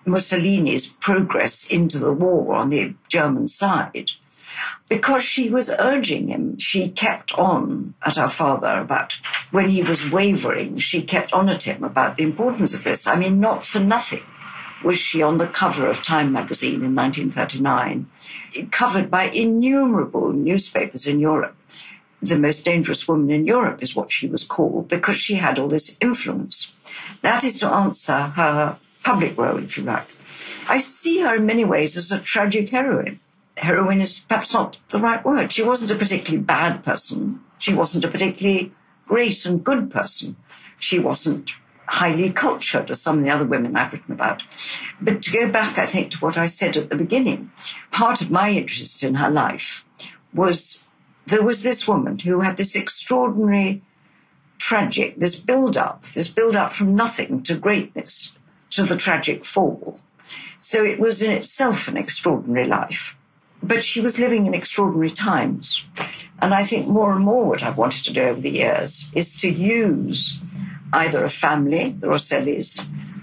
Mussolini's 0.05 0.89
progress 0.89 1.67
into 1.69 1.99
the 1.99 2.13
war 2.13 2.55
on 2.55 2.69
the 2.69 2.95
German 3.09 3.47
side. 3.47 4.11
Because 4.89 5.23
she 5.23 5.49
was 5.49 5.73
urging 5.79 6.27
him, 6.27 6.57
she 6.59 6.89
kept 6.89 7.31
on 7.33 7.93
at 8.05 8.17
her 8.17 8.27
father 8.27 8.79
about 8.79 9.13
when 9.51 9.69
he 9.69 9.83
was 9.83 10.11
wavering, 10.11 10.77
she 10.77 11.01
kept 11.01 11.33
on 11.33 11.49
at 11.49 11.63
him 11.63 11.83
about 11.83 12.17
the 12.17 12.23
importance 12.23 12.73
of 12.73 12.83
this. 12.83 13.07
I 13.07 13.15
mean, 13.15 13.39
not 13.39 13.63
for 13.63 13.79
nothing 13.79 14.23
was 14.83 14.97
she 14.97 15.21
on 15.21 15.37
the 15.37 15.47
cover 15.47 15.87
of 15.87 16.03
Time 16.03 16.31
magazine 16.31 16.83
in 16.83 16.95
1939, 16.95 18.07
covered 18.71 19.11
by 19.11 19.25
innumerable 19.25 20.31
newspapers 20.33 21.07
in 21.07 21.19
Europe. 21.19 21.55
The 22.21 22.37
most 22.37 22.63
dangerous 22.63 23.07
woman 23.07 23.31
in 23.31 23.45
Europe 23.45 23.81
is 23.81 23.95
what 23.95 24.11
she 24.11 24.27
was 24.27 24.45
called 24.45 24.87
because 24.87 25.17
she 25.17 25.35
had 25.35 25.57
all 25.57 25.67
this 25.67 25.97
influence. 26.01 26.77
That 27.21 27.43
is 27.43 27.59
to 27.59 27.67
answer 27.67 28.13
her 28.13 28.77
public 29.03 29.37
role, 29.37 29.57
if 29.57 29.77
you 29.77 29.83
like. 29.83 30.07
I 30.69 30.77
see 30.77 31.21
her 31.21 31.35
in 31.35 31.45
many 31.45 31.65
ways 31.65 31.97
as 31.97 32.11
a 32.11 32.21
tragic 32.21 32.69
heroine. 32.69 33.17
Heroine 33.57 34.01
is 34.01 34.19
perhaps 34.19 34.53
not 34.53 34.77
the 34.89 34.99
right 34.99 35.23
word. 35.25 35.51
She 35.51 35.63
wasn't 35.63 35.91
a 35.91 35.95
particularly 35.95 36.43
bad 36.43 36.83
person. 36.83 37.41
She 37.57 37.73
wasn't 37.73 38.05
a 38.05 38.07
particularly 38.07 38.71
great 39.05 39.45
and 39.45 39.63
good 39.63 39.91
person. 39.91 40.35
She 40.77 40.99
wasn't 40.99 41.51
highly 41.91 42.29
cultured 42.29 42.89
as 42.89 43.01
some 43.01 43.17
of 43.17 43.23
the 43.25 43.29
other 43.29 43.45
women 43.45 43.75
I've 43.75 43.91
written 43.91 44.13
about. 44.13 44.43
But 45.01 45.21
to 45.23 45.31
go 45.31 45.51
back, 45.51 45.77
I 45.77 45.85
think, 45.85 46.11
to 46.11 46.17
what 46.19 46.37
I 46.37 46.45
said 46.45 46.77
at 46.77 46.89
the 46.89 46.95
beginning, 46.95 47.51
part 47.91 48.21
of 48.21 48.31
my 48.31 48.49
interest 48.51 49.03
in 49.03 49.15
her 49.15 49.29
life 49.29 49.85
was 50.33 50.87
there 51.25 51.43
was 51.43 51.63
this 51.63 51.87
woman 51.89 52.19
who 52.19 52.39
had 52.39 52.55
this 52.55 52.77
extraordinary 52.77 53.81
tragic, 54.57 55.17
this 55.17 55.37
build 55.37 55.75
up, 55.75 56.03
this 56.03 56.31
build 56.31 56.55
up 56.55 56.71
from 56.71 56.95
nothing 56.95 57.43
to 57.43 57.57
greatness 57.57 58.39
to 58.69 58.83
the 58.83 58.95
tragic 58.95 59.43
fall. 59.43 59.99
So 60.57 60.85
it 60.85 60.97
was 60.97 61.21
in 61.21 61.31
itself 61.31 61.89
an 61.89 61.97
extraordinary 61.97 62.67
life. 62.67 63.17
But 63.61 63.83
she 63.83 63.99
was 63.99 64.17
living 64.17 64.45
in 64.45 64.53
extraordinary 64.53 65.09
times. 65.09 65.85
And 66.41 66.53
I 66.53 66.63
think 66.63 66.87
more 66.87 67.11
and 67.11 67.23
more 67.23 67.49
what 67.49 67.63
I've 67.63 67.77
wanted 67.77 68.03
to 68.05 68.13
do 68.13 68.21
over 68.21 68.39
the 68.39 68.49
years 68.49 69.11
is 69.13 69.37
to 69.41 69.49
use 69.49 70.40
either 70.93 71.23
a 71.23 71.29
family, 71.29 71.91
the 71.91 72.07
Rossellis, 72.07 72.77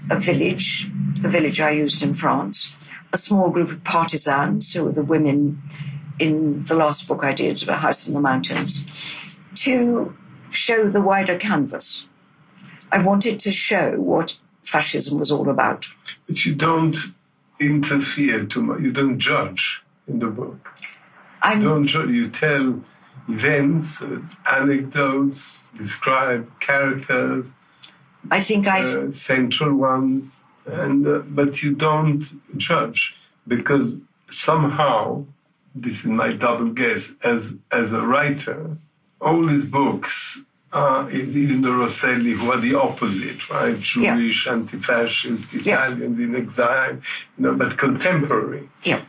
a 0.09 0.19
village, 0.19 0.89
the 1.21 1.29
village 1.29 1.61
I 1.61 1.71
used 1.71 2.01
in 2.01 2.13
France, 2.13 2.75
a 3.13 3.17
small 3.17 3.49
group 3.49 3.71
of 3.71 3.83
partisans 3.83 4.73
who 4.73 4.85
were 4.85 4.91
the 4.91 5.03
women 5.03 5.61
in 6.19 6.63
the 6.63 6.75
last 6.75 7.07
book 7.07 7.23
I 7.23 7.33
did, 7.33 7.67
A 7.67 7.77
House 7.77 8.07
in 8.07 8.13
the 8.13 8.19
Mountains, 8.19 9.41
to 9.55 10.15
show 10.49 10.87
the 10.87 11.01
wider 11.01 11.37
canvas. 11.37 12.09
I 12.91 13.03
wanted 13.03 13.39
to 13.39 13.51
show 13.51 13.99
what 13.99 14.37
fascism 14.63 15.19
was 15.19 15.31
all 15.31 15.49
about. 15.49 15.85
But 16.27 16.45
you 16.45 16.55
don't 16.55 16.95
interfere 17.59 18.45
too 18.45 18.63
much. 18.63 18.81
You 18.81 18.91
don't 18.91 19.19
judge 19.19 19.83
in 20.07 20.19
the 20.19 20.27
book. 20.27 20.69
I'm, 21.41 21.63
don't 21.63 21.85
judge. 21.85 22.09
You 22.09 22.29
tell 22.29 22.81
events, 23.27 24.01
anecdotes, 24.51 25.71
describe 25.77 26.49
characters, 26.59 27.53
I 28.31 28.41
think 28.41 28.67
I, 28.67 28.79
uh, 28.81 29.11
central 29.11 29.75
ones, 29.75 30.43
and 30.65 31.05
uh, 31.07 31.19
but 31.19 31.63
you 31.63 31.73
don't 31.73 32.23
judge 32.57 33.17
because 33.47 34.01
somehow 34.29 35.25
this 35.73 36.01
is 36.01 36.07
my 36.07 36.33
double 36.33 36.69
guess 36.71 37.13
as 37.23 37.57
as 37.71 37.93
a 37.93 38.01
writer. 38.01 38.77
All 39.21 39.47
his 39.47 39.65
books 39.65 40.45
uh, 40.71 41.07
is 41.11 41.35
even 41.37 41.61
the 41.61 41.69
Rosselli 41.69 42.33
who 42.33 42.51
are 42.51 42.57
the 42.59 42.75
opposite, 42.75 43.49
right? 43.49 43.75
Yeah. 43.95 44.15
Jewish, 44.15 44.47
anti-fascist, 44.47 45.53
Yeah. 45.53 45.59
Italians 45.73 46.19
in 46.19 46.35
exile, 46.35 46.97
you 47.37 47.43
know, 47.43 47.55
but 47.57 47.77
contemporary 47.77 48.69
yeah, 48.83 49.01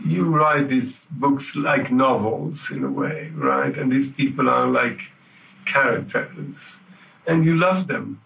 you 0.00 0.34
write 0.34 0.68
these 0.68 1.06
books 1.10 1.56
like 1.56 1.90
novels 1.90 2.70
in 2.70 2.84
a 2.84 2.90
way, 2.90 3.30
right? 3.34 3.76
And 3.76 3.92
these 3.92 4.12
people 4.12 4.48
are 4.48 4.66
like 4.66 5.12
characters. 5.66 6.80
and 7.26 7.44
you 7.44 7.56
love 7.56 7.86
them 7.86 8.20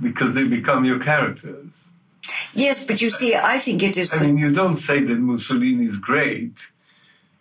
because 0.00 0.34
they 0.34 0.46
become 0.46 0.84
your 0.84 0.98
characters. 0.98 1.92
Yes, 2.54 2.86
but 2.86 3.00
you 3.00 3.10
see, 3.10 3.34
I 3.34 3.58
think 3.58 3.82
it 3.82 3.96
is. 3.96 4.12
I 4.12 4.26
mean, 4.26 4.36
you 4.38 4.52
don't 4.52 4.76
say 4.76 5.02
that 5.02 5.18
Mussolini 5.18 5.84
is 5.84 5.96
great. 5.96 6.71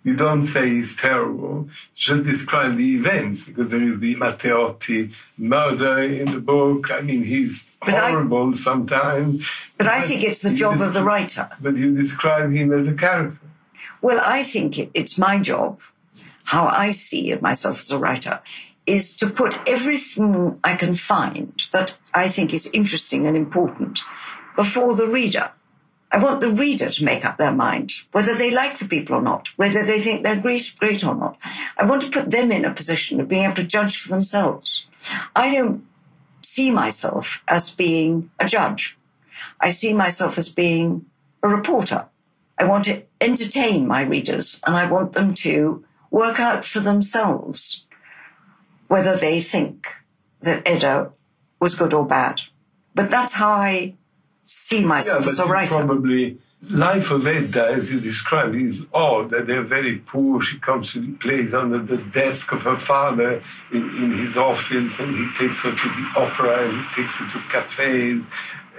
You 0.03 0.15
don't 0.15 0.45
say 0.45 0.67
he's 0.69 0.95
terrible. 0.95 1.69
Just 1.95 2.23
describe 2.23 2.75
the 2.77 2.95
events 2.95 3.45
because 3.47 3.69
there 3.69 3.83
is 3.83 3.99
the 3.99 4.15
Matteotti 4.15 5.13
murder 5.37 5.99
in 6.01 6.25
the 6.31 6.39
book. 6.41 6.89
I 6.91 7.01
mean, 7.01 7.23
he's 7.23 7.73
But 7.79 7.93
I- 7.95 8.09
horrible 8.09 8.53
sometimes. 8.53 9.47
but 9.77 9.87
I 9.87 10.01
think 10.01 10.23
it's 10.23 10.41
the 10.41 10.53
job 10.55 10.81
of 10.81 10.93
the 10.93 11.03
writer. 11.03 11.49
But 11.61 11.77
you 11.77 11.95
describe 11.95 12.51
him 12.51 12.71
as 12.73 12.87
a 12.87 12.93
character. 12.93 13.45
Well, 14.01 14.19
I 14.25 14.41
think 14.41 14.79
it, 14.79 14.89
it's 14.95 15.19
my 15.19 15.37
job, 15.37 15.79
how 16.45 16.65
I 16.67 16.89
see 16.89 17.29
it 17.31 17.41
myself 17.43 17.79
as 17.79 17.91
a 17.91 17.99
writer, 17.99 18.39
is 18.87 19.15
to 19.17 19.27
put 19.27 19.55
everything 19.69 20.59
I 20.63 20.75
can 20.75 20.93
find 20.93 21.53
that 21.73 21.95
I 22.15 22.27
think 22.27 22.51
is 22.55 22.71
interesting 22.73 23.27
and 23.27 23.37
important 23.37 23.99
before 24.55 24.95
the 24.95 25.05
reader. 25.05 25.51
I 26.11 26.21
want 26.21 26.41
the 26.41 26.49
reader 26.49 26.89
to 26.89 27.05
make 27.05 27.23
up 27.23 27.37
their 27.37 27.53
mind 27.53 27.91
whether 28.11 28.35
they 28.35 28.51
like 28.51 28.77
the 28.77 28.87
people 28.87 29.15
or 29.15 29.21
not, 29.21 29.47
whether 29.55 29.85
they 29.85 30.01
think 30.01 30.23
they're 30.23 30.41
great, 30.41 30.73
great 30.77 31.05
or 31.05 31.15
not. 31.15 31.39
I 31.77 31.85
want 31.85 32.01
to 32.01 32.09
put 32.09 32.29
them 32.29 32.51
in 32.51 32.65
a 32.65 32.73
position 32.73 33.21
of 33.21 33.29
being 33.29 33.45
able 33.45 33.55
to 33.55 33.63
judge 33.63 33.97
for 33.97 34.09
themselves. 34.09 34.87
I 35.35 35.53
don't 35.53 35.85
see 36.41 36.69
myself 36.69 37.43
as 37.47 37.73
being 37.73 38.29
a 38.39 38.45
judge. 38.45 38.97
I 39.61 39.69
see 39.69 39.93
myself 39.93 40.37
as 40.37 40.53
being 40.53 41.05
a 41.41 41.47
reporter. 41.47 42.05
I 42.57 42.65
want 42.65 42.85
to 42.85 43.03
entertain 43.21 43.87
my 43.87 44.01
readers 44.01 44.61
and 44.65 44.75
I 44.75 44.89
want 44.91 45.13
them 45.13 45.33
to 45.35 45.83
work 46.09 46.39
out 46.39 46.65
for 46.65 46.81
themselves 46.81 47.87
whether 48.87 49.15
they 49.15 49.39
think 49.39 49.87
that 50.41 50.67
Edda 50.67 51.11
was 51.61 51.75
good 51.75 51.93
or 51.93 52.05
bad. 52.05 52.41
But 52.93 53.09
that's 53.09 53.35
how 53.35 53.51
I 53.51 53.95
see 54.51 54.81
Yeah, 54.81 54.87
myself 54.87 55.23
but 55.23 55.31
as 55.33 55.39
a 55.39 55.45
writer. 55.45 55.75
probably 55.75 56.37
life 56.71 57.09
of 57.11 57.25
Edda, 57.25 57.67
as 57.67 57.91
you 57.91 57.99
described, 57.99 58.55
is 58.55 58.87
odd. 58.93 59.31
That 59.31 59.47
they're 59.47 59.63
very 59.63 59.97
poor. 59.97 60.41
She 60.41 60.59
comes 60.59 60.93
to 60.93 61.15
plays 61.17 61.53
under 61.53 61.79
the 61.79 61.97
desk 61.97 62.51
of 62.51 62.61
her 62.63 62.75
father 62.75 63.41
in, 63.71 63.83
in 64.03 64.11
his 64.17 64.37
office, 64.37 64.99
and 64.99 65.15
he 65.15 65.27
takes 65.33 65.63
her 65.63 65.71
to 65.71 65.87
the 65.97 66.07
opera 66.17 66.67
and 66.67 66.77
he 66.77 67.01
takes 67.01 67.19
her 67.19 67.27
to 67.33 67.39
cafes. 67.49 68.27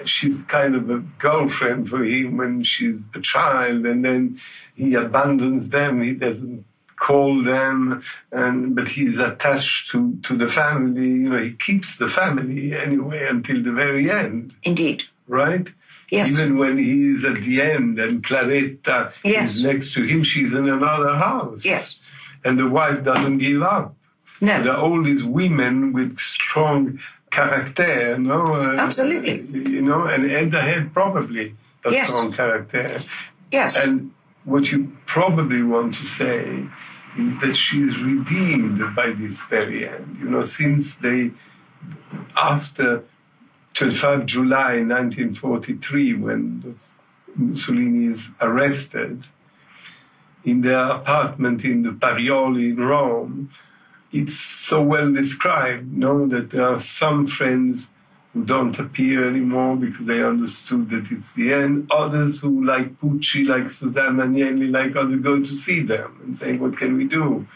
She's 0.04 0.42
kind 0.44 0.74
of 0.74 0.90
a 0.90 0.98
girlfriend 1.18 1.88
for 1.88 2.02
him 2.04 2.36
when 2.36 2.62
she's 2.64 3.08
a 3.14 3.20
child, 3.20 3.86
and 3.86 4.04
then 4.04 4.34
he 4.74 4.94
abandons 4.94 5.70
them. 5.70 6.02
He 6.02 6.14
doesn't 6.14 6.64
call 6.96 7.42
them, 7.42 8.00
and 8.30 8.74
but 8.76 8.88
he's 8.88 9.18
attached 9.18 9.90
to, 9.90 10.16
to 10.22 10.36
the 10.36 10.48
family. 10.48 11.08
You 11.08 11.28
know, 11.30 11.42
he 11.42 11.52
keeps 11.54 11.96
the 11.98 12.08
family 12.08 12.74
anyway 12.74 13.26
until 13.28 13.60
the 13.62 13.72
very 13.72 14.10
end 14.10 14.54
Indeed. 14.62 15.02
Right? 15.32 15.66
Yes. 16.10 16.30
Even 16.32 16.58
when 16.58 16.76
he 16.76 17.12
is 17.14 17.24
at 17.24 17.38
the 17.42 17.62
end 17.62 17.98
and 17.98 18.22
Claretta 18.22 18.98
Yes. 19.24 19.54
is 19.56 19.62
next 19.62 19.94
to 19.94 20.02
him, 20.04 20.22
she's 20.22 20.52
in 20.52 20.68
another 20.68 21.14
house. 21.16 21.64
Yes. 21.64 21.84
And 22.44 22.58
the 22.58 22.68
wife 22.68 23.02
doesn't 23.02 23.38
give 23.38 23.62
up. 23.62 23.96
There 24.40 24.62
No. 24.62 24.72
are 24.72 24.76
all 24.84 25.02
these 25.02 25.24
women 25.24 25.92
with 25.96 26.18
strong 26.18 26.98
character, 27.30 28.18
no? 28.18 28.40
Uh, 28.52 28.76
Absolutely. 28.86 29.40
You 29.76 29.82
know, 29.82 30.02
and 30.12 30.30
Edda 30.30 30.60
had 30.60 30.92
probably 30.92 31.54
a 31.86 31.90
Yes. 31.90 32.08
strong 32.08 32.30
character. 32.32 32.86
Yes. 33.50 33.76
And 33.76 34.10
what 34.44 34.70
you 34.72 34.92
probably 35.06 35.62
want 35.62 35.94
to 35.94 36.04
say 36.20 36.64
is 37.16 37.32
that 37.42 37.54
she 37.56 37.78
is 37.88 37.94
redeemed 38.02 38.80
by 38.94 39.08
this 39.12 39.36
very 39.44 39.88
end. 39.88 40.18
You 40.20 40.28
know, 40.32 40.42
since 40.42 40.96
they, 40.96 41.30
after 42.36 43.04
25 43.74 44.26
July 44.26 44.82
1943, 44.82 46.14
when 46.14 46.78
Mussolini 47.36 48.06
is 48.06 48.34
arrested 48.40 49.26
in 50.44 50.60
their 50.60 50.84
apartment 50.86 51.64
in 51.64 51.82
the 51.82 51.90
Parioli 51.90 52.70
in 52.70 52.76
Rome, 52.76 53.50
it's 54.12 54.34
so 54.34 54.82
well 54.82 55.10
described, 55.12 55.92
you 55.92 55.98
know, 55.98 56.26
that 56.26 56.50
there 56.50 56.68
are 56.68 56.80
some 56.80 57.26
friends 57.26 57.92
who 58.32 58.44
don't 58.44 58.78
appear 58.78 59.28
anymore 59.28 59.76
because 59.76 60.06
they 60.06 60.22
understood 60.22 60.90
that 60.90 61.10
it's 61.10 61.32
the 61.32 61.52
end. 61.52 61.88
Others 61.90 62.40
who, 62.40 62.64
like 62.64 62.98
Pucci, 63.00 63.46
like 63.46 63.70
Susanna 63.70 64.24
Agnelli, 64.24 64.70
like 64.70 64.96
others, 64.96 65.20
go 65.20 65.38
to 65.38 65.46
see 65.46 65.82
them 65.82 66.20
and 66.24 66.36
say, 66.36 66.56
what 66.56 66.76
can 66.76 66.96
we 66.96 67.04
do? 67.04 67.46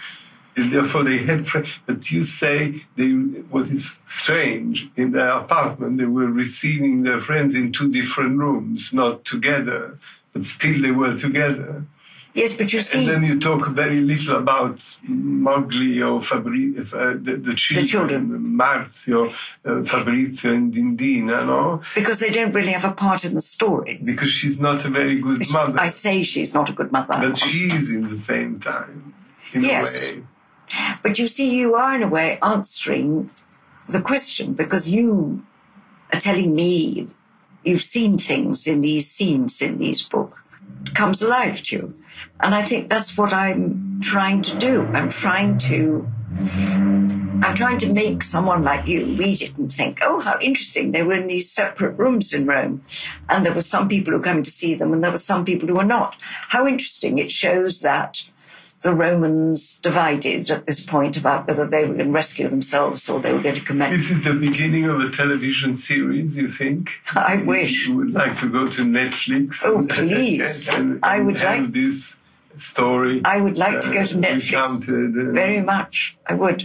And 0.57 0.73
therefore, 0.73 1.05
they 1.05 1.19
had 1.19 1.47
friends. 1.47 1.83
But 1.87 2.11
you 2.11 2.23
say 2.23 2.75
they, 2.97 3.11
what 3.53 3.69
is 3.69 4.03
strange 4.07 4.89
in 4.97 5.13
their 5.13 5.29
apartment, 5.31 5.99
they 5.99 6.07
were 6.07 6.27
receiving 6.45 7.03
their 7.03 7.21
friends 7.21 7.55
in 7.55 7.73
two 7.73 7.91
different 7.93 8.39
rooms, 8.39 8.95
not 8.95 9.25
together, 9.25 9.99
but 10.33 10.45
still 10.45 10.81
they 10.81 10.93
were 10.93 11.15
together. 11.17 11.85
yes, 12.35 12.57
but 12.59 12.73
you 12.73 12.81
see, 12.81 12.99
And 12.99 13.09
then 13.09 13.23
you 13.25 13.39
talk 13.41 13.67
very 13.69 14.01
little 14.01 14.37
about 14.37 14.79
Mowgli 15.09 16.01
or 16.03 16.21
Fabri- 16.21 16.77
uh, 16.79 17.17
the, 17.27 17.37
the 17.49 17.55
children, 17.55 17.87
children. 17.87 18.45
Marzio, 18.63 19.21
uh, 19.65 19.83
Fabrizio, 19.85 20.53
and 20.55 20.73
Dindina, 20.75 21.47
no? 21.47 21.81
because 21.95 22.19
they 22.21 22.31
don't 22.31 22.55
really 22.55 22.73
have 22.73 22.85
a 22.85 22.93
part 22.93 23.25
in 23.25 23.33
the 23.35 23.41
story. 23.41 24.01
Because 24.03 24.31
she's 24.31 24.59
not 24.61 24.85
a 24.85 24.89
very 24.89 25.21
good 25.21 25.43
mother, 25.53 25.79
I 25.81 25.89
say 25.89 26.23
she's 26.23 26.53
not 26.55 26.69
a 26.71 26.73
good 26.73 26.91
mother. 26.93 27.15
but 27.21 27.37
she 27.39 27.65
is 27.67 27.91
in 27.91 28.09
the 28.11 28.19
same 28.19 28.59
time, 28.61 29.15
in 29.53 29.63
Yes. 29.65 30.03
a 30.03 30.07
way. 30.07 30.23
But 31.03 31.19
you 31.19 31.27
see, 31.27 31.57
you 31.57 31.75
are 31.75 31.95
in 31.95 32.03
a 32.03 32.09
way 32.09 32.39
answering 32.43 33.31
the 33.91 34.01
question 34.01 34.55
because 34.55 34.91
you 34.91 35.45
are 36.12 36.21
telling 36.21 36.55
me 36.55 37.09
you've 37.64 37.83
seen 37.83 38.19
things 38.19 38.67
in 38.67 38.81
these 38.81 39.11
scenes 39.11 39.62
in 39.62 39.79
these 39.79 40.07
books. 40.07 40.43
Comes 40.95 41.23
alive 41.23 41.62
to 41.64 41.77
you. 41.77 41.95
And 42.41 42.55
I 42.55 42.62
think 42.62 42.89
that's 42.89 43.17
what 43.17 43.33
I'm 43.33 44.01
trying 44.03 44.43
to 44.43 44.57
do. 44.57 44.85
I'm 44.87 45.09
trying 45.09 45.59
to 45.59 46.07
I'm 47.43 47.55
trying 47.55 47.79
to 47.79 47.93
make 47.93 48.23
someone 48.23 48.62
like 48.62 48.89
you 48.89 49.05
read 49.05 49.43
it 49.43 49.57
and 49.57 49.71
think, 49.71 49.99
oh, 50.03 50.21
how 50.21 50.39
interesting. 50.41 50.93
They 50.93 51.03
were 51.03 51.14
in 51.14 51.27
these 51.27 51.51
separate 51.51 51.99
rooms 51.99 52.33
in 52.33 52.47
Rome. 52.47 52.83
And 53.29 53.45
there 53.45 53.53
were 53.53 53.62
some 53.62 53.89
people 53.89 54.12
who 54.12 54.19
were 54.19 54.25
coming 54.25 54.43
to 54.43 54.51
see 54.51 54.75
them, 54.75 54.93
and 54.93 55.03
there 55.03 55.11
were 55.11 55.19
some 55.19 55.45
people 55.45 55.69
who 55.69 55.75
were 55.75 55.85
not. 55.85 56.17
How 56.49 56.67
interesting. 56.67 57.19
It 57.19 57.31
shows 57.31 57.81
that 57.83 58.29
the 58.83 58.93
Romans 58.93 59.79
divided 59.79 60.51
at 60.51 60.66
this 60.66 60.85
point 60.85 61.16
about 61.16 61.47
whether 61.49 61.66
they 61.66 61.83
were 61.83 61.95
going 61.95 62.07
to 62.07 62.12
rescue 62.12 62.47
themselves 62.49 63.09
or 63.09 63.20
they 63.20 63.33
were 63.33 63.43
going 63.43 63.55
to 63.55 63.64
commence. 63.64 63.97
This 63.97 64.11
is 64.11 64.24
the 64.24 64.35
beginning 64.35 64.85
of 64.85 65.01
a 65.01 65.11
television 65.11 65.77
series, 65.77 66.37
you 66.37 66.49
think? 66.49 66.91
I 67.14 67.43
wish. 67.45 67.89
You 67.89 67.97
would 67.97 68.12
like 68.12 68.39
to 68.41 68.51
go 68.51 68.66
to 68.66 68.83
Netflix. 68.83 69.62
Oh, 69.64 69.79
and- 69.79 69.89
please. 69.99 70.68
And, 70.68 70.93
and, 70.93 71.05
I 71.05 71.20
would 71.20 71.41
like- 71.43 71.72
this 71.72 72.20
story. 72.55 73.22
I 73.24 73.41
would 73.41 73.59
like 73.59 73.81
to 73.81 73.93
go 73.93 74.05
to 74.05 74.18
uh, 74.18 74.22
Netflix. 74.22 75.33
Very 75.35 75.62
much. 75.62 76.18
I 76.27 76.35
would. 76.35 76.64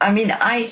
I 0.00 0.12
mean, 0.12 0.30
I 0.32 0.70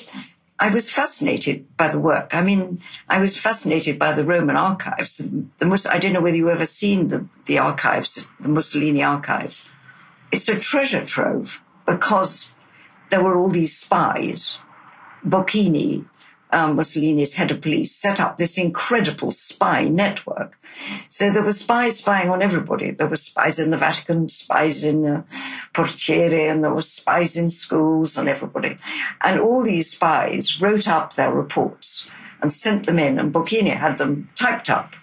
I 0.59 0.73
was 0.73 0.91
fascinated 0.91 1.77
by 1.77 1.89
the 1.89 1.99
work. 1.99 2.33
I 2.35 2.41
mean, 2.41 2.77
I 3.07 3.19
was 3.19 3.39
fascinated 3.39 3.97
by 3.97 4.13
the 4.13 4.23
Roman 4.23 4.57
archives. 4.57 5.17
The, 5.17 5.45
the 5.59 5.89
I 5.91 5.99
don't 5.99 6.13
know 6.13 6.21
whether 6.21 6.35
you 6.35 6.49
ever 6.49 6.65
seen 6.65 7.07
the, 7.07 7.25
the 7.45 7.59
archives, 7.59 8.27
the 8.39 8.49
Mussolini 8.49 9.03
archives. 9.03 9.73
It's 10.31 10.47
a 10.47 10.59
treasure 10.59 11.05
trove 11.05 11.63
because 11.85 12.53
there 13.09 13.23
were 13.23 13.37
all 13.37 13.49
these 13.49 13.75
spies. 13.75 14.59
Bocchini, 15.25 16.05
um, 16.51 16.77
Mussolini's 16.77 17.35
head 17.35 17.51
of 17.51 17.61
police, 17.61 17.91
set 17.91 18.19
up 18.19 18.37
this 18.37 18.57
incredible 18.57 19.31
spy 19.31 19.83
network. 19.83 20.57
So 21.09 21.31
there 21.31 21.43
were 21.43 21.53
spies 21.53 21.97
spying 21.97 22.29
on 22.29 22.41
everybody. 22.41 22.91
There 22.91 23.07
were 23.07 23.15
spies 23.15 23.59
in 23.59 23.71
the 23.71 23.77
Vatican, 23.77 24.29
spies 24.29 24.83
in 24.83 25.05
uh, 25.05 25.23
Portiere, 25.73 26.49
and 26.49 26.63
there 26.63 26.73
were 26.73 26.81
spies 26.81 27.35
in 27.35 27.49
schools 27.49 28.17
and 28.17 28.29
everybody. 28.29 28.77
And 29.21 29.39
all 29.39 29.63
these 29.63 29.91
spies 29.91 30.61
wrote 30.61 30.87
up 30.87 31.13
their 31.13 31.31
reports 31.31 32.09
and 32.41 32.53
sent 32.53 32.85
them 32.85 32.99
in, 32.99 33.19
and 33.19 33.33
Bocchini 33.33 33.75
had 33.75 33.97
them 33.97 34.29
typed 34.35 34.69
up 34.69 34.95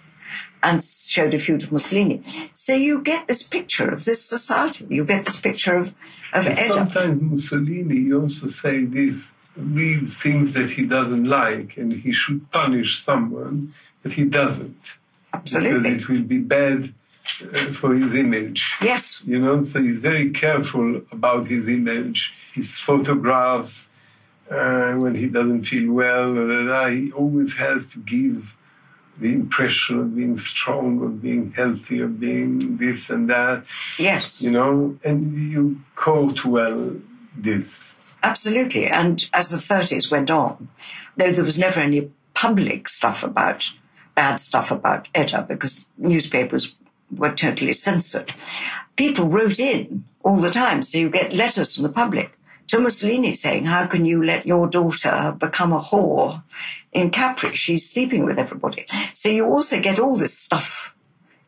and 0.63 0.83
showed 0.83 1.33
a 1.33 1.39
few 1.39 1.57
to 1.57 1.71
Mussolini. 1.71 2.21
So 2.53 2.73
you 2.73 3.01
get 3.01 3.27
this 3.27 3.47
picture 3.47 3.89
of 3.89 4.05
this 4.05 4.23
society. 4.23 4.87
You 4.89 5.05
get 5.05 5.25
this 5.25 5.39
picture 5.39 5.77
of, 5.77 5.95
of 6.33 6.43
sometimes 6.45 7.21
Mussolini 7.21 8.11
also 8.13 8.47
say 8.47 8.85
this, 8.85 9.35
read 9.55 10.07
things 10.09 10.53
that 10.53 10.71
he 10.71 10.85
doesn't 10.85 11.25
like, 11.25 11.77
and 11.77 11.93
he 11.93 12.11
should 12.11 12.51
punish 12.51 12.99
someone, 12.99 13.73
but 14.03 14.13
he 14.13 14.25
doesn't. 14.25 14.97
Absolutely. 15.33 15.95
Because 15.95 16.03
it 16.03 16.09
will 16.09 16.23
be 16.23 16.39
bad 16.39 16.83
uh, 16.83 17.71
for 17.73 17.93
his 17.93 18.15
image. 18.15 18.75
Yes. 18.81 19.21
You 19.25 19.39
know, 19.39 19.61
so 19.61 19.81
he's 19.81 19.99
very 19.99 20.31
careful 20.31 21.01
about 21.11 21.47
his 21.47 21.69
image, 21.69 22.51
his 22.53 22.79
photographs, 22.79 23.89
uh, 24.49 24.93
when 24.93 25.15
he 25.15 25.27
doesn't 25.27 25.63
feel 25.63 25.91
well, 25.93 26.33
blah, 26.33 26.45
blah, 26.45 26.63
blah, 26.63 26.87
he 26.87 27.11
always 27.11 27.57
has 27.57 27.91
to 27.93 27.99
give 27.99 28.55
the 29.19 29.33
impression 29.33 29.99
of 29.99 30.15
being 30.15 30.35
strong, 30.37 31.01
of 31.03 31.21
being 31.21 31.51
healthy, 31.53 31.99
of 32.01 32.19
being 32.19 32.77
this 32.77 33.09
and 33.09 33.29
that 33.29 33.65
Yes. 33.97 34.41
you 34.41 34.51
know, 34.51 34.97
and 35.03 35.33
you 35.51 35.81
quote 35.95 36.45
well 36.45 36.95
this. 37.35 38.17
Absolutely. 38.23 38.87
And 38.87 39.27
as 39.33 39.49
the 39.49 39.57
30s 39.57 40.11
went 40.11 40.29
on, 40.31 40.69
though 41.17 41.31
there 41.31 41.43
was 41.45 41.57
never 41.57 41.79
any 41.79 42.11
public 42.33 42.87
stuff 42.87 43.23
about 43.23 43.71
bad 44.15 44.35
stuff 44.39 44.71
about 44.71 45.07
Edda 45.13 45.45
because 45.47 45.89
newspapers 45.97 46.75
were 47.15 47.31
totally 47.31 47.73
censored, 47.73 48.31
people 48.95 49.27
wrote 49.27 49.59
in 49.59 50.03
all 50.23 50.35
the 50.37 50.51
time. 50.51 50.81
So 50.81 50.97
you 50.97 51.09
get 51.09 51.33
letters 51.33 51.75
from 51.75 51.83
the 51.83 51.89
public 51.89 52.37
to 52.67 52.79
Mussolini 52.79 53.31
saying, 53.31 53.65
How 53.65 53.85
can 53.87 54.05
you 54.05 54.23
let 54.23 54.45
your 54.45 54.67
daughter 54.67 55.35
become 55.39 55.71
a 55.73 55.79
whore 55.79 56.43
in 56.97 57.11
Capri? 57.11 57.49
She's 57.53 57.89
sleeping 57.89 58.25
with 58.25 58.39
everybody. 58.39 58.85
So 59.13 59.29
you 59.29 59.45
also 59.45 59.79
get 59.79 59.99
all 59.99 60.17
this 60.17 60.37
stuff 60.37 60.95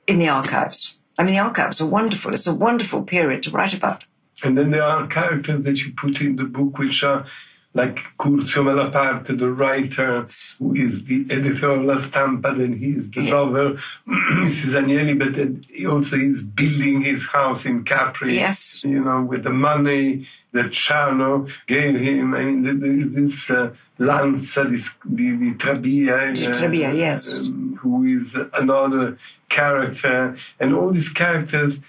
in 0.07 0.19
the 0.19 0.29
archives. 0.29 0.99
I 1.17 1.23
mean, 1.23 1.33
the 1.33 1.39
archives 1.39 1.81
are 1.81 1.87
wonderful. 1.87 2.33
It's 2.33 2.47
a 2.47 2.53
wonderful 2.53 3.03
period 3.03 3.43
to 3.43 3.51
write 3.51 3.73
about. 3.73 4.05
And 4.43 4.57
then 4.57 4.71
there 4.71 4.83
are 4.83 5.07
characters 5.07 5.63
that 5.65 5.83
you 5.83 5.91
put 5.91 6.21
in 6.21 6.37
the 6.37 6.45
book 6.45 6.77
which 6.77 7.03
are 7.03 7.25
like 7.73 7.99
Curzio 8.17 8.63
Malaparte, 8.63 9.37
the 9.37 9.51
writer, 9.51 10.25
who 10.57 10.73
is 10.73 11.05
the 11.05 11.27
editor 11.29 11.69
of 11.69 11.83
La 11.83 11.97
Stampa, 11.97 12.53
then 12.55 12.73
he 12.73 12.87
is 12.87 13.11
the 13.11 13.21
yeah. 13.21 13.35
lover, 13.35 13.69
Mrs. 14.07 14.73
Agnelli, 14.73 15.17
but 15.17 15.91
also 15.91 16.17
is 16.17 16.45
building 16.45 17.01
his 17.01 17.27
house 17.27 17.67
in 17.67 17.83
Capri. 17.83 18.35
Yes. 18.35 18.83
You 18.83 19.03
know, 19.03 19.21
with 19.21 19.43
the 19.43 19.51
money 19.51 20.25
that 20.51 20.71
Ciano 20.71 21.49
gave 21.67 21.99
him. 21.99 22.33
I 22.33 22.45
mean, 22.45 23.13
this 23.13 23.49
uh, 23.51 23.73
Lanza, 23.99 24.63
this, 24.63 24.97
the, 25.05 25.35
the 25.35 25.53
Trabia. 25.55 26.31
Uh, 26.31 26.53
Trabia, 26.53 26.91
yes. 26.91 27.37
Um, 27.37 27.77
who 27.81 28.03
is 28.03 28.35
another 28.53 29.17
character. 29.47 30.35
And 30.59 30.73
all 30.73 30.89
these 30.89 31.09
characters 31.09 31.83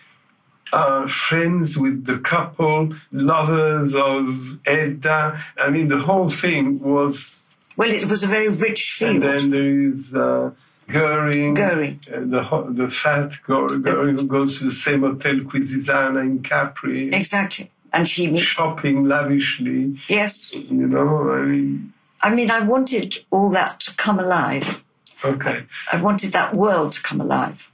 are 0.73 1.09
friends 1.09 1.77
with 1.77 2.05
the 2.05 2.19
couple, 2.19 2.95
lovers 3.13 3.95
of 3.95 4.59
Edda. 4.67 5.39
I 5.59 5.71
mean, 5.71 5.89
the 5.89 6.01
whole 6.01 6.29
thing 6.29 6.81
was. 6.81 7.57
Well, 7.77 7.91
it 7.91 8.05
was 8.05 8.23
a 8.23 8.27
very 8.27 8.49
rich 8.49 8.93
field. 8.93 9.23
And 9.23 9.23
then 9.23 9.51
there 9.51 9.81
is 9.81 10.15
uh, 10.15 10.51
Goering, 10.89 11.55
Goering. 11.55 12.01
Uh, 12.13 12.21
the, 12.21 12.67
the 12.71 12.89
fat 12.89 13.33
Goering 13.47 14.17
who 14.17 14.27
goes 14.27 14.59
to 14.59 14.65
the 14.65 14.73
same 14.73 15.01
hotel 15.01 15.37
Quisisana 15.37 16.21
in 16.21 16.43
Capri. 16.43 17.09
Exactly. 17.15 17.71
And 17.93 18.09
she 18.09 18.31
meets. 18.31 18.45
Shopping 18.45 19.05
lavishly. 19.05 19.95
Yes. 20.09 20.53
You 20.71 20.87
know, 20.87 21.31
I 21.31 21.43
mean. 21.43 21.93
I 22.23 22.35
mean, 22.35 22.51
I 22.51 22.61
wanted 22.61 23.15
all 23.31 23.49
that 23.51 23.81
to 23.81 23.97
come 23.97 24.19
alive. 24.19 24.85
Okay. 25.25 25.65
I 25.93 26.01
wanted 26.01 26.33
that 26.33 26.55
world 26.55 26.93
to 26.93 27.03
come 27.03 27.21
alive. 27.21 27.71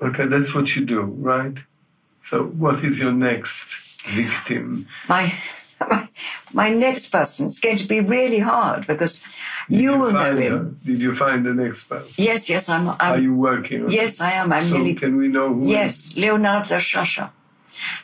Okay, 0.00 0.26
that's 0.26 0.54
what 0.54 0.74
you 0.76 0.84
do, 0.84 1.02
right? 1.02 1.54
So, 2.30 2.44
what 2.44 2.84
is 2.84 3.00
your 3.00 3.10
next 3.10 4.02
victim? 4.02 4.86
My, 5.08 5.34
my, 5.80 6.08
my 6.54 6.70
next 6.70 7.10
person. 7.10 7.46
It's 7.46 7.58
going 7.58 7.76
to 7.78 7.88
be 7.88 7.98
really 7.98 8.38
hard 8.38 8.86
because 8.86 9.24
Did 9.68 9.80
you, 9.80 9.94
you 9.94 9.98
will 9.98 10.12
know 10.12 10.36
him. 10.36 10.52
Her? 10.52 10.74
Did 10.86 11.00
you 11.00 11.12
find 11.12 11.44
the 11.44 11.54
next 11.54 11.88
person? 11.88 12.24
Yes, 12.24 12.48
yes, 12.48 12.68
I'm. 12.68 12.86
I'm 13.00 13.14
Are 13.14 13.18
you 13.18 13.34
working? 13.34 13.90
yes, 13.90 14.20
it? 14.20 14.26
I 14.26 14.30
am. 14.34 14.52
I'm 14.52 14.64
so 14.64 14.76
really. 14.78 14.94
Can 14.94 15.16
we 15.16 15.26
know 15.26 15.52
who? 15.54 15.68
Yes, 15.68 16.14
Leonardo 16.16 16.76
Sciascia. 16.76 17.30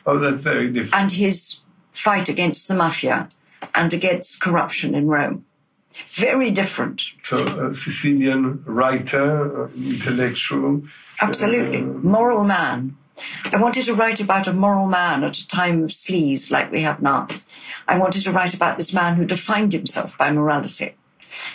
Oh, 0.05 0.19
that's 0.19 0.43
very 0.43 0.73
different. 0.73 1.03
And 1.03 1.11
his 1.13 1.61
fight 1.93 2.27
against 2.27 2.67
the 2.67 2.75
mafia 2.75 3.29
and 3.75 3.93
against 3.93 4.41
corruption 4.41 4.93
in 4.93 5.07
Rome. 5.07 5.45
Very 6.15 6.51
different. 6.51 7.01
So, 7.23 7.37
a 7.37 7.73
Sicilian 7.73 8.61
writer, 8.65 9.67
intellectual. 9.67 10.81
Absolutely. 11.21 11.79
Uh, 11.79 11.85
moral 12.03 12.43
man 12.43 12.97
I 13.53 13.61
wanted 13.61 13.85
to 13.85 13.93
write 13.93 14.19
about 14.19 14.47
a 14.47 14.53
moral 14.53 14.87
man 14.87 15.23
at 15.23 15.37
a 15.37 15.47
time 15.47 15.83
of 15.83 15.89
sleaze 15.89 16.51
like 16.51 16.71
we 16.71 16.81
have 16.81 17.01
now. 17.01 17.27
I 17.87 17.97
wanted 17.97 18.23
to 18.23 18.31
write 18.31 18.53
about 18.53 18.77
this 18.77 18.93
man 18.93 19.15
who 19.15 19.25
defined 19.25 19.73
himself 19.73 20.17
by 20.17 20.31
morality. 20.31 20.95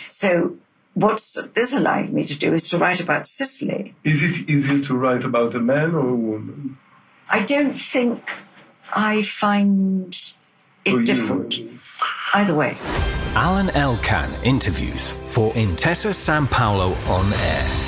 So 0.07 0.57
what 0.93 1.23
this 1.55 1.73
allowed 1.73 2.11
me 2.11 2.23
to 2.23 2.37
do 2.37 2.53
is 2.53 2.69
to 2.69 2.77
write 2.77 2.99
about 2.99 3.27
Sicily. 3.27 3.95
Is 4.03 4.23
it 4.23 4.49
easier 4.49 4.83
to 4.85 4.97
write 4.97 5.23
about 5.23 5.55
a 5.55 5.59
man 5.59 5.93
or 5.95 6.09
a 6.09 6.15
woman? 6.15 6.77
I 7.29 7.43
don't 7.43 7.71
think 7.73 8.21
I 8.93 9.21
find 9.23 10.15
it 10.85 11.05
different. 11.05 11.55
Either 12.33 12.55
way. 12.55 12.77
Alain 13.35 13.69
Elkann 13.69 14.29
interviews 14.43 15.11
for 15.29 15.51
Intesa 15.53 16.13
San 16.13 16.45
Paolo 16.47 16.93
on 17.07 17.33
air 17.33 17.82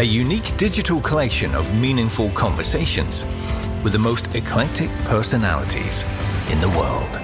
a 0.00 0.02
unique 0.02 0.56
digital 0.56 1.00
collection 1.00 1.54
of 1.54 1.72
meaningful 1.72 2.28
conversations 2.30 3.24
with 3.84 3.92
the 3.92 3.98
most 3.98 4.34
eclectic 4.34 4.90
personalities 5.04 6.02
in 6.50 6.60
the 6.60 6.68
world. 6.70 7.23